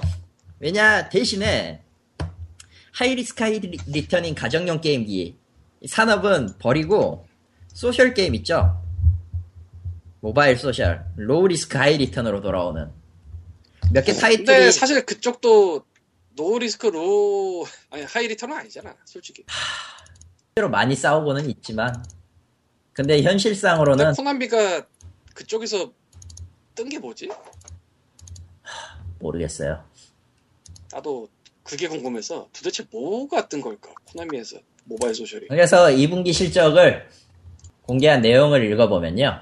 왜냐, 0.59 1.09
대신에 1.09 1.81
high 2.93 3.18
risk 3.18 3.43
high 3.43 3.59
return인 3.59 4.35
가정용 4.35 4.79
게임기 4.81 5.37
산업은 5.87 6.57
버리고 6.59 7.27
소셜 7.73 8.13
게임 8.13 8.33
있죠? 8.35 8.81
모바일 10.21 10.57
소셜, 10.57 11.05
low 11.17 11.47
risk 11.47 11.77
high 11.77 11.97
return으로 11.97 12.41
돌아오는 12.41 12.89
몇 13.91 14.03
개 14.05 14.13
타이틀이 14.13 14.45
근데 14.45 14.71
사실 14.71 15.05
그쪽도 15.05 15.85
no 16.35 16.57
risk 16.59 16.87
low 16.87 17.65
아니 17.91 18.03
high 18.03 18.27
return은 18.27 18.55
아니잖아. 18.55 18.95
솔직히. 19.05 19.45
실제로 20.49 20.69
많이 20.69 20.95
싸우고는 20.95 21.49
있지만 21.49 21.93
근데 22.93 23.15
근데 23.17 23.21
현실상으로는 23.23 24.13
코나미가 24.13 24.87
그쪽에서 25.33 25.91
뜬 26.73 26.89
게 26.89 26.97
뭐지? 26.97 27.29
모르겠어요. 29.19 29.83
나도 30.91 31.27
그게 31.63 31.87
궁금해서 31.87 32.47
도대체 32.53 32.85
뭐가 32.91 33.47
뜬 33.47 33.61
걸까? 33.61 33.89
코나미에서 34.05 34.57
모바일 34.85 35.15
소셜이. 35.15 35.47
그래서 35.47 35.87
2분기 35.87 36.31
실적을 36.31 37.07
공개한 37.81 38.21
내용을 38.21 38.71
읽어보면요. 38.71 39.41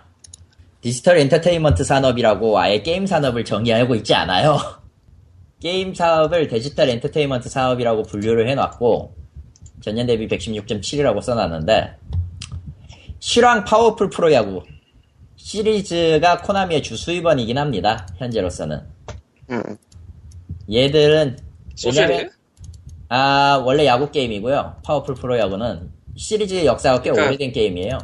디지털 0.81 1.17
엔터테인먼트 1.17 1.83
산업이라고 1.83 2.59
아예 2.59 2.81
게임 2.81 3.05
산업을 3.05 3.45
정의하고 3.45 3.95
있지 3.95 4.13
않아요. 4.13 4.57
게임 5.61 5.93
사업을 5.93 6.47
디지털 6.47 6.89
엔터테인먼트 6.89 7.49
사업이라고 7.49 8.03
분류를 8.03 8.49
해놨고 8.49 9.15
전년 9.81 10.07
대비 10.07 10.27
116.7이라고 10.27 11.21
써놨는데 11.21 11.97
실황 13.19 13.63
파워풀 13.63 14.09
프로야구 14.09 14.63
시리즈가 15.37 16.41
코나미의 16.41 16.83
주 16.83 16.95
수입원이긴 16.97 17.57
합니다. 17.57 18.07
현재로서는 18.17 18.81
음. 19.49 19.61
얘들은 20.71 21.37
소셜이에요? 21.75 22.29
아 23.09 23.61
원래 23.63 23.85
야구 23.85 24.09
게임이고요. 24.11 24.81
파워풀 24.83 25.15
프로 25.15 25.37
야구는 25.37 25.91
시리즈 26.15 26.65
역사가 26.65 27.01
꽤 27.01 27.11
그러니까 27.11 27.29
오래된 27.29 27.51
게임이에요. 27.51 27.97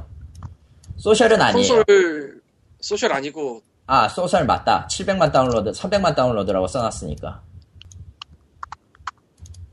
소셜은 0.97 1.41
아니에요. 1.41 1.83
콘솔 1.85 2.41
소셜 2.81 3.13
아니고 3.13 3.61
아 3.87 4.07
소셜 4.07 4.45
맞다. 4.45 4.87
700만 4.89 5.31
다운로드, 5.31 5.71
300만 5.71 6.15
다운로드라고 6.15 6.67
써놨으니까. 6.67 7.41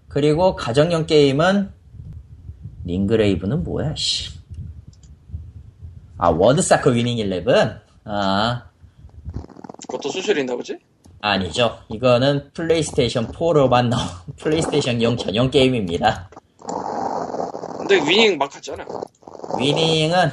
그리고 0.08 0.56
가정용 0.56 1.06
게임은 1.06 1.70
링그레이브는 2.84 3.64
뭐야? 3.64 3.94
씨. 3.96 4.30
아 6.16 6.30
World 6.30 6.58
Soccer 6.58 6.90
Winning 6.90 7.18
11? 7.18 7.80
아 8.04 8.70
그것도 9.86 10.10
있나 10.40 10.56
보지? 10.56 10.78
아니죠. 11.20 11.78
이거는 11.88 12.52
플레이스테이션 12.52 13.28
4로만 13.32 13.88
나온 13.88 14.06
PlayStation용 14.38 15.16
전용 15.16 15.50
게임입니다. 15.50 16.30
근데 17.78 17.96
Winning 17.96 18.36
막 18.38 18.54
했잖아. 18.54 18.84
Winning은 19.58 20.30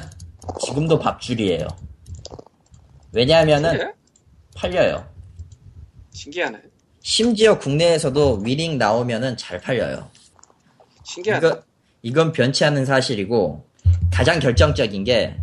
지금도 0.60 0.98
밥줄이에요. 0.98 1.66
왜냐하면은 3.12 3.78
그래? 3.78 3.92
팔려요. 4.56 5.08
신기하네. 6.12 6.58
심지어 7.00 7.58
국내에서도 7.58 8.40
Winning 8.44 8.78
나오면은 8.78 9.36
잘 9.36 9.60
팔려요. 9.60 10.10
신기하네. 11.04 11.46
이거, 11.46 11.62
이건 12.02 12.32
변치 12.32 12.64
않는 12.64 12.84
사실이고 12.84 13.64
가장 14.12 14.40
결정적인 14.40 15.04
게 15.04 15.36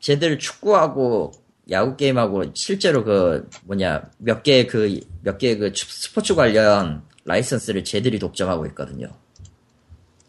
쟤들 0.00 0.38
축구하고 0.38 1.32
야구 1.70 1.96
게임하고 1.96 2.52
실제로 2.54 3.04
그 3.04 3.48
뭐냐 3.64 4.10
몇 4.18 4.42
개 4.42 4.66
그 4.66 5.00
몇 5.24 5.38
개 5.38 5.56
그 5.56 5.72
스포츠 5.74 6.34
관련 6.34 7.02
라이선스를 7.24 7.84
쟤들이 7.84 8.18
독점하고 8.18 8.66
있거든요. 8.66 9.08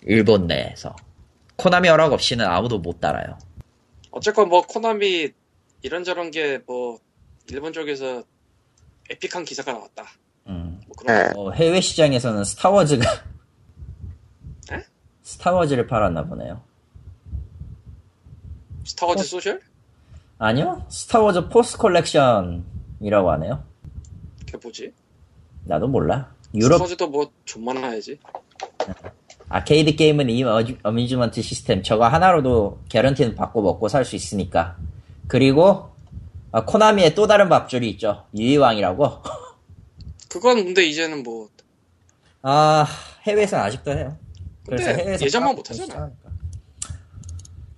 일본 0.04 0.48
내에서 0.48 0.96
코나미 1.58 1.90
허락 1.90 2.14
없이는 2.14 2.46
아무도 2.46 2.80
못 2.80 3.00
따라요. 3.02 3.38
어쨌건 4.12 4.48
뭐 4.50 4.62
코나미 4.62 5.32
이런저런 5.82 6.32
게 6.32 6.60
뭐 6.66 7.00
일본 7.50 7.74
쪽에서 7.74 8.24
에픽한 9.10 9.44
기사가 9.46 9.74
나왔다. 9.74 10.06
음. 10.48 10.80
뭐 10.88 10.96
그런 10.98 11.18
네. 11.28 11.34
어, 11.36 11.52
해외 11.52 11.82
시장에서는 11.82 12.44
Star 12.44 12.69
Wars가 12.69 13.06
에? 14.72 14.84
Star 15.22 15.43
Wars를 15.43 15.86
팔았나 15.88 16.24
보네요. 16.26 16.64
Star 18.86 19.04
Wars 19.04 19.22
어? 19.22 19.24
Social? 19.24 19.62
아니요, 20.38 20.86
Star 20.90 21.20
Wars 21.20 21.50
Force 21.50 21.78
Collection이라고 21.78 23.32
하네요. 23.32 23.64
그게 24.40 24.58
뭐지? 24.62 24.94
나도 25.64 25.88
몰라. 25.88 26.34
유럽 26.54 26.74
Star 26.76 26.89
Wars도 26.89 27.08
뭐 27.08 27.32
좀만 27.46 27.78
하야지. 27.84 28.20
아케이드 29.50 29.96
게임은 29.96 30.30
이 30.30 30.44
어주- 30.44 30.78
amusement 30.84 31.42
시스템 31.42 31.84
저거 31.84 32.08
하나로도 32.08 32.82
개런티는 32.90 33.36
받고 33.36 33.62
먹고 33.62 33.88
살 33.88 34.04
수 34.06 34.16
있으니까. 34.16 34.78
그리고 35.28 35.90
아, 36.52 36.64
코나미의 36.66 37.16
또 37.16 37.28
다른 37.28 37.50
밥줄이 37.50 37.90
있죠. 37.92 38.26
유희왕이라고. 38.36 39.10
그건 40.30 40.64
근데 40.66 40.86
이제는 40.86 41.24
뭐 41.24 41.48
아 42.48 42.86
해외에서는 43.24 43.64
아직도 43.66 43.92
해요. 43.92 44.16
그래서 44.68 44.86
근데 44.86 45.02
해외에서 45.02 45.26
예전만 45.26 45.56
못하잖아. 45.56 46.12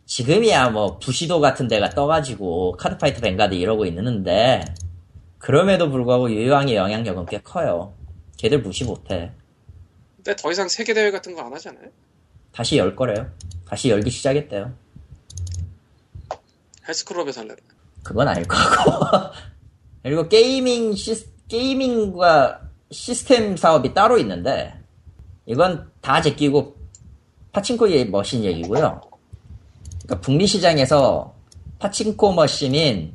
지금이야 0.08 0.70
뭐 0.70 0.98
부시로드 1.00 1.40
같은 1.42 1.68
데가 1.68 1.90
떠가지고 1.90 2.78
Cardfight 2.78 3.22
Vanguard 3.22 3.54
이러고 3.56 3.86
있는데 3.88 4.64
그럼에도 5.38 5.92
불구하고 5.92 6.32
유희왕의 6.32 6.76
영향력은 6.76 7.26
꽤 7.28 7.40
커요. 7.42 7.94
걔들 8.38 8.62
무시 8.62 8.86
못해. 8.86 9.32
근데 10.16 10.36
더 10.36 10.52
이상 10.52 10.68
세계 10.70 10.94
대회 10.94 11.12
같은 11.12 11.36
거 11.36 11.42
안 11.42 11.54
하잖아요. 11.54 11.90
다시 12.54 12.78
열 12.78 12.96
거래요. 12.96 13.30
다시 13.68 13.90
열기 13.90 14.10
시작했대요. 14.10 14.74
헬스클럽에서 16.88 17.42
할래. 17.42 17.56
그건 18.02 18.28
아닐 18.30 18.48
거고. 18.48 19.06
그리고 20.04 20.28
gaming 20.30 20.96
시 20.96 21.28
gaming과 21.50 22.62
시스템 22.92 23.58
사업이 23.58 23.94
따로 23.94 24.18
있는데, 24.20 24.74
이건 25.46 25.92
다 26.02 26.22
제끼고 26.22 26.78
파친코의 27.52 28.10
machine 28.10 28.44
얘기고요. 28.46 29.02
그러니까 30.08 30.22
북미 30.22 30.48
시장에서 30.48 31.36
파친코 31.80 32.32
machine인 32.32 33.14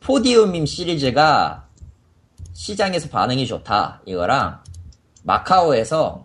Podium 0.00 0.66
시리즈가 0.66 1.66
시장에서 2.52 3.08
반응이 3.08 3.46
좋다. 3.46 4.02
이거랑 4.04 4.62
마카오에서 5.24 6.22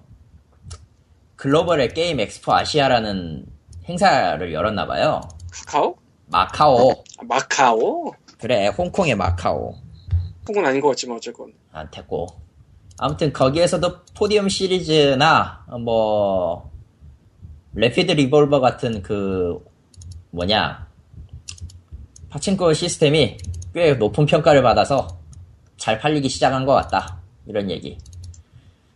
Global의 1.37 1.93
게임 1.93 2.19
Expo 2.19 2.53
Asia라는 2.53 3.45
행사를 3.85 4.53
열었나 4.53 4.85
봐요. 4.85 5.21
카카오? 5.51 5.95
마카오. 6.27 6.91
아, 6.91 7.23
마카오? 7.23 8.13
그래, 8.39 8.67
홍콩의 8.67 9.15
마카오. 9.15 9.75
혹은 10.47 10.65
아닌 10.65 10.81
것 10.81 10.89
같지만 10.89 11.17
어쨌건. 11.17 11.53
안 11.71 11.89
됐고. 11.91 12.27
아무튼 12.97 13.31
거기에서도 13.31 14.03
Podium 14.15 14.49
시리즈나 14.49 15.65
뭐 15.83 16.71
Rapid 17.73 18.11
Revolver 18.11 18.59
같은 18.59 19.01
그 19.01 19.63
뭐냐 20.33 20.87
파친코 22.29 22.73
시스템이 22.73 23.37
꽤 23.73 23.93
높은 23.93 24.25
평가를 24.25 24.63
받아서 24.63 25.19
잘 25.77 25.99
팔리기 25.99 26.27
시작한 26.27 26.65
것 26.65 26.73
같다 26.73 27.21
이런 27.45 27.69
얘기. 27.69 27.97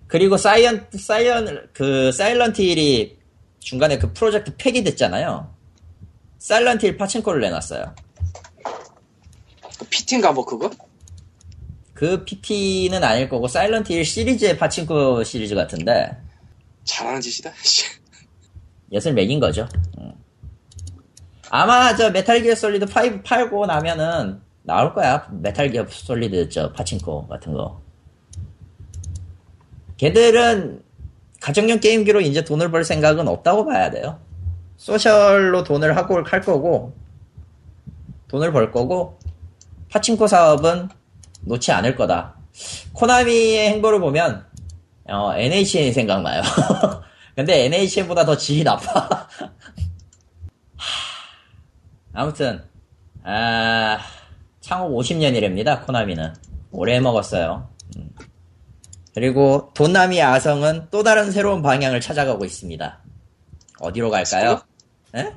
그리고 0.08 0.38
사이언 0.38 0.88
사이언 0.98 1.70
그 1.74 2.12
Silent 2.12 2.62
Hill이 2.62 3.18
중간에 3.60 4.00
그 4.00 4.12
프로젝트 4.14 4.56
폐기됐잖아요. 4.58 5.54
Silent 6.40 6.88
Hill 6.88 6.98
파친코를 6.98 7.42
내놨어요. 7.42 7.94
그 9.78 9.86
PT인가 9.90 10.32
뭐 10.32 10.44
그거? 10.44 10.72
그 11.94 12.24
PT는 12.26 13.04
아닐 13.04 13.30
거고 13.30 13.48
Silent 13.48 13.94
Hill 13.94 14.04
시리즈의 14.04 14.58
파친코 14.58 15.24
시리즈 15.24 15.54
같은데 15.54 16.18
잘하는 16.84 17.22
짓이다. 17.22 17.54
씨. 17.62 17.86
엿을 18.92 19.14
매긴 19.14 19.40
거죠. 19.40 19.68
음. 21.48 21.50
아마 21.50 21.96
저 21.96 22.10
Metal 22.12 22.42
Gear 22.42 22.56
Solid 22.56 22.86
5 22.86 23.24
팔고 23.24 23.66
나면은 23.66 24.42
나올 24.64 24.94
거야. 24.94 25.28
Metal 25.32 25.72
Gear 25.72 25.86
Solid 25.88 26.50
저 26.50 26.72
파친코 26.74 27.28
같은 27.28 27.54
거. 27.54 27.82
걔들은 29.98 30.84
가정용 31.42 31.80
게임기로 31.80 32.22
이제 32.22 32.44
돈을 32.44 32.72
벌 32.72 32.84
생각은 32.84 33.28
없다고 33.28 33.66
봐야 33.66 33.90
돼요. 33.90 34.20
소셜로 34.78 35.64
돈을 35.64 35.96
하고 35.98 36.22
할 36.24 36.42
거고 36.42 36.94
돈을 38.28 38.52
벌 38.52 38.72
거고 38.72 39.18
파친코 39.90 40.28
사업은 40.28 40.90
놓지 41.42 41.72
않을 41.72 41.96
거다. 41.96 42.36
코나미의 42.94 43.70
행보를 43.70 44.00
보면 44.00 44.46
어, 45.06 45.34
NHN이 45.34 45.94
생각나요. 45.94 46.42
근데 47.36 47.66
NHN보다 47.66 48.26
더 48.26 48.36
질이 48.36 48.64
나빠. 48.64 49.28
하, 52.18 52.24
아무튼 52.24 52.64
아, 53.24 54.00
창업 54.60 54.92
50년이랍니다. 54.92 55.86
코나미는 55.86 56.34
오래 56.72 57.00
먹었어요. 57.00 57.70
음. 57.96 58.10
그리고 59.14 59.72
돈나미 59.76 60.22
아성은 60.22 60.88
또 60.90 61.04
다른 61.04 61.32
새로운 61.32 61.62
방향을 61.62 62.02
찾아가고 62.02 62.44
있습니다. 62.44 63.00
어디로 63.80 64.10
갈까요? 64.10 64.62
에? 65.16 65.34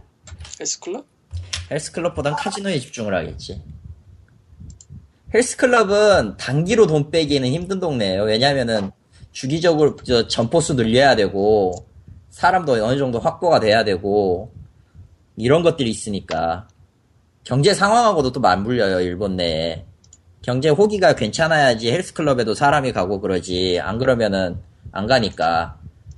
헬스클럽? 0.58 1.06
헬스클럽보단 1.70 2.34
카지노에 2.36 2.78
집중을 2.78 3.14
하겠지. 3.14 3.62
헬스클럽은 5.32 6.38
단기로 6.38 6.86
돈 6.86 7.10
빼기는 7.10 7.48
힘든 7.48 7.78
동네예요. 7.78 8.24
왜냐면은 8.24 8.90
주기적으로 9.32 9.96
저 9.96 10.26
점포수 10.26 10.74
늘려야 10.74 11.14
되고 11.14 11.86
사람도 12.30 12.72
어느 12.84 12.98
정도 12.98 13.20
확보가 13.20 13.60
돼야 13.60 13.84
되고 13.84 14.52
이런 15.36 15.62
것들이 15.62 15.90
있으니까 15.90 16.68
경제 17.44 17.72
상황하고도 17.74 18.32
또 18.32 18.40
맞물려요 18.40 19.00
일본 19.00 19.36
내에 19.36 19.84
경제 20.42 20.70
호기가 20.70 21.14
괜찮아야지 21.14 21.92
헬스클럽에도 21.92 22.54
사람이 22.54 22.92
가고 22.92 23.20
그러지 23.20 23.78
안 23.82 23.98
그러면은 23.98 24.58
안 24.92 25.06
가니까. 25.06 25.76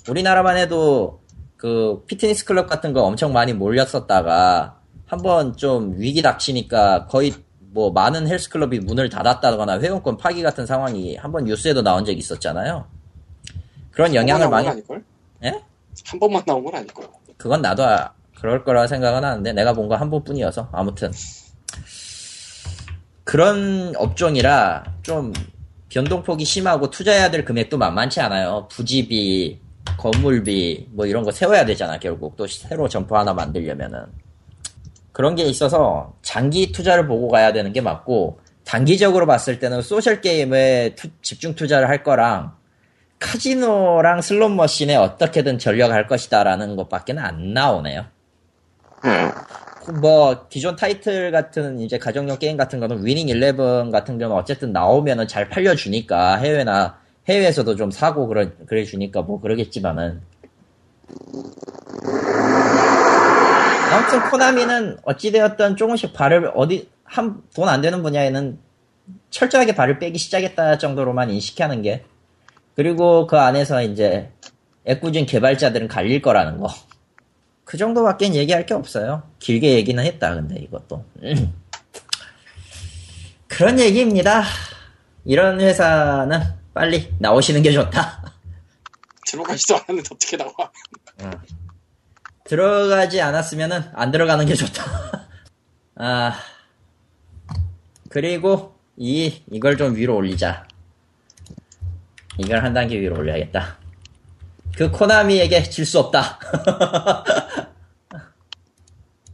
우리나라만 0.08 0.56
해도 0.56 1.20
그 1.56 2.02
피트니스 2.06 2.44
클럽 2.44 2.68
같은 2.68 2.92
거 2.92 3.02
엄청 3.02 3.32
많이 3.32 3.52
몰렸었다가 3.52 4.78
한번 5.06 5.56
좀 5.56 5.94
위기 5.96 6.22
닥치니까 6.22 7.06
거의 7.06 7.32
뭐 7.58 7.90
많은 7.90 8.26
헬스클럽이 8.28 8.80
문을 8.80 9.08
닫았다거나 9.08 9.80
회원권 9.80 10.16
파기 10.16 10.42
같은 10.42 10.66
상황이 10.66 11.16
한번 11.16 11.44
뉴스에도 11.44 11.82
나온 11.82 12.04
적이 12.04 12.18
있었잖아요. 12.18 12.86
그런 13.90 14.14
영향을 14.14 14.44
한 14.44 14.50
번만 14.50 14.64
많이? 14.64 14.82
예? 15.44 15.62
한 16.04 16.18
번만 16.20 16.42
나온 16.46 16.64
건 16.64 16.74
아닐걸? 16.74 17.08
그건 17.36 17.62
나도 17.62 17.84
아- 17.84 18.12
그럴 18.42 18.64
거라 18.64 18.86
생각은 18.86 19.24
하는데 19.24 19.52
내가 19.52 19.72
본 19.72 19.88
거 19.88 19.94
한 19.96 20.10
번뿐이어서 20.10 20.68
아무튼 20.72 21.10
그런 23.24 23.94
업종이라 23.96 24.84
좀 25.02 25.32
변동폭이 25.88 26.44
심하고 26.44 26.90
투자해야 26.90 27.30
될 27.30 27.44
금액도 27.44 27.78
만만치 27.78 28.20
않아요. 28.20 28.66
부지비, 28.70 29.60
건물비 29.98 30.88
뭐 30.92 31.06
이런 31.06 31.22
거 31.22 31.30
세워야 31.30 31.64
되잖아 31.66 31.98
결국 31.98 32.36
또 32.36 32.46
새로 32.46 32.88
점포 32.88 33.16
하나 33.16 33.32
만들려면은 33.34 34.06
그런 35.12 35.34
게 35.36 35.44
있어서 35.44 36.14
장기 36.22 36.72
투자를 36.72 37.06
보고 37.06 37.28
가야 37.28 37.52
되는 37.52 37.72
게 37.72 37.80
맞고 37.80 38.40
단기적으로 38.64 39.26
봤을 39.26 39.58
때는 39.58 39.82
social 39.82 40.20
게임에 40.20 40.94
투- 40.94 41.08
집중 41.20 41.54
투자를 41.54 41.88
할 41.88 42.02
거랑 42.02 42.54
카지노랑 43.18 44.22
슬롯 44.22 44.50
머신에 44.52 44.96
어떻게든 44.96 45.58
전력할 45.58 46.06
것이다라는 46.06 46.74
것밖에 46.76 47.12
안 47.18 47.52
나오네요. 47.52 48.06
음, 49.04 49.30
뭐 50.00 50.46
기존 50.48 50.76
타이틀 50.76 51.30
같은 51.32 51.80
이제 51.80 51.98
가정용 51.98 52.38
게임 52.38 52.56
같은 52.56 52.78
거는 52.80 53.04
Winning 53.04 53.28
11 53.28 53.56
같은 53.90 54.18
경우는 54.18 54.40
어쨌든 54.40 54.72
나오면은 54.72 55.26
잘 55.28 55.48
팔려주니까 55.48 56.36
해외나 56.36 56.98
해외에서도 57.28 57.74
좀 57.76 57.90
사고 57.90 58.26
그래 58.28 58.50
그래 58.66 58.84
주니까 58.84 59.22
뭐 59.22 59.40
그러겠지만은 59.40 60.20
아무튼 63.90 64.30
코나미는 64.30 64.98
어찌되었던 65.04 65.76
조금씩 65.76 66.12
발을 66.12 66.52
어디 66.54 66.88
한 67.04 67.42
돈 67.54 67.68
안 67.68 67.82
되는 67.82 68.02
분야에는 68.02 68.58
철저하게 69.30 69.74
발을 69.74 69.98
빼기 69.98 70.18
시작했다 70.18 70.78
정도로만 70.78 71.30
인식하는 71.30 71.82
게 71.82 72.04
그리고 72.74 73.26
그 73.26 73.36
안에서 73.38 73.82
이제 73.82 74.30
애꿎은 74.86 75.26
개발자들은 75.26 75.88
갈릴 75.88 76.22
거라는 76.22 76.58
거. 76.58 76.68
그 77.64 77.76
정도밖엔 77.76 78.34
얘기할 78.34 78.66
게 78.66 78.74
없어요. 78.74 79.22
길게 79.38 79.74
얘기는 79.74 80.02
했다, 80.02 80.34
근데 80.34 80.60
이것도. 80.60 81.04
음. 81.22 81.54
그런 83.48 83.78
얘기입니다. 83.78 84.42
이런 85.24 85.60
회사는 85.60 86.40
빨리 86.74 87.14
나오시는 87.18 87.62
게 87.62 87.72
좋다. 87.72 88.22
들어가지도 89.26 89.76
않았는데 89.76 90.08
어떻게 90.12 90.36
나와? 90.36 90.52
들어가지 92.44 93.20
않았으면은 93.20 93.82
안 93.94 94.10
들어가는 94.10 94.44
게 94.46 94.54
좋다. 94.54 95.28
아, 95.96 96.38
그리고 98.08 98.76
이, 98.96 99.42
이걸 99.50 99.76
좀 99.76 99.96
위로 99.96 100.16
올리자. 100.16 100.66
이걸 102.38 102.64
한 102.64 102.74
단계 102.74 102.98
위로 102.98 103.16
올려야겠다. 103.16 103.78
그 104.76 104.90
코나미에게 104.90 105.64
질 105.64 105.84
수 105.86 105.98
없다. 105.98 106.38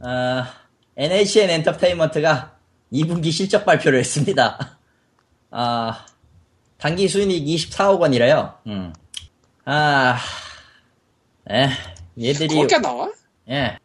아, 0.01 0.53
NHN 0.97 1.49
엔터테인먼트가 1.49 2.55
2분기 2.93 3.31
실적 3.31 3.65
발표를 3.65 3.99
했습니다. 3.99 4.77
아, 5.51 6.05
단기 6.77 7.07
수익 7.07 7.27
24억 7.27 7.99
원이래요. 7.99 8.53
음. 8.67 8.93
아, 9.65 10.17
에, 11.49 11.69
얘들이 12.19 12.55
그렇게 12.55 12.77
나와? 12.79 13.09
예. 13.49 13.77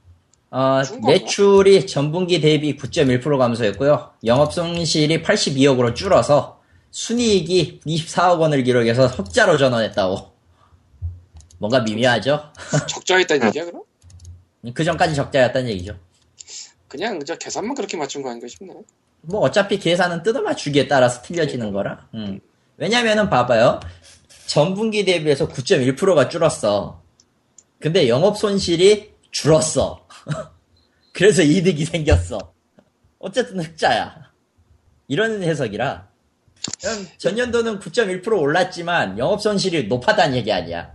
어? 0.51 0.83
매출이 1.05 1.87
전분기 1.87 2.41
대비 2.41 2.77
9.1% 2.77 3.39
감소했고요. 3.39 4.13
영업 4.25 4.53
손실이 4.53 5.23
82억으로 5.23 5.95
줄어서 5.97 6.61
순이익이 6.93 7.81
24억 7.85 8.39
원을 8.39 8.63
기록해서 8.63 9.07
흑자로 9.09 9.57
전환했다고. 9.57 10.34
뭔가 11.59 11.81
미묘하죠? 11.81 12.53
적자했다는 12.89 13.49
얘기야 13.49 13.65
그럼? 13.65 13.83
그 14.73 14.85
전까지 14.85 15.15
적자였다는 15.15 15.69
얘기죠. 15.71 15.99
그냥 16.89 17.21
저 17.25 17.37
계산만 17.37 17.75
그렇게 17.75 17.97
맞춘 17.97 18.23
거 18.23 18.31
아닌가 18.31 18.47
싶네. 18.49 18.73
뭐 19.23 19.41
어차피 19.41 19.79
계산은 19.79 20.23
뜯어 20.23 20.43
맞추기에 20.43 20.87
따라서 20.87 21.23
틀려지는 21.23 21.73
거라. 21.73 22.09
음. 22.15 22.41
왜냐면은 22.77 23.29
봐봐요. 23.31 23.81
전분기 24.47 25.05
대비해서 25.05 25.49
9.1%가 25.49 26.29
줄었어. 26.29 27.03
근데 27.81 28.09
영업 28.09 28.39
손실이 28.39 29.13
줄었어. 29.31 30.07
그래서 31.13 31.43
이득이 31.43 31.85
생겼어. 31.85 32.53
어쨌든 33.19 33.61
흑자야. 33.61 34.33
이런 35.09 35.43
해석이라. 35.43 36.09
전년도는 37.19 37.79
9.1% 37.79 38.41
올랐지만 38.41 39.19
영업 39.19 39.41
손실이 39.41 39.89
높았다는 39.89 40.37
얘기 40.37 40.53
아니야. 40.53 40.95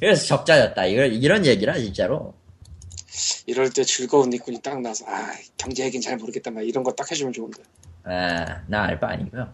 그래서 0.00 0.26
적자였다. 0.26 0.86
이런 0.86 1.12
이런 1.12 1.46
얘기라 1.46 1.78
진짜로. 1.78 2.34
이럴 3.46 3.70
때 3.70 3.84
즐거운 3.84 4.30
니꾼이 4.30 4.60
딱 4.62 4.80
나서 4.80 5.04
아 5.06 5.30
경제 5.56 5.84
얘기는 5.84 6.02
잘 6.02 6.16
모르겠다 6.16 6.50
막 6.50 6.62
이런 6.62 6.82
거 6.82 6.92
딱 6.94 7.10
해주면 7.10 7.32
좋은데. 7.32 7.62
아, 8.04 8.60
나 8.66 8.84
알바 8.84 9.08
아니고요. 9.08 9.48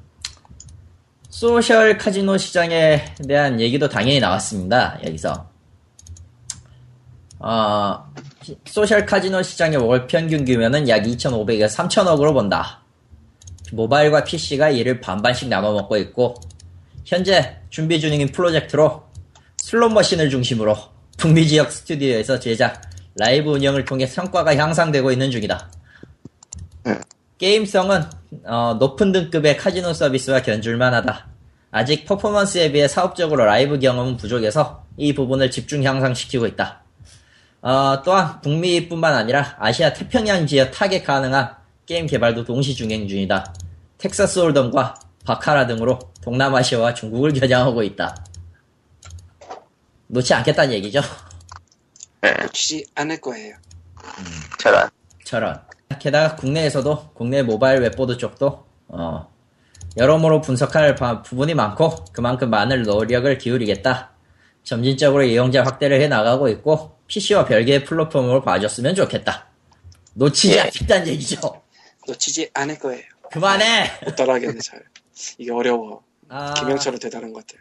소셜 1.29 1.97
카지노 1.97 2.39
시장에 2.39 3.05
대한 3.29 3.61
얘기도 3.61 3.89
당연히 3.89 4.19
나왔습니다. 4.19 4.99
여기서. 5.07 5.49
어, 7.39 8.05
시- 8.43 8.59
social 8.67 9.07
카지노 9.07 9.43
시장의 9.43 9.79
월 9.79 10.07
평균 10.07 10.45
규모는 10.45 10.89
약 10.89 11.03
2,500에서 11.05 11.69
3,000억으로 11.77 12.33
본다. 12.35 12.83
모바일과 13.73 14.25
PC가 14.25 14.71
이를 14.71 15.01
반반씩 15.01 15.49
나눠 15.49 15.73
먹고 15.73 15.97
있고, 15.99 16.35
현재 17.05 17.59
준비 17.71 18.01
중인 18.01 18.33
프로젝트로 18.33 19.05
슬롯 19.71 19.93
머신을 19.93 20.31
중심으로 20.31 20.77
북미 21.17 21.47
지역 21.47 21.71
스튜디오에서 21.71 22.41
제작, 22.41 22.83
라이브 23.15 23.53
운영을 23.53 23.85
통해 23.85 24.05
성과가 24.05 24.57
향상되고 24.57 25.13
있는 25.13 25.31
중이다. 25.31 25.71
게임성은 27.39 28.03
어, 28.47 28.77
높은 28.81 29.13
등급의 29.13 29.57
카지노 29.59 29.93
서비스와 29.93 30.43
견줄만 30.43 30.93
하다. 30.93 31.29
아직 31.71 32.05
퍼포먼스에 32.05 32.73
비해 32.73 32.89
사업적으로 32.89 33.45
라이브 33.45 33.79
경험은 33.79 34.17
부족해서 34.17 34.83
이 34.97 35.15
부분을 35.15 35.53
집중 35.53 35.85
향상시키고 35.85 36.49
있다. 36.49 36.83
어, 37.63 38.03
또한 38.05 38.41
북미뿐만 38.41 39.15
아니라 39.15 39.55
아시아 39.61 39.93
태평양 39.93 40.49
지역 40.49 40.73
타겟 40.73 41.05
가능한 41.05 41.55
게임 41.87 42.09
개발도 42.09 42.43
동시 42.43 42.75
진행 42.75 43.07
중이다. 43.07 43.55
Texas 43.99 44.41
Hold'em과 44.41 44.97
바카라 45.25 45.69
등으로 45.69 46.01
동남아시아와 46.23 46.93
중국을 46.95 47.33
겨냥하고 47.35 47.85
있다. 47.85 48.17
놓지 50.11 50.35
않겠다는 50.35 50.75
얘기죠. 50.75 51.01
놓치지 52.43 52.87
않을 52.95 53.21
거예요. 53.21 53.57
저런. 54.59 54.91
저런. 55.25 55.61
게다가 55.99 56.37
국내에서도 56.37 57.11
국내 57.15 57.43
모바일 57.43 57.81
web 57.81 57.94
board 57.94 58.17
쪽도 58.17 58.67
어, 58.89 59.33
여러모로 59.97 60.41
분석할 60.41 60.95
바- 60.95 61.23
부분이 61.23 61.55
많고 61.55 62.05
그만큼 62.13 62.51
많은 62.51 62.83
노력을 62.83 63.39
기울이겠다. 63.39 64.11
점진적으로 64.63 65.23
이용자 65.25 65.65
확대를 65.65 66.01
해 66.01 66.09
나가고 66.09 66.49
있고 66.49 66.99
PC와 67.07 67.45
별개의 67.45 67.85
플랫폼으로 67.85 68.43
봐줬으면 68.43 68.95
좋겠다. 68.95 69.47
놓치지 70.15 70.57
예. 70.57 70.61
않겠다는 70.61 71.07
얘기죠. 71.09 71.63
놓치지 72.07 72.51
않을 72.55 72.79
거예요. 72.79 73.03
그만해. 73.33 73.91
못 74.05 74.17
따라하겠네 74.17 74.59
잘. 74.61 74.83
이게 75.39 75.53
어려워. 75.53 76.03
아, 76.29 76.55
김영철은 76.55 76.99
대단한 76.99 77.33
것들. 77.33 77.59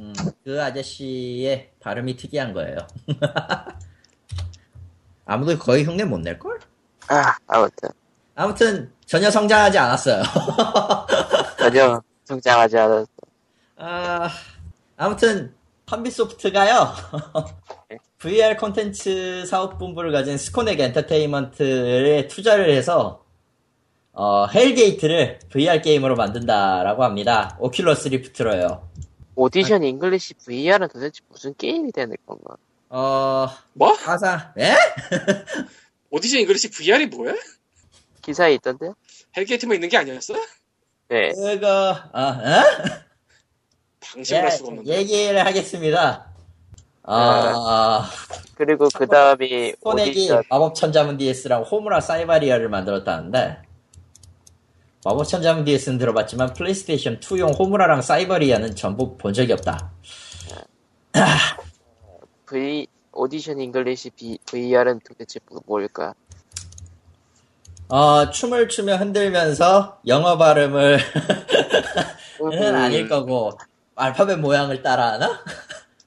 음, 0.00 0.12
그 0.44 0.62
아저씨의 0.62 1.70
발음이 1.80 2.16
특이한 2.16 2.52
거예요. 2.52 2.78
아무도 5.26 5.58
거의 5.58 5.84
흉내 5.84 6.04
못 6.04 6.18
낼 6.20 6.38
걸? 6.38 6.58
아, 7.08 7.36
아무튼. 7.46 7.88
아무튼 8.34 8.92
전혀 9.06 9.30
성장하지 9.30 9.78
않았어요. 9.78 10.22
전혀 11.58 12.02
성장하지 12.24 12.78
않았어. 12.78 13.06
아, 13.76 14.28
아무튼 14.96 15.54
한빛소프트가요. 15.86 16.92
VR 18.18 18.56
콘텐츠 18.56 19.44
사업본부를 19.46 20.10
가진 20.10 20.38
스코넥 20.38 20.80
엔터테인먼트에 20.80 22.26
투자를 22.28 22.70
해서 22.74 23.22
어, 24.12 24.46
Hellgate를 24.46 25.40
VR 25.50 25.82
게임으로 25.82 26.14
만든다라고 26.16 27.04
합니다. 27.04 27.56
Oculus 27.60 28.08
Rift로요. 28.10 28.88
Audition 29.36 29.82
English 29.82 30.34
VR은 30.34 30.88
도대체 30.88 31.20
무슨 31.28 31.54
게임이 31.56 31.92
되는 31.92 32.16
건가? 32.26 32.56
어, 32.90 33.48
뭐? 33.72 33.94
가사, 33.94 34.52
예? 34.58 34.74
Audition 36.10 36.40
English 36.40 36.70
VR이 36.70 37.06
뭐야? 37.06 37.34
기사에 38.22 38.54
있던데요? 38.54 38.94
Hellgate만 39.36 39.74
있는 39.76 39.88
게 39.88 39.96
아니었어? 39.96 40.34
네. 41.08 41.32
그거, 41.34 41.96
아, 42.12 42.40
에? 42.44 43.04
방심을 44.00 44.42
할 44.44 44.50
수가 44.52 44.68
없는데. 44.68 44.92
예, 44.92 44.98
얘기를 44.98 45.44
하겠습니다. 45.44 46.30
아, 47.02 48.10
그리고 48.54 48.88
그 48.96 49.06
다음이 49.06 49.74
스코넥이 49.82 50.10
Audition 50.10 50.44
마법 50.48 50.74
천자문 50.74 51.18
DS랑 51.18 51.62
호무라 51.62 52.00
Psyvariar를 52.00 52.68
만들었다는데 52.68 53.58
마법 55.04 55.26
천자문 55.26 55.64
DS는 55.64 55.98
들어봤지만 55.98 56.54
플레이스테이션 56.54 57.20
2용 57.20 57.58
호무라랑 57.58 58.00
Psyvariar는 58.00 58.74
전부 58.74 59.16
본 59.18 59.32
적이 59.34 59.52
없다. 59.52 59.90
V 62.46 62.86
Audition 63.12 63.60
English 63.60 64.10
VR은 64.46 65.00
도대체 65.06 65.40
뭐- 65.50 65.60
뭘까? 65.66 66.14
어, 67.88 68.30
춤을 68.30 68.68
추며 68.68 68.96
흔들면서 68.96 70.00
영어 70.06 70.38
발음을 70.38 70.98
음, 72.40 72.52
은 72.52 72.74
아닐 72.74 73.08
거고 73.08 73.52
알파벳 73.94 74.38
모양을 74.38 74.82
따라하나? 74.82 75.44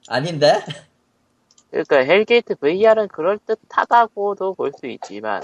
아닌데? 0.08 0.60
그러니까 1.70 1.98
헬게이트 1.98 2.56
VR은 2.56 3.08
그럴 3.08 3.38
듯하다고도 3.46 4.54
볼 4.54 4.72
수 4.72 4.86
있지만 4.86 5.42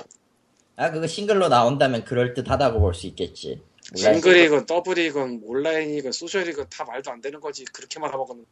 아 0.77 0.91
그거 0.91 1.07
싱글로 1.07 1.49
나온다면 1.49 2.05
그럴 2.05 2.35
듯하다고 2.35 2.81
볼 2.81 2.95
수 2.95 3.07
있겠지. 3.07 3.63
싱글이건 3.95 4.67
더블이건 4.67 5.43
온라인이건 5.45 6.13
소셜이건 6.13 6.69
다 6.71 6.85
말도 6.85 7.11
안 7.11 7.21
되는 7.21 7.39
거지. 7.41 7.65
그렇게 7.67 8.01
말하고는 8.01 8.45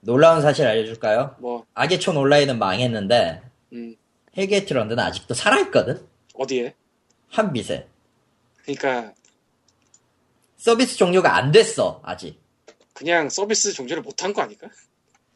놀라운 0.00 0.40
사실 0.40 0.66
알려줄까요? 0.66 1.36
뭐 1.40 1.66
아게촌 1.74 2.16
온라인은 2.16 2.58
망했는데 2.58 3.42
음, 3.72 3.96
헬게이트 4.36 4.72
런던은 4.72 5.02
아직도 5.02 5.34
살아있거든? 5.34 6.06
어디에? 6.34 6.74
한빛에. 7.30 7.86
그러니까 8.62 9.12
서비스 10.56 10.96
종료가 10.96 11.34
안 11.36 11.50
됐어 11.52 12.00
아직. 12.04 12.40
그냥 12.94 13.28
서비스 13.28 13.72
종료를 13.72 14.02
못한 14.02 14.32
거 14.32 14.42
아닐까? 14.42 14.68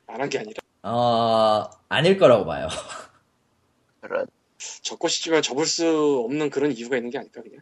안 0.07 0.21
한 0.21 0.29
게 0.29 0.39
아니라 0.39 0.61
어 0.83 1.69
아닐 1.89 2.17
거라고 2.19 2.45
봐요. 2.47 2.69
그런 4.01 4.27
접고 4.83 5.09
싶지만 5.09 5.43
접을 5.43 5.67
수 5.67 6.23
없는 6.25 6.51
그런 6.51 6.73
이유가 6.73 6.97
있는 6.97 7.11
게 7.11 7.19
아닐까 7.19 7.43
그냥. 7.43 7.61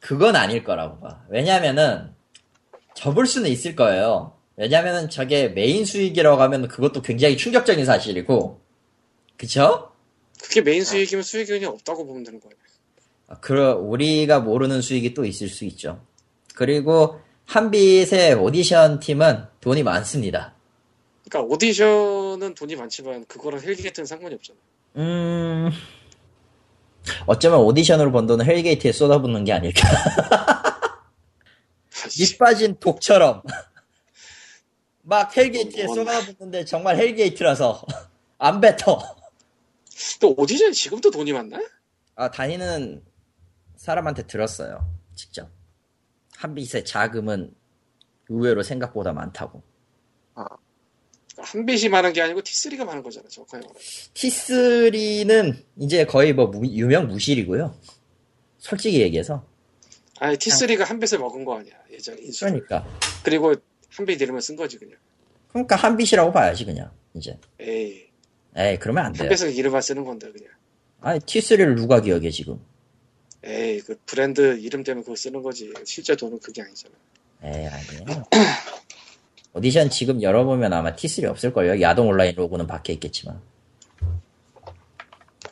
그건 0.00 0.36
아닐 0.36 0.64
거라고 0.64 1.00
봐. 1.00 1.22
왜냐면은 1.28 2.14
접을 2.94 3.26
수는 3.26 3.50
있을 3.50 3.76
거예요. 3.76 4.36
왜냐면은 4.56 5.08
저게 5.08 5.48
메인 5.48 5.84
수익이라고 5.84 6.40
하면 6.42 6.68
그것도 6.68 7.02
굉장히 7.02 7.36
충격적인 7.36 7.84
사실이고, 7.84 8.60
그쵸? 9.36 9.92
그게 10.42 10.60
메인 10.60 10.84
수익이면 10.84 11.22
수익이 11.22 11.52
그냥 11.52 11.72
없다고 11.72 12.06
보면 12.06 12.24
되는 12.24 12.40
거야. 12.40 12.52
아, 13.28 13.38
그 13.40 13.54
우리가 13.54 14.40
모르는 14.40 14.82
수익이 14.82 15.14
또 15.14 15.24
있을 15.24 15.48
수 15.48 15.64
있죠. 15.64 16.04
그리고 16.54 17.20
한빛의 17.46 18.34
오디션 18.34 19.00
팀은 19.00 19.46
돈이 19.60 19.82
많습니다. 19.82 20.54
그러니까 21.28 21.54
오디션은 21.54 22.54
돈이 22.54 22.76
많지만 22.76 23.24
그거랑 23.26 23.60
헬게이트는 23.62 24.06
상관이 24.06 24.34
없잖아. 24.34 24.58
음, 24.96 25.70
어쩌면 27.26 27.60
오디션으로 27.60 28.12
번 28.12 28.26
돈을 28.26 28.46
헬게이트에 28.46 28.92
쏟아붓는 28.92 29.44
게 29.44 29.52
아닐까. 29.52 29.80
밑 32.18 32.38
빠진 32.38 32.76
독처럼. 32.78 33.42
막 35.02 35.36
헬게이트에 35.36 35.84
뭔- 35.84 35.98
쏟아붓는데 35.98 36.64
정말 36.64 36.96
헬게이트라서 36.96 37.82
안 38.38 38.60
뱉어. 38.60 38.98
또 40.20 40.34
오디션 40.36 40.72
지금도 40.72 41.10
돈이 41.10 41.32
많나? 41.32 41.58
아, 42.14 42.30
다니는 42.30 43.04
사람한테 43.76 44.26
들었어요. 44.26 44.88
직접. 45.14 45.48
한빛의 46.36 46.84
자금은 46.84 47.54
의외로 48.28 48.62
생각보다 48.62 49.12
많다고. 49.12 49.62
한빛이 51.38 51.88
많은 51.88 52.12
게 52.12 52.20
아니고 52.20 52.40
T3가 52.42 52.84
많은 52.84 53.02
거잖아. 53.02 53.26
정확하게 53.28 53.62
말하면. 53.66 53.82
T3는 54.14 55.64
이제 55.78 56.04
거의 56.04 56.32
뭐 56.32 56.46
무- 56.46 56.66
유명 56.66 57.08
무실이고요. 57.08 57.74
솔직히 58.58 59.00
얘기해서. 59.00 59.44
아니 60.20 60.36
T3가 60.36 60.84
한 60.84 61.00
빛을 61.00 61.18
먹은 61.18 61.44
거 61.44 61.58
아니야. 61.58 61.74
예전에 61.90 62.20
인수. 62.22 62.44
그러니까. 62.44 62.86
그리고 63.24 63.54
한빛 63.90 64.20
이름을 64.20 64.40
쓴 64.42 64.56
거지 64.56 64.78
그냥. 64.78 64.96
그러니까 65.48 65.76
한 65.76 65.96
빛이라고 65.96 66.32
봐야지, 66.32 66.64
그냥. 66.64 66.90
이제. 67.14 67.38
에이 67.60 68.04
에이, 68.56 68.78
그러면 68.78 69.06
안 69.06 69.12
돼요. 69.12 69.28
한 69.28 69.34
빛을 69.36 69.54
이름만 69.54 69.82
쓰는 69.82 70.04
건데 70.04 70.30
그냥. 70.30 70.50
아니, 71.00 71.18
T3를 71.20 71.76
누가 71.76 72.00
기억해, 72.00 72.30
지금. 72.30 72.60
에이 73.42 73.80
그 73.80 73.98
브랜드 74.06 74.58
이름 74.58 74.84
때문에 74.84 75.02
그거 75.04 75.16
쓰는 75.16 75.42
거지. 75.42 75.72
실제 75.84 76.14
돈은 76.14 76.38
그게 76.40 76.62
아니잖아. 76.62 76.94
에이, 77.42 77.66
아니에요. 77.66 78.24
오디션 79.54 79.90
지금 79.90 80.22
열어보면 80.22 80.72
아마 80.72 80.94
T3 80.94 81.24
없을걸요. 81.24 81.80
야동 81.80 82.08
온라인 82.08 82.34
로고는 82.34 82.66
박혀 82.66 82.92
있겠지만. 82.94 83.40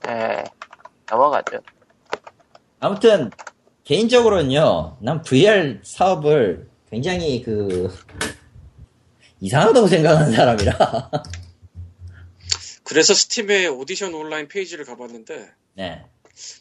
에 0.08 0.44
넘어가죠. 1.10 1.58
아무튼, 2.78 3.30
개인적으로는요, 3.84 4.98
난 5.00 5.22
VR 5.22 5.80
사업을 5.82 6.68
굉장히 6.90 7.42
그, 7.42 7.94
이상하다고 9.40 9.86
생각하는 9.88 10.32
사람이라. 10.32 11.10
그래서 12.84 13.14
스팀의 13.14 13.68
오디션 13.68 14.14
온라인 14.14 14.48
페이지를 14.48 14.84
가봤는데 14.84 15.52
네. 15.74 16.04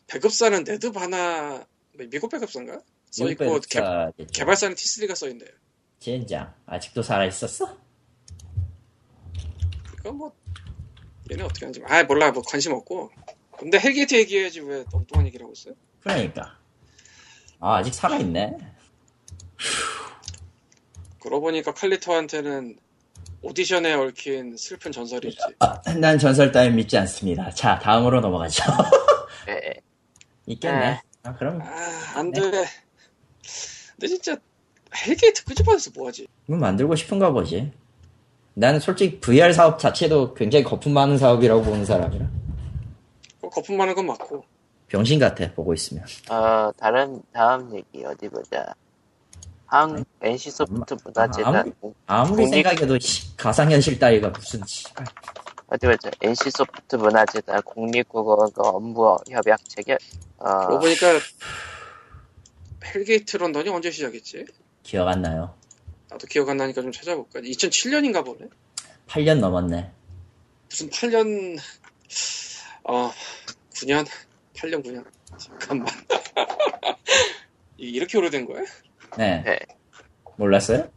배급사는 0.08 0.64
네드 0.64 0.92
바나 0.92 1.66
미국 1.94 2.30
배급사인가? 2.30 2.82
써있고 3.10 3.46
미국 3.46 3.68
개. 3.68 3.82
개발사는 4.32 4.76
T3가 4.76 5.16
써있네요. 5.16 5.50
젠장. 6.00 6.54
아직도 6.66 7.02
살아있었어? 7.02 7.78
이거 10.00 10.12
뭐 10.12 10.34
얘네 11.32 11.44
어떻게 11.44 11.66
하는지 11.66 11.82
아 11.88 12.04
몰라 12.04 12.32
뭐 12.32 12.42
관심 12.44 12.74
없고 12.74 13.12
근데 13.58 13.78
헬게이트 13.80 14.16
얘기해야지 14.16 14.62
왜 14.62 14.86
엉뚱한 14.94 15.28
얘기를 15.28 15.44
하고 15.44 15.54
있어요? 15.54 15.74
그러니까. 16.00 16.58
아, 17.60 17.76
아직 17.76 17.94
살아있네. 17.94 18.56
그러고 21.22 21.42
보니까 21.42 21.74
칼리토한테는 21.74 22.78
오디션에 23.42 23.94
얽힌 23.94 24.56
슬픈 24.58 24.92
전설이 24.94 25.28
있지 25.30 25.40
아, 25.60 25.82
난 26.00 26.18
전설 26.18 26.52
따윈 26.54 26.76
믿지 26.76 26.98
않습니다. 26.98 27.50
자, 27.52 27.78
다음으로 27.80 28.22
넘어가죠. 28.22 28.64
에, 29.50 29.74
있겠네. 30.48 30.80
네. 30.80 31.02
아, 31.24 31.36
그럼, 31.36 31.62
아 31.62 31.66
안 32.16 32.32
돼 32.32 32.42
근데 32.42 34.08
진짜 34.08 34.38
헬게이트 34.96 35.44
끄집어내서 35.46 35.92
뭐하지 35.96 36.28
이건 36.48 36.60
만들고 36.60 36.96
싶은가 36.96 37.32
보지. 37.32 37.72
나는 38.56 38.80
솔직히 38.80 39.20
VR 39.20 39.54
사업 39.54 39.80
자체도 39.80 40.34
굉장히 40.34 40.64
거품 40.66 40.94
많은 40.94 41.18
사업이라고 41.18 41.62
보는 41.64 41.86
사람이라. 41.86 42.28
뭐 43.42 43.50
거품 43.50 43.78
많은 43.78 43.96
건 43.96 44.08
맞고 44.08 44.44
병신 44.88 45.20
같아, 45.20 45.52
보고 45.54 45.74
있으면. 45.74 46.04
어 46.30 46.72
다른 46.78 47.22
다음 47.32 47.74
얘기 47.76 48.04
어디 48.04 48.28
보자. 48.28 48.74
한 49.68 50.04
NC 50.22 50.50
소프트 50.50 50.96
문화재단 51.06 51.56
아무리- 51.56 51.74
아무리 52.08 52.36
독립- 52.46 52.50
생각해도 52.56 52.98
씨, 53.00 53.38
가상현실 53.38 54.00
따위가 54.00 54.30
무슨. 54.30 54.62
어디 55.68 55.86
보자. 55.86 56.10
NC 56.22 56.50
소프트 56.50 56.96
문화재단 56.96 57.62
국립국어원과 57.62 58.68
업무 58.70 59.16
협약 59.30 59.60
체결. 59.70 60.00
어 60.40 60.66
그러고 60.66 60.80
보니까 60.80 61.08
헬게이트 62.84 63.38
런던이 63.38 63.70
언제 63.70 63.92
시작했지? 63.92 64.46
기억 64.90 65.08
안 65.08 65.22
나요. 65.22 65.54
나도 66.10 66.26
기억 66.26 66.50
안 66.50 66.58
나니까 66.58 66.82
좀 66.82 66.92
찾아볼까 66.92 67.42
2007년인가 67.42 68.26
보네 68.26 68.48
8년 69.08 69.38
넘었네. 69.38 69.92
무슨 70.68 70.90
8년 70.90 71.60
어 72.86 73.12
9년 73.76 74.08
8년 74.56 74.84
9년 74.84 75.06
잠깐만 75.38 75.86
이렇게 77.78 78.18
오래된 78.18 78.48
거야? 78.48 78.64
네. 79.16 79.44
네. 79.44 79.60
몰랐어요? 80.38 80.90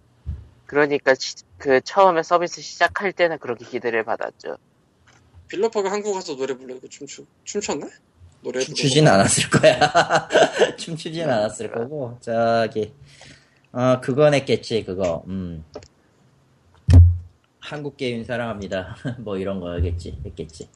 그러니까 0.64 1.14
시- 1.14 1.34
그 1.58 1.82
처음에 1.82 2.22
서비스 2.22 2.62
시작할 2.62 3.12
때는 3.12 3.38
그렇게 3.40 3.66
기대를 3.66 4.04
받았죠. 4.04 4.56
빌 5.48 5.61
로퍼가 5.61 5.92
한국 5.92 6.14
가서 6.14 6.34
노래 6.34 6.54
부르고 6.56 6.88
춤추 6.88 7.26
춤췄나? 7.44 7.88
노래 8.40 8.60
춤추진. 8.60 9.06
않았을 9.06 9.50
거야. 9.50 10.28
춤추진 10.78 11.28
않았을 11.28 11.70
거고, 11.70 12.18
저기, 12.22 12.92
어, 13.72 14.00
그거 14.00 14.30
냈겠지, 14.30 14.84
그거, 14.84 15.24
음. 15.28 15.64
한국 17.58 17.96
게임 17.96 18.24
사랑합니다. 18.24 18.96
뭐 19.20 19.38
이런 19.38 19.60
거겠지, 19.60 20.18
했겠지. 20.26 20.68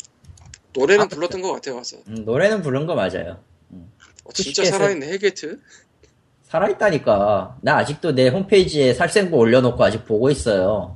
노래는 0.73 1.05
아, 1.05 1.09
불렀던 1.09 1.43
것 1.43 1.53
같아 1.53 1.75
와서 1.75 1.97
음, 2.09 2.25
노래는 2.25 2.63
부른 2.63 2.87
거 2.87 2.95
맞아요. 2.95 3.39
어, 4.25 4.33
진짜 4.33 4.65
살아있네 4.65 5.07
헬게이트 5.09 5.61
살아있다니까. 6.45 7.59
나 7.63 7.77
아직도 7.79 8.15
내 8.15 8.29
홈페이지에 8.29 8.95
살생부 8.95 9.37
올려놓고 9.37 9.83
아직 9.83 10.05
보고 10.05 10.31
있어요. 10.31 10.95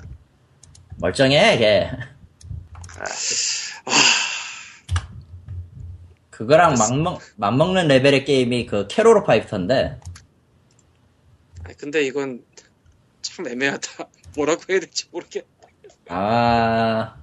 멀쩡해, 0.98 1.58
걔. 1.58 1.90
그거랑 6.30 6.74
맞먹, 6.78 7.20
맞먹는 7.36 7.88
레벨의 7.88 8.24
게임이 8.24 8.66
그 8.66 8.86
케로로 8.88 9.24
파이터인데, 9.24 9.98
근데 11.76 12.02
이건 12.02 12.44
참 13.22 13.46
애매하다 13.46 14.08
뭐라고 14.36 14.62
해야 14.70 14.80
될지 14.80 15.06
모르겠. 15.10 15.44
아, 16.08 17.16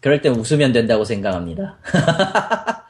그럴 0.00 0.20
땐 0.22 0.34
웃으면 0.34 0.72
된다고 0.72 1.04
생각합니다. 1.04 1.78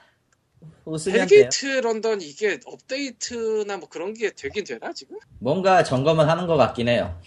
웃으면. 0.85 1.21
헬게이트 1.21 1.67
런던 1.81 2.21
이게 2.21 2.59
업데이트나 2.65 3.77
뭐 3.77 3.89
그런 3.89 4.15
게 4.15 4.31
되긴 4.31 4.65
되나 4.65 4.93
지금? 4.93 5.19
뭔가 5.39 5.83
점검은 5.85 6.29
하는 6.29 6.47
것 6.47 6.57
같긴 6.57 6.89
해요. 6.89 7.19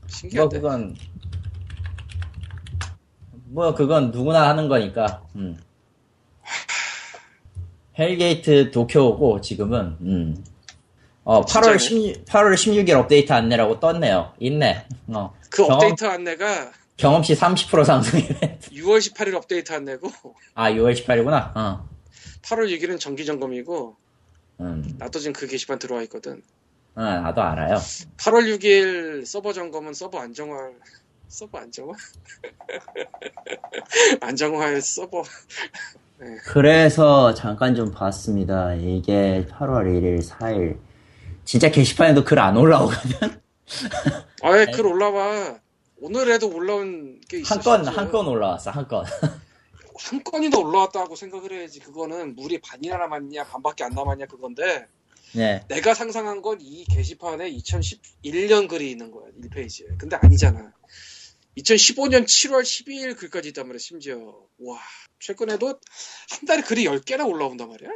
뭐 0.00 0.08
신기하대. 0.08 0.56
그건 0.56 0.96
뭐 3.46 3.74
그건 3.74 4.10
누구나 4.10 4.48
하는 4.48 4.68
거니까. 4.68 5.24
음. 5.36 5.58
헬게이트 7.98 8.70
도쿄고 8.72 9.40
지금은 9.40 9.96
음. 10.00 10.44
어 11.24 11.40
8월 11.42 11.78
진짜네. 11.78 11.78
16 11.78 12.24
8월 12.26 12.54
16일 12.54 12.90
업데이트 12.92 13.32
안내라고 13.32 13.80
떴네요. 13.80 14.32
있네. 14.40 14.86
어. 15.08 15.34
그 15.50 15.62
경험- 15.66 15.72
업데이트 15.74 16.04
안내가 16.04 16.72
경험치 16.96 17.34
30% 17.34 17.84
상승이네. 17.84 18.58
6월 18.72 18.98
18일 18.98 19.34
업데이트 19.34 19.72
안내고 19.72 20.10
아 20.54 20.70
6월 20.70 20.94
18일구나. 20.94 21.56
어. 21.56 21.88
8월 22.42 22.68
6일은 22.78 23.00
정기 23.00 23.24
점검이고 23.24 23.96
음. 24.60 24.94
나도 24.98 25.18
지금 25.18 25.32
그 25.32 25.46
게시판 25.46 25.78
들어와 25.78 26.02
있거든. 26.02 26.42
어, 26.94 27.02
나도 27.02 27.42
알아요. 27.42 27.76
8월 28.18 28.46
6일 28.56 29.24
서버 29.26 29.52
점검은 29.52 29.94
서버 29.94 30.20
안정화 30.20 30.56
서버 31.28 31.58
안정화? 31.58 31.94
안정화의 34.20 34.80
서버 34.80 35.24
그래서 36.46 37.34
잠깐 37.34 37.74
좀 37.74 37.90
봤습니다. 37.92 38.74
이게 38.74 39.44
8월 39.50 39.86
1일, 39.86 40.24
4일. 40.24 40.76
진짜 41.44 41.70
게시판에도 41.70 42.24
글 42.24 42.38
안 42.38 42.56
올라오거든? 42.56 43.40
아예 44.42 44.66
글 44.72 44.86
올라와 44.86 45.58
오늘에도 46.00 46.48
올라온 46.52 47.20
게 47.28 47.38
있어 47.40 47.54
한 47.54 47.62
건, 47.62 47.84
심지어. 47.84 48.02
한건 48.02 48.26
올라왔어, 48.28 48.70
한 48.70 48.86
건. 48.88 49.04
한 49.96 50.24
건이나 50.24 50.58
올라왔다고 50.58 51.14
생각을 51.16 51.52
해야지 51.52 51.78
그거는 51.80 52.34
물이 52.34 52.60
반이나 52.60 52.96
남았냐 52.98 53.44
반밖에 53.44 53.84
안 53.84 53.92
남았냐 53.92 54.26
그건데 54.26 54.86
네. 55.34 55.64
내가 55.68 55.94
상상한 55.94 56.42
건 56.42 56.58
이 56.60 56.84
게시판에 56.84 57.50
2011년 57.52 58.68
글이 58.68 58.90
있는 58.90 59.10
거야 59.12 59.26
1페이지에 59.40 59.96
근데 59.98 60.16
아니잖아 60.16 60.72
2015년 61.58 62.24
7월 62.24 62.62
12일 62.62 63.16
글까지 63.16 63.48
있단 63.48 63.66
말이야 63.68 63.78
심지어 63.78 64.16
와 64.58 64.78
최근에도 65.20 65.68
한 65.68 66.46
달에 66.46 66.62
글이 66.62 66.84
10개나 66.86 67.26
올라온단 67.28 67.68
말이야 67.68 67.88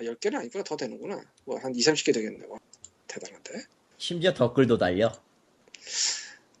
아 0.00 0.02
10개는 0.02 0.36
아니구나 0.36 0.64
더 0.64 0.76
되는구나 0.76 1.20
뭐 1.44 1.58
한 1.58 1.74
2, 1.74 1.78
30개 1.78 2.14
되겠네 2.14 2.46
와, 2.48 2.58
대단한데 3.06 3.64
심지어 3.98 4.32
댓글도 4.32 4.78
달려. 4.78 5.12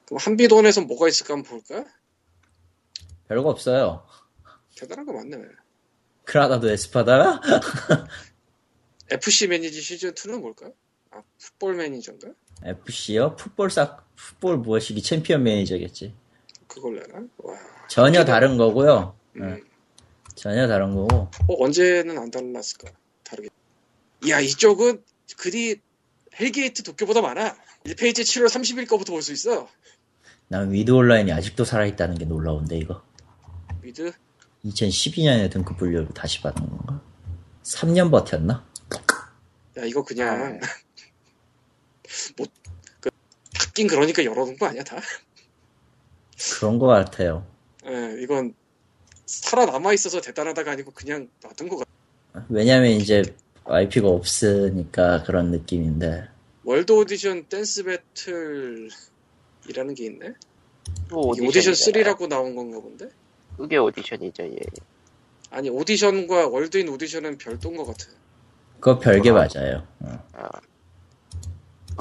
그럼 0.04 0.18
한비돈에서 0.20 0.82
뭐가 0.82 1.08
있을까 1.08 1.34
한번 1.34 1.60
볼까 1.62 1.84
별거 3.28 3.48
없어요. 3.48 4.04
대단한 4.76 5.06
거 5.06 5.12
맞네 5.12 5.36
크라다도 6.24 6.70
에스파다? 6.70 7.40
FC 9.10 9.48
매니지 9.48 9.80
시즌 9.80 10.12
2는 10.14 10.40
뭘까 10.40 10.70
아 11.10 11.22
풋볼 11.38 11.74
매니저인가 11.76 12.28
FC요? 12.62 13.36
풋볼 13.36 13.70
싹, 13.70 14.06
풋볼 14.16 14.58
무엇이기 14.58 15.02
챔피언 15.02 15.42
매니저겠지. 15.44 16.14
그걸래나 16.66 17.26
와 17.38 17.56
전혀 17.88 18.24
다른 18.24 18.56
거고요. 18.58 19.16
음. 19.36 19.54
네. 19.54 19.62
전혀 20.34 20.68
다른 20.68 20.94
거고. 20.94 21.28
어, 21.48 21.64
언제는 21.64 22.16
안 22.18 22.30
달랐을까? 22.30 22.92
다르게. 23.30 23.48
야, 24.28 24.40
이쪽은 24.40 25.02
글이 25.38 25.80
헬게이트 26.38 26.82
도쿄보다 26.82 27.20
많아. 27.20 27.56
1페이지 27.84 28.20
7월 28.22 28.46
30일 28.46 28.88
거부터 28.88 29.12
볼 29.12 29.22
수 29.22 29.32
있어. 29.32 29.68
난 30.48 30.72
위드 30.72 30.90
온라인이 30.90 31.32
아직도 31.32 31.64
살아있다는 31.64 32.18
게 32.18 32.24
놀라운데, 32.24 32.76
이거. 32.76 33.02
위드. 33.82 34.12
2012년에 34.64 35.50
등급 35.50 35.78
분류를 35.78 36.08
다시 36.12 36.42
받은 36.42 36.68
건가? 36.68 37.00
3년 37.62 38.10
버텼나? 38.10 38.66
야, 39.78 39.84
이거 39.84 40.02
그냥, 40.02 40.58
아. 40.60 40.66
뭐, 42.36 42.46
그, 43.00 43.10
닫긴 43.54 43.86
그러니까 43.86 44.24
열어놓은 44.24 44.58
거 44.58 44.66
아니야, 44.66 44.82
다? 44.82 44.96
그런 46.58 46.78
거 46.78 46.86
같아요. 46.88 47.46
예, 47.86 48.16
이건, 48.20 48.54
살아남아 49.26 49.92
있어서 49.92 50.20
대단하다가 50.20 50.72
아니고 50.72 50.90
그냥 50.90 51.28
놔둔 51.42 51.68
거 51.68 51.76
같아. 51.76 51.90
왜냐면 52.48 52.90
이제 52.92 53.22
IP가 53.64 54.08
없으니까 54.08 55.22
그런 55.24 55.50
느낌인데. 55.50 56.28
월드 56.64 56.92
오디션 56.92 57.44
댄스 57.48 57.84
배틀이라는 57.84 58.90
게 59.96 60.06
있네? 60.06 60.34
오디션 61.12 61.46
오디션이잖아요. 61.48 62.14
3라고 62.14 62.28
나온 62.28 62.54
건가 62.54 62.80
본데? 62.80 63.08
그게 63.56 63.76
오디션이죠, 63.76 64.44
예. 64.44 64.56
아니, 65.50 65.68
오디션과 65.68 66.48
월드인 66.48 66.88
오디션은 66.88 67.38
별도인 67.38 67.76
것 67.76 67.84
같아. 67.86 68.04
그거 68.78 68.98
별개 68.98 69.30
아. 69.30 69.34
맞아요. 69.34 69.86
어. 70.00 70.24
아, 70.34 70.48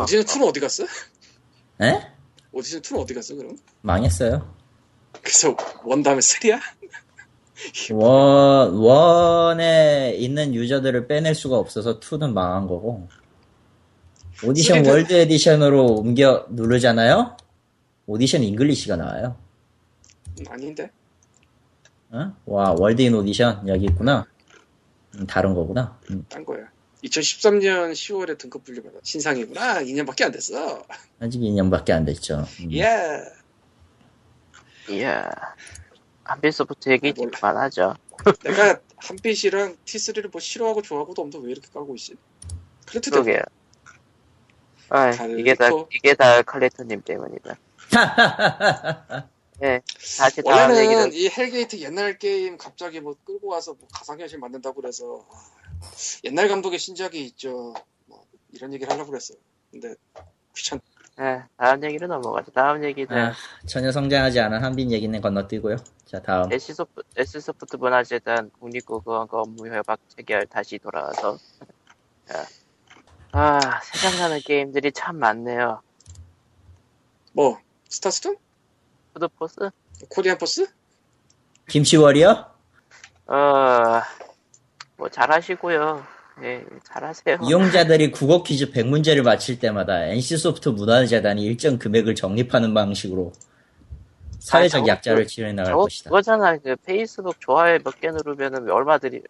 오디션 0.03 0.23
2는 0.23 0.47
어디 0.47 0.59
갔어? 0.59 0.83
에? 1.81 2.07
오디션 2.51 2.81
2는 2.81 2.99
어디 2.99 3.13
갔어, 3.13 3.35
그럼? 3.35 3.57
망했어요. 3.81 4.55
그래서 5.21 5.55
one 5.83 6.03
다음에 6.03 6.19
3야? 6.19 6.59
one, 7.93 8.73
one에 8.75 10.13
있는 10.17 10.53
유저들을 10.55 11.07
빼낼 11.07 11.35
수가 11.35 11.57
없어서 11.57 11.99
2는 11.99 12.33
망한 12.33 12.67
거고. 12.67 13.07
오디션 14.43 14.83
three는- 14.83 14.87
world 14.89 15.13
edition으로 15.13 15.85
옮겨 15.85 16.45
누르잖아요? 16.49 17.35
오디션 18.07 18.43
English가 18.43 18.95
나와요. 18.95 19.35
음, 20.39 20.45
아닌데? 20.49 20.89
어? 22.11 22.33
와, 22.45 22.73
월드인 22.77 23.13
오디션 23.13 23.67
여기 23.67 23.85
있구나. 23.85 24.25
음, 25.15 25.27
다른 25.27 25.53
거구나. 25.53 25.99
음, 26.09 26.25
딴 26.29 26.45
거야. 26.45 26.65
2013년 27.03 27.91
10월에 27.93 28.37
등급 28.37 28.63
분류받아. 28.63 28.99
신상이구나. 29.03 29.81
2년밖에 29.83 30.23
안 30.23 30.31
됐어. 30.31 30.83
아직 31.19 31.39
2년밖에 31.39 31.91
안 31.91 32.05
됐죠. 32.05 32.45
음. 32.61 32.71
예. 32.73 32.85
이야. 34.89 35.29
한빛 36.29 36.53
소프트 36.53 36.89
얘기 36.89 37.09
아, 37.09 37.13
몰라. 37.17 37.31
그만하죠. 37.31 37.95
내가 38.43 38.79
한빛이랑 38.97 39.77
T3를 39.83 40.31
뭐 40.31 40.39
싫어하고 40.39 40.83
좋아하고도 40.83 41.23
없는데 41.23 41.45
왜 41.45 41.51
이렇게 41.53 41.67
깔고 41.73 41.95
있지? 41.95 42.15
때문에. 42.85 43.09
그러게요. 43.09 43.41
아. 44.89 45.09
이게 45.37 45.55
다, 45.55 45.69
이게 45.91 46.13
다 46.13 46.41
칼리토님 46.43 47.01
때문이다. 47.01 47.57
네, 49.59 49.81
다시 50.17 50.41
다음 50.43 50.71
원래는 50.71 50.83
얘기는, 50.83 51.13
이 51.13 51.29
헬게이트 51.29 51.79
옛날 51.79 52.17
게임 52.17 52.57
갑자기 52.57 53.01
뭐 53.01 53.15
끌고 53.25 53.47
와서 53.47 53.75
뭐 53.77 53.89
가상현실 53.91 54.39
만든다고 54.39 54.81
그래서 54.81 55.25
아, 55.29 55.35
옛날 56.23 56.47
감독의 56.47 56.79
신작이 56.79 57.25
있죠. 57.25 57.73
뭐 58.05 58.23
이런 58.53 58.73
얘기를 58.73 58.91
하려고 58.91 59.09
그랬어. 59.09 59.33
근데 59.71 59.95
귀찮. 60.55 60.79
네, 61.19 61.43
다음 61.57 61.83
얘기로 61.83 62.07
넘어가죠. 62.07 62.49
다음 62.51 62.81
얘기는, 62.81 63.11
아, 63.11 63.33
전혀 63.67 63.91
성장하지 63.91 64.39
않은 64.39 64.63
한빛 64.63 64.89
얘기는 64.89 65.19
건너뛰고요. 65.19 65.75
자, 66.05 66.21
다음. 66.21 66.49
NC소프, 66.49 67.01
NC소프트 67.17 67.75
문화재단 67.75 68.49
국립국어원과 68.57 69.41
업무 69.41 69.67
협약 69.67 69.99
체결 70.15 70.45
다시 70.45 70.79
돌아와서. 70.79 71.37
자. 72.25 72.45
아, 73.33 73.81
생각나는 73.81 74.39
게임들이 74.39 74.93
참 74.93 75.17
많네요. 75.17 75.81
뭐 77.33 77.59
스타스톤? 77.89 78.37
푸드포스? 79.13 79.71
코리안 80.09 80.37
포스? 80.37 80.71
김치월이요? 81.67 82.45
어, 83.27 84.01
뭐, 84.95 85.09
잘하시고요. 85.09 86.18
예, 86.43 86.65
잘하세요. 86.83 87.37
이용자들이 87.43 88.11
국어 88.11 88.43
퀴즈 88.43 88.71
100문제를 88.71 89.23
맞힐 89.23 89.59
때마다 89.59 90.05
NC소프트 90.05 90.69
문화재단이 90.69 91.43
일정 91.43 91.77
금액을 91.77 92.15
적립하는 92.15 92.73
방식으로 92.73 93.33
사회적 94.39 94.77
아, 94.77 94.79
저거 94.81 94.87
약자를 94.91 95.23
그- 95.23 95.27
치료해 95.29 95.53
나갈 95.53 95.73
저거 95.73 95.83
것이다. 95.83 96.09
그거잖아. 96.09 96.57
그 96.57 96.75
페이스북 96.77 97.39
좋아요 97.41 97.77
몇 97.83 97.99
개 97.99 98.09
누르면은 98.09 98.69
얼마 98.71 98.97
드리, 98.97 99.21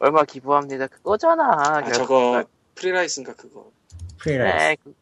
얼마 0.00 0.24
기부합니다. 0.24 0.88
그거잖아. 0.88 1.44
아 1.44 1.80
결국. 1.82 1.94
저거 1.94 2.44
Freerice인가 2.74 3.34
그거. 3.34 3.70
Freerice. 4.18 4.56
네, 4.56 4.76
그- 4.82 4.94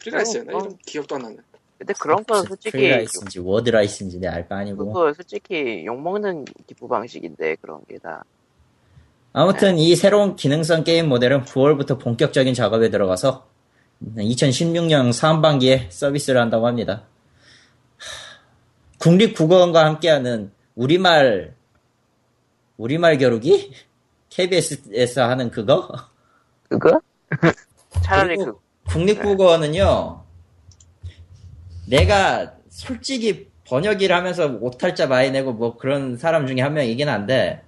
Freerice였나? 0.00 0.52
어, 0.52 0.56
어. 0.56 0.60
이름 0.60 0.76
기억도 0.84 1.14
안 1.14 1.22
나네. 1.22 1.36
근데 1.78 1.92
그런 1.98 2.24
건 2.24 2.44
솔직히 2.44 2.72
Freerice인지 2.72 3.38
Wordrice인지 3.40 4.18
내 4.18 4.28
알 4.28 4.48
바 4.48 4.56
아니고. 4.58 4.86
그거 4.86 5.12
솔직히 5.12 5.84
욕 5.86 6.00
먹는 6.00 6.44
기부 6.66 6.88
방식인데 6.88 7.56
그런 7.60 7.84
게 7.88 7.98
다. 7.98 8.24
아무튼 9.36 9.78
이 9.78 9.96
새로운 9.96 10.36
기능성 10.36 10.84
게임 10.84 11.08
모델은 11.08 11.42
9월부터 11.42 11.98
본격적인 11.98 12.54
작업에 12.54 12.88
들어가서 12.88 13.44
2016년 14.16 15.12
상반기에 15.12 15.88
서비스를 15.90 16.40
한다고 16.40 16.68
합니다. 16.68 17.02
하, 17.96 18.98
국립국어원과 18.98 19.84
함께하는 19.86 20.52
우리말 20.76 21.56
우리말 22.76 23.18
겨루기? 23.18 23.72
KBS에서 24.30 25.28
하는 25.28 25.50
그거? 25.50 25.88
그거? 26.68 27.00
차라리 28.04 28.36
그 28.36 28.54
국립국어원은요 28.86 30.22
내가 31.88 32.54
솔직히 32.68 33.50
번역일 33.66 34.12
하면서 34.12 34.46
오탈자 34.46 35.08
많이 35.08 35.32
내고 35.32 35.52
뭐 35.52 35.76
그런 35.76 36.18
사람 36.18 36.46
중에 36.46 36.60
한 36.60 36.74
명이긴 36.74 37.08
한데 37.08 37.64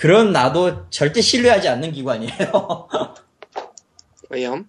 그런 0.00 0.32
나도 0.32 0.88
절대 0.88 1.20
신뢰하지 1.20 1.68
않는 1.68 1.92
기관이에요. 1.92 2.88
왜요? 4.30 4.64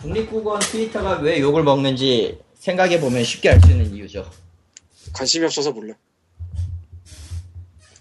국립국원 0.00 0.60
트위터가 0.60 1.18
왜 1.18 1.40
욕을 1.40 1.64
먹는지 1.64 2.38
생각해 2.54 3.00
보면 3.00 3.24
쉽게 3.24 3.50
알 3.50 3.60
수 3.60 3.72
있는 3.72 3.92
이유죠. 3.92 4.30
관심이 5.12 5.44
없어서 5.46 5.72
몰라. 5.72 5.94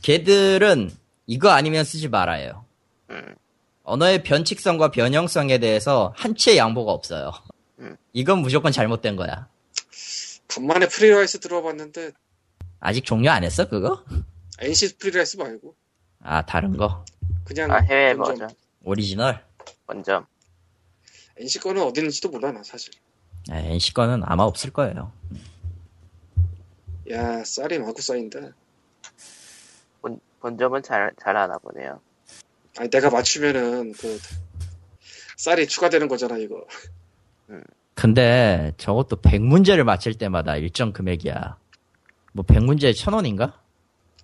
걔들은 0.04 0.92
이거 1.26 1.50
아니면 1.50 1.84
쓰지 1.84 2.10
말아요. 2.10 2.64
음. 3.10 3.34
언어의 3.82 4.22
변칙성과 4.22 4.92
변형성에 4.92 5.58
대해서 5.58 6.14
한치의 6.16 6.58
양보가 6.58 6.92
없어요. 6.92 7.32
음. 7.80 7.98
이건 8.14 8.40
무조건 8.40 8.72
잘못된 8.72 9.16
거야. 9.16 9.48
간만에 10.48 10.88
Freerice 10.88 11.40
들어봤는데 11.40 12.12
아직 12.80 13.04
종료 13.04 13.32
안 13.32 13.44
했어 13.44 13.68
그거? 13.68 14.04
NC 14.60 14.98
Freerice 14.98 15.38
말고 15.38 15.76
아 16.22 16.46
다른 16.46 16.76
거 16.78 17.04
그냥 17.44 17.72
아, 17.72 17.78
해외 17.78 18.14
원점. 18.14 18.26
버전. 18.38 18.50
오리지널. 18.84 19.44
원점. 19.88 20.26
NC 21.38 21.60
거는 21.60 21.82
어디 21.84 22.00
있는지도 22.02 22.30
몰라 22.30 22.52
나 22.52 22.64
사실. 22.64 22.94
아, 23.52 23.58
NC 23.58 23.94
거는 23.94 24.22
아마 24.24 24.44
없을 24.44 24.72
거예요. 24.72 25.12
야 27.12 27.44
쌀이 27.44 27.78
마구 27.80 28.02
쌓인다. 28.02 28.40
본, 30.02 30.20
본점은 30.40 30.82
잘, 30.82 31.12
잘 31.22 31.36
하나 31.38 31.58
보네요. 31.60 32.00
아니 32.78 32.90
내가 32.90 33.10
맞추면은 33.10 33.94
그 33.94 34.20
쌀이 35.38 35.68
추가되는 35.68 36.08
거잖아 36.08 36.38
이거. 36.38 36.66
근데 37.94 38.74
저것도 38.78 39.18
100문제를 39.18 39.84
맞힐 39.84 40.18
때마다 40.18 40.58
일정 40.58 40.92
금액이야. 40.92 41.58
뭐 42.34 42.44
100문제에 42.46 42.92
1000원인가? 42.94 43.54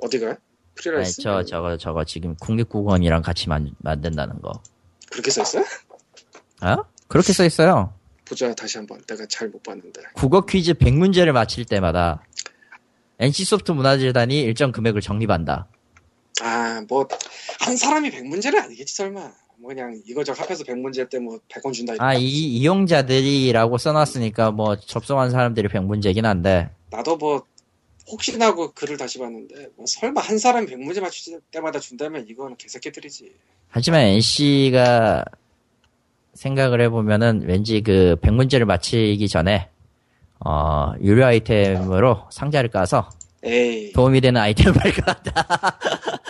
어디가? 0.02 0.38
Freerice? 0.76 1.22
저, 1.22 1.44
저거, 1.44 1.78
저거 1.78 2.04
지금 2.04 2.36
국립국어원이랑 2.36 3.22
같이 3.22 3.50
만, 3.50 3.72
만든다는 3.80 4.42
거. 4.42 4.52
그렇게 5.12 5.30
써있어? 5.32 5.60
어? 6.62 6.86
그렇게 7.08 7.34
써 7.34 7.44
있어요. 7.46 7.94
보자 8.26 8.54
다시 8.54 8.78
한 8.78 8.88
번. 8.88 9.02
내가 9.06 9.26
잘 9.30 9.50
못 9.50 9.62
봤는데. 9.64 10.02
국어 10.14 10.42
퀴즈 10.46 10.74
100문제를 10.74 11.32
맞힐 11.34 11.66
때마다 11.66 12.24
NC소프트 13.20 13.72
문화재단이 13.74 14.40
일정 14.42 14.72
금액을 14.72 15.02
적립한다. 15.02 15.68
아 16.42 16.82
뭐 16.90 17.08
한 17.60 17.76
사람이 17.78 18.10
100문제는 18.10 18.58
아니겠지 18.64 18.96
설마. 18.96 19.20
뭐 19.58 19.68
그냥 19.70 20.02
이거저거 20.08 20.42
합해서 20.42 20.64
100문제 20.64 21.08
때 21.10 21.20
뭐 21.20 21.40
100원 21.50 21.74
준다. 21.74 21.94
아, 22.00 22.14
이, 22.16 22.24
이용자들이라고 22.28 23.78
써놨으니까 23.78 24.52
뭐 24.52 24.76
접속한 24.78 25.30
사람들이 25.30 25.68
100문제긴 25.68 26.24
한데, 26.24 26.72
나도 26.90 27.18
뭐 27.18 27.44
혹시나 28.12 28.48
하고 28.48 28.72
글을 28.74 28.98
다시 28.98 29.18
봤는데 29.20 29.70
뭐 29.76 29.86
설마 29.88 30.22
한 30.22 30.38
사람이 30.38 30.68
100문제 30.68 31.00
맞출 31.00 31.40
때마다 31.50 31.80
준다면 31.80 32.28
이거는 32.28 32.58
개새끼들이지. 32.58 33.34
하지만 33.70 34.02
NC가 34.02 35.24
생각을 36.34 36.82
해보면은 36.82 37.44
왠지 37.46 37.82
그 37.82 38.18
100문제를 38.22 38.66
맞히기 38.66 39.28
전에, 39.30 39.70
어, 40.46 40.94
유료 41.02 41.26
아이템으로 41.26 42.28
상자를 42.32 42.70
까서 42.70 43.10
에이, 43.44 43.94
도움이 43.94 44.22
되는 44.22 44.40
아이템을. 44.42 44.78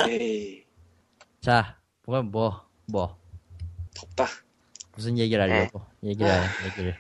에이, 0.08 0.64
자, 1.42 1.78
뭐, 2.06 2.22
뭐, 2.22 2.62
뭐, 2.86 3.18
덥다. 3.96 4.28
무슨 4.96 5.18
얘기를 5.18 5.42
하려고, 5.42 5.82
얘기를, 6.04 6.32
해, 6.32 6.42
얘기를. 6.68 6.96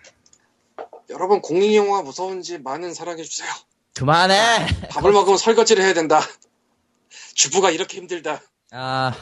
여러분 1.09 1.41
공익영화 1.41 2.01
무서운지 2.03 2.59
많은 2.59 2.93
사랑해주세요. 2.93 3.49
그만해! 3.95 4.88
밥을 4.89 5.11
먹으면 5.11 5.38
설거지를 5.38 5.84
해야 5.84 5.93
된다. 5.93 6.22
주부가 7.35 7.69
이렇게 7.72 7.97
힘들다. 7.97 8.41
아, 8.72 9.13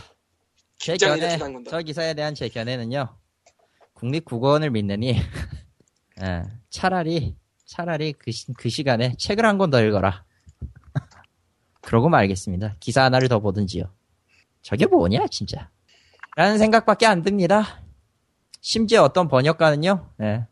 제 0.78 0.96
견해. 0.98 1.38
저 1.70 1.82
기사에 1.82 2.14
대한 2.14 2.36
제 2.36 2.50
견해는요, 2.50 3.18
국립국어원을 3.94 4.70
믿느니, 4.72 5.20
예, 6.22 6.44
차라리, 6.70 7.36
차라리 7.66 8.14
그, 8.14 8.32
시, 8.32 8.46
그 8.54 8.70
시간에 8.70 9.16
책을 9.18 9.46
한 9.46 9.58
권 9.58 9.70
더 9.72 9.82
읽어라. 9.84 10.24
그러고 11.82 12.10
말겠습니다. 12.10 12.76
기사 12.80 13.04
하나를 13.04 13.28
더 13.28 13.40
보든지요. 13.40 13.91
저게 14.62 14.86
뭐냐, 14.86 15.28
진짜. 15.28 15.70
라는 16.36 16.58
생각밖에 16.58 17.06
안 17.06 17.24
듭니다. 17.24 17.82
심지어 18.62 19.04
어떤 19.04 19.28
번역가는요, 19.28 20.14
예. 20.22 20.46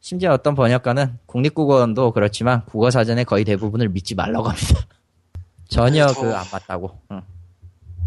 심지어 0.00 0.32
어떤 0.32 0.54
번역가는 0.54 1.18
국립국어원도 1.26 2.12
그렇지만 2.12 2.64
국어 2.64 2.90
사전의 2.90 3.24
거의 3.26 3.44
대부분을 3.44 3.88
믿지 3.90 4.14
말라고 4.14 4.48
합니다. 4.48 4.86
전혀 5.68 6.06
더워. 6.06 6.26
그안 6.26 6.44
맞다고. 6.50 6.98
응. 7.12 7.22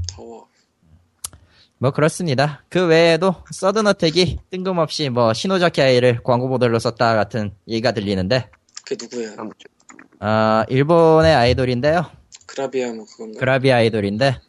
더워. 0.10 0.48
뭐 1.78 1.92
그렇습니다. 1.92 2.64
그 2.70 2.86
외에도 2.88 3.36
서든어택이 3.52 4.40
뜬금없이 4.50 5.10
뭐 5.10 5.34
신호자키 5.34 5.82
아이를 5.82 6.22
광고 6.24 6.48
모델로 6.48 6.80
썼다 6.80 7.16
같은 7.16 7.54
얘기가 7.68 7.92
들리는데 7.92 8.50
그게 8.86 8.98
누구야? 9.06 9.32
그럼 9.34 9.52
좀- 9.58 10.28
어, 10.28 10.64
일본의 10.70 11.34
아이돌인데요. 11.36 12.06
그라비아 12.46 12.94
뭐 12.94 13.06
그건가? 13.06 13.40
그라비 13.40 13.72
아이돌인데 13.72 14.40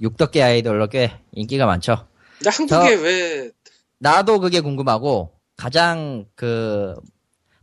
육덕계 0.00 0.42
아이돌로 0.42 0.88
꽤 0.88 1.12
인기가 1.32 1.66
많죠. 1.66 2.06
근데 2.38 2.50
한국에 2.50 2.94
왜 3.02 3.50
나도 3.98 4.40
그게 4.40 4.60
궁금하고 4.60 5.32
가장 5.56 6.26
그 6.34 6.94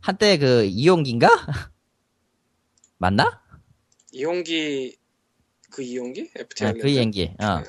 한때 0.00 0.36
그 0.38 0.64
이용기인가? 0.64 1.28
맞나? 2.98 3.40
이용기 4.12 4.96
그 5.70 5.82
이용기? 5.82 6.30
FT 6.36 6.64
아? 6.64 6.72
그 6.72 6.88
이용기. 6.88 7.34
어. 7.40 7.58
네. 7.60 7.64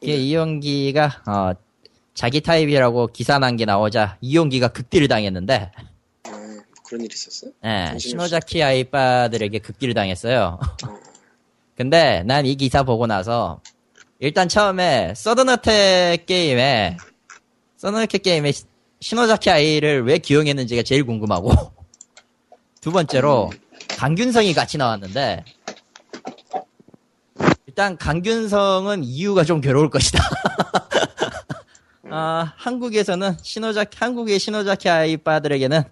그 0.00 0.06
이용기가 0.06 1.22
어, 1.26 1.52
자기 2.14 2.40
타입이라고 2.40 3.08
기사 3.08 3.38
난 3.38 3.56
게 3.56 3.64
나오자 3.64 4.16
이용기가 4.20 4.68
극딜을 4.68 5.08
당했는데 5.08 5.70
아, 6.24 6.30
그런 6.84 7.04
일이 7.04 7.12
있었어? 7.14 7.48
예, 7.64 7.86
정신이 7.90 7.98
신호자키 8.10 8.62
아이빠들에게 8.62 9.58
극딜을 9.58 9.94
당했어요. 9.94 10.58
어. 10.86 11.00
근데 11.76 12.22
난 12.24 12.44
이 12.46 12.56
기사 12.56 12.82
보고 12.82 13.06
나서 13.06 13.60
일단 14.18 14.48
처음에 14.48 15.14
서든어택 15.14 16.26
게임에 16.26 16.96
서든어택 17.76 18.22
게임에 18.22 18.52
시- 18.52 18.64
신호자키 19.00 19.50
아이를 19.50 20.04
왜 20.04 20.18
기용했는지가 20.18 20.82
제일 20.82 21.04
궁금하고 21.04 21.52
두 22.80 22.92
번째로 22.92 23.50
강균성이 23.88 24.54
같이 24.54 24.78
나왔는데 24.78 25.44
일단 27.66 27.96
강균성은 27.96 29.04
이유가 29.04 29.44
좀 29.44 29.60
괴로울 29.60 29.90
것이다. 29.90 30.22
아, 32.10 32.52
한국에서는 32.56 33.36
신호자키 33.42 33.96
한국의 33.98 34.38
신호자키 34.38 34.88
아이빠들에게는 34.88 35.82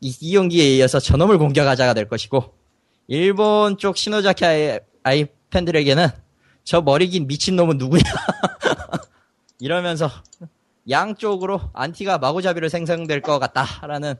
이용기에 0.00 0.76
이어서 0.76 1.00
저놈을 1.00 1.38
공격하자가 1.38 1.94
될 1.94 2.08
것이고 2.08 2.54
일본 3.08 3.76
쪽 3.76 3.96
신호자키 3.96 4.44
아이, 4.44 4.78
아이 5.02 5.26
팬들에게는 5.50 6.08
저 6.64 6.80
머리 6.80 7.08
긴 7.08 7.26
미친놈은 7.26 7.76
누구냐 7.76 8.04
이러면서 9.58 10.08
양쪽으로 10.88 11.60
안티가 11.72 12.18
마구잡이로 12.18 12.68
생성될 12.68 13.20
것 13.22 13.38
같다라는 13.38 14.14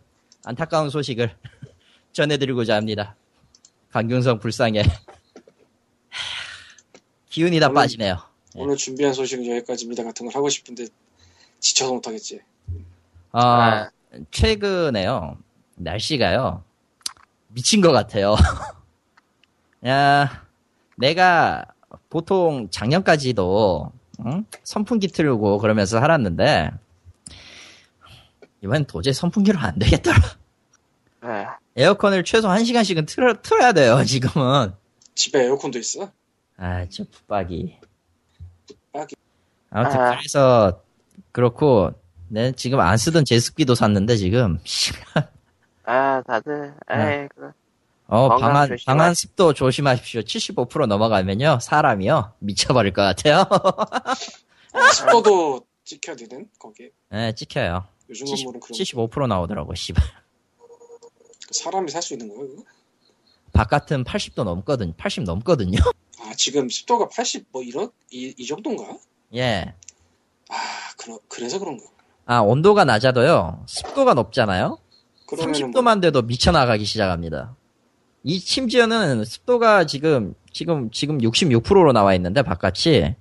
안타까운 0.45 0.91
소식을 0.91 1.35
전해드리고자 2.12 2.74
합니다. 2.77 3.16
강균성 3.91 4.39
불쌍해. 4.39 4.82
기운이 7.31 7.61
다 7.61 7.66
오늘- 7.66 7.74
빠지네요. 7.74 8.19
오늘 8.57 8.77
준비한 8.77 9.15
소식은 9.15 9.47
여기까지입니다 9.47 10.03
같은 10.03 10.27
걸 10.27 10.35
하고 10.35 10.49
싶은데 10.49 10.87
지쳐서 11.61 11.95
못하겠지. 11.95 12.41
아, 13.32 13.41
아. 13.43 13.91
최근에요. 14.32 15.39
날씨가요. 15.77 16.65
미친 17.49 17.81
것 17.81 17.93
같아요. 17.93 18.35
야, 19.87 20.45
내가 20.97 21.65
보통 22.09 22.69
작년까지도 22.70 23.93
응? 24.26 24.44
선풍기 24.64 25.09
틀고 25.09 25.59
그러면서 25.59 25.98
살았는데 26.01 26.70
이번엔 28.62 28.84
도저히 28.86 29.14
선풍기로 29.14 29.59
안 29.59 29.78
되겠더라. 29.78 30.18
에, 31.24 31.47
에어컨을 31.76 32.24
최소 32.24 32.48
1시간씩은 32.48 33.06
틀어, 33.06 33.34
틀어야 33.42 33.72
돼요, 33.72 34.02
지금은. 34.05 34.72
집에 35.14 35.44
에어컨도 35.44 35.78
있어? 35.78 36.10
아, 36.56 36.86
저 36.88 37.05
붙박이. 37.05 37.78
붙박이. 38.66 39.16
아무튼 39.70 40.01
아. 40.01 40.16
그래서 40.16 40.82
그렇고 41.32 41.92
내 42.28 42.52
지금 42.52 42.80
안 42.80 42.97
쓰던 42.97 43.24
제습기도 43.24 43.74
샀는데 43.74 44.16
지금 44.16 44.59
아, 45.84 46.22
다들, 46.26 46.74
에이, 46.90 47.28
그, 47.34 47.52
어, 48.11 48.28
방한, 48.28 48.69
조심하- 48.70 48.85
방한 48.87 49.15
습도 49.15 49.53
조심하십시오. 49.55 50.23
75% 50.23 50.87
넘어가면요, 50.87 51.59
사람이요, 51.62 52.32
미쳐버릴 52.41 52.93
것 52.93 53.03
같아요. 53.03 53.45
습도도 54.95 55.65
찍혀야 55.85 56.16
되는 56.16 56.49
거기. 56.59 56.91
네, 57.11 57.32
찍혀요. 57.35 57.85
요즘 58.09 58.27
70, 58.27 58.45
건물은 58.47 58.61
그런 58.61 58.77
75% 58.78 59.27
나오더라고, 59.28 59.74
씨발. 59.74 60.03
사람이 61.53 61.91
살 61.91 62.03
수 62.03 62.15
있는 62.15 62.28
거야 62.28 62.39
그거? 62.47 62.62
바깥은 63.53 64.05
80도 64.05 64.45
넘거든, 64.45 64.95
80 64.97 65.24
넘거든요. 65.24 65.78
아 66.20 66.32
지금 66.37 66.69
습도가 66.69 67.09
80 67.09 67.47
뭐 67.51 67.62
이런 67.62 67.91
이, 68.11 68.35
이 68.37 68.47
정도인가? 68.47 68.85
예. 69.35 69.74
아 70.49 70.55
그러, 70.97 71.19
그래서 71.28 71.59
그런가? 71.59 71.85
아, 72.27 72.41
온도가 72.41 72.85
낮아도요, 72.85 73.65
습도가 73.66 74.15
높잖아요? 74.15 74.78
그러면은 75.27 75.70
뭐, 75.73 75.82
30도만 75.82 76.01
돼도 76.03 76.23
미쳐나가기 76.23 76.85
시작합니다. 76.85 77.57
이 78.22 78.38
심지어는 78.38 79.24
습도가 79.24 79.86
지금 79.86 80.34
지금 80.52 80.90
지금 80.90 81.18
66%로 81.18 81.92
나와 81.92 82.14
있는데 82.14 82.42
바깥이 82.42 83.14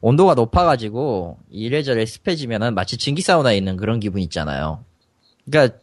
온도가 0.00 0.34
높아가지고 0.34 1.38
이래저래 1.50 2.04
습해지면은 2.04 2.74
마치 2.74 2.98
증기 2.98 3.22
사우나에 3.22 3.56
있는 3.56 3.76
그런 3.76 4.00
기분 4.00 4.20
있잖아요. 4.22 4.84
그러니까 5.46 5.78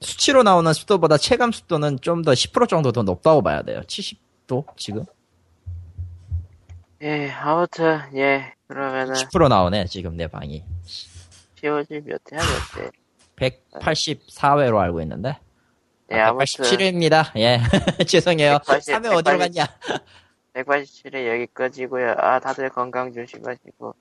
수치로 0.00 0.42
나오는 0.42 0.72
습도보다 0.72 1.16
체감 1.16 1.52
습도는 1.52 2.00
좀 2.02 2.22
더 2.22 2.32
10% 2.32 2.68
정도 2.68 2.92
더 2.92 3.02
높다고 3.02 3.42
봐야 3.42 3.62
돼요. 3.62 3.80
70도 3.86 4.64
지금 4.76 5.04
예, 7.02 7.28
아무튼, 7.30 8.00
예, 8.14 8.54
그러면은, 8.68 9.12
10% 9.14 9.48
나오네 9.48 9.84
지금 9.86 10.16
내 10.16 10.26
방이 10.26 10.64
POG 11.56 12.00
몇 12.06 12.20
회야, 12.32 12.40
몇 12.40 12.82
회? 12.82 12.90
184회로 13.80 14.78
알고 14.78 15.02
있는데 15.02 15.38
예, 16.12 16.16
아, 16.20 16.28
아무튼, 16.28 16.44
187회입니다. 16.44 17.36
예 17.36 17.60
죄송해요. 18.06 18.58
180, 18.66 18.94
3회 18.94 19.06
어디로 19.16 19.38
180. 19.38 19.38
갔냐? 19.38 19.66
187회 20.54 21.26
여기까지고요 21.34 22.14
아, 22.18 22.38
다들 22.38 22.70
건강 22.70 23.12
조심하시고. 23.12 23.94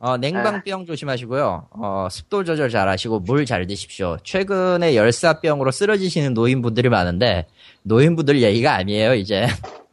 어, 0.00 0.16
냉방병 0.18 0.84
조심하시고요. 0.84 1.68
어, 1.70 2.08
습도 2.10 2.44
조절 2.44 2.68
잘 2.68 2.88
하시고 2.88 3.20
물 3.20 3.46
잘 3.46 3.66
드십시오. 3.66 4.18
최근에 4.22 4.96
열사병으로 4.96 5.70
쓰러지시는 5.70 6.34
노인분들이 6.34 6.88
많은데 6.90 7.46
노인분들 7.84 8.42
얘기가 8.42 8.74
아니에요, 8.74 9.14
이제. 9.14 9.46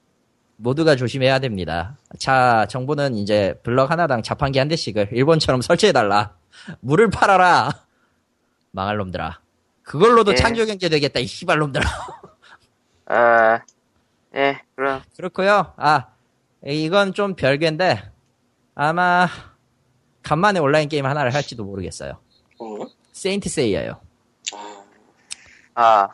모두가 0.58 0.96
조심해야 0.96 1.40
됩니다. 1.40 1.98
자, 2.20 2.68
정부는 2.70 3.16
이제 3.16 3.56
블럭 3.64 3.90
하나당 3.90 4.22
자판기 4.22 4.60
한 4.60 4.68
대씩을 4.68 5.10
일본처럼 5.12 5.62
설치해달라. 5.62 6.36
물을 6.82 7.10
팔아라. 7.10 7.72
망할 8.72 8.98
놈들아. 8.98 9.40
그걸로도 9.92 10.32
예. 10.32 10.36
창조 10.36 10.66
경제 10.66 10.88
되겠다, 10.88 11.20
이 11.20 11.26
씨발 11.28 11.60
놈들아. 11.60 11.84
아, 13.08 13.60
예, 14.34 14.62
그럼, 14.74 15.02
그렇고요. 15.18 15.74
아, 15.76 16.08
이건 16.66 17.14
좀 17.14 17.36
별개인데 17.36 18.02
아마 18.74 19.28
간만에 20.24 20.62
온라인 20.62 20.88
게임 20.88 21.06
하나를 21.06 21.34
할지도 21.34 21.66
모르겠어요. 21.66 22.14
어? 22.60 22.66
세인트 23.12 23.50
세이야요. 23.50 24.00
아 25.76 26.08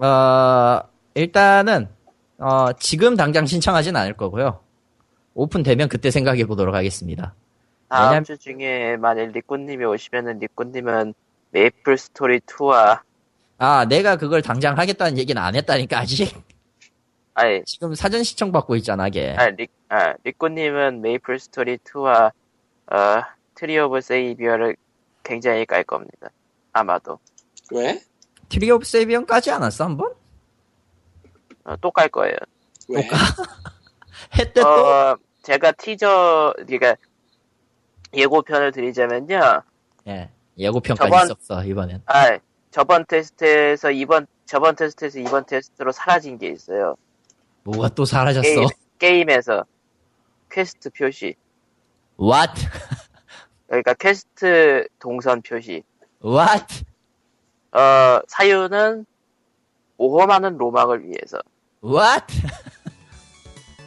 아, 0.00 0.04
어, 0.04 0.88
일단은 1.14 1.88
어, 2.38 2.72
지금 2.80 3.14
당장 3.16 3.46
신청하진 3.46 3.94
않을 3.94 4.14
거고요. 4.16 4.58
오픈되면 5.34 5.88
그때 5.88 6.10
생각해 6.10 6.46
보도록 6.46 6.74
하겠습니다. 6.74 7.32
다음 7.88 8.06
왜냐면- 8.06 8.24
주 8.24 8.36
중에 8.38 8.96
만일 8.96 9.28
리꾸님이 9.30 9.84
오시면은 9.84 10.40
리꾸님은 10.40 11.14
메이플 11.50 11.96
스토리 11.98 12.40
2와, 12.40 13.00
아, 13.58 13.84
내가 13.86 14.16
그걸 14.16 14.40
당장 14.40 14.78
하겠다는 14.78 15.18
얘기는 15.18 15.40
안 15.40 15.56
했다니까 15.56 15.98
아직. 15.98 16.32
아니, 17.34 17.62
지금 17.64 17.94
사전 17.94 18.22
신청 18.22 18.52
받고 18.52 18.76
있잖아, 18.76 19.08
걔. 19.10 19.34
아, 19.36 19.48
리, 19.48 19.66
아, 19.88 20.14
리꾸님은 20.22 21.02
메이플 21.02 21.38
스토리 21.40 21.76
2와, 21.78 22.32
어, 22.90 23.22
트리 23.56 23.78
오브 23.78 24.00
세이비어를 24.00 24.76
굉장히 25.24 25.66
깔 25.66 25.82
겁니다. 25.82 26.30
아마도. 26.72 27.18
왜? 27.72 28.00
트리 28.48 28.70
오브 28.70 28.84
세이비어 28.84 29.23
까지 29.23 29.50
않았어, 29.50 29.84
한번? 29.84 30.14
어, 31.64 31.76
또 31.76 31.90
깔 31.90 32.08
거예요. 32.08 32.36
왜? 32.88 33.02
했대 34.38 34.62
또? 34.62 34.68
어, 34.68 35.16
제가 35.42 35.72
티저, 35.72 36.54
그러니까 36.56 36.94
예고편을 38.14 38.70
드리자면요. 38.72 39.62
예. 40.06 40.30
예고편까지 40.58 41.10
저번- 41.10 41.26
있었어, 41.30 41.64
이번엔. 41.64 42.02
아, 42.06 42.38
저번 42.70 43.04
테스트에서 43.06 43.90
이번, 43.90 44.26
저번 44.46 44.76
테스트에서 44.76 45.18
이번 45.20 45.46
테스트로 45.46 45.92
사라진 45.92 46.38
게 46.38 46.48
있어요. 46.48 46.96
뭐가 47.64 47.88
또 47.90 48.04
사라졌어? 48.04 48.42
게임, 48.42 48.68
게임에서 48.98 49.64
퀘스트 50.50 50.90
표시. 50.90 51.34
What? 52.20 52.52
그러니까 53.68 53.94
퀘스트 53.94 54.86
동선 54.98 55.42
표시. 55.42 55.82
What? 56.24 56.84
어, 57.72 58.20
사유는 58.26 59.04
모험하는 59.98 60.56
로망을 60.56 61.04
위해서. 61.04 61.38
What? 61.84 62.26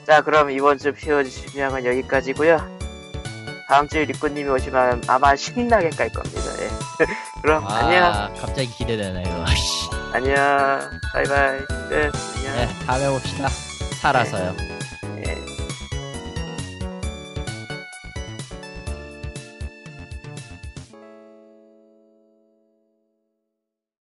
자, 0.06 0.22
그럼 0.22 0.52
이번 0.52 0.78
주 0.78 0.94
POG 0.94 1.30
준비함은 1.30 1.86
여기까지고요 1.86 2.81
다음 3.72 3.88
주에 3.88 4.04
리꾸님이 4.04 4.50
오시면 4.50 5.04
아마 5.08 5.34
신나게 5.34 5.92
깔 5.92 6.10
겁니다. 6.10 6.42
예. 6.60 6.70
그럼 7.42 7.66
안녕, 7.70 8.04
아, 8.04 8.30
갑자기 8.34 8.68
기대되네, 8.68 9.24
이거. 9.26 9.46
씨. 9.46 9.90
안녕, 10.12 10.36
바이바이, 11.14 11.60
끝, 11.88 12.12
안녕. 12.36 12.56
네, 12.58 12.68
다음에 12.86 13.10
봅시다. 13.10 13.48
살아서요. 14.02 14.58
예. 15.26 15.61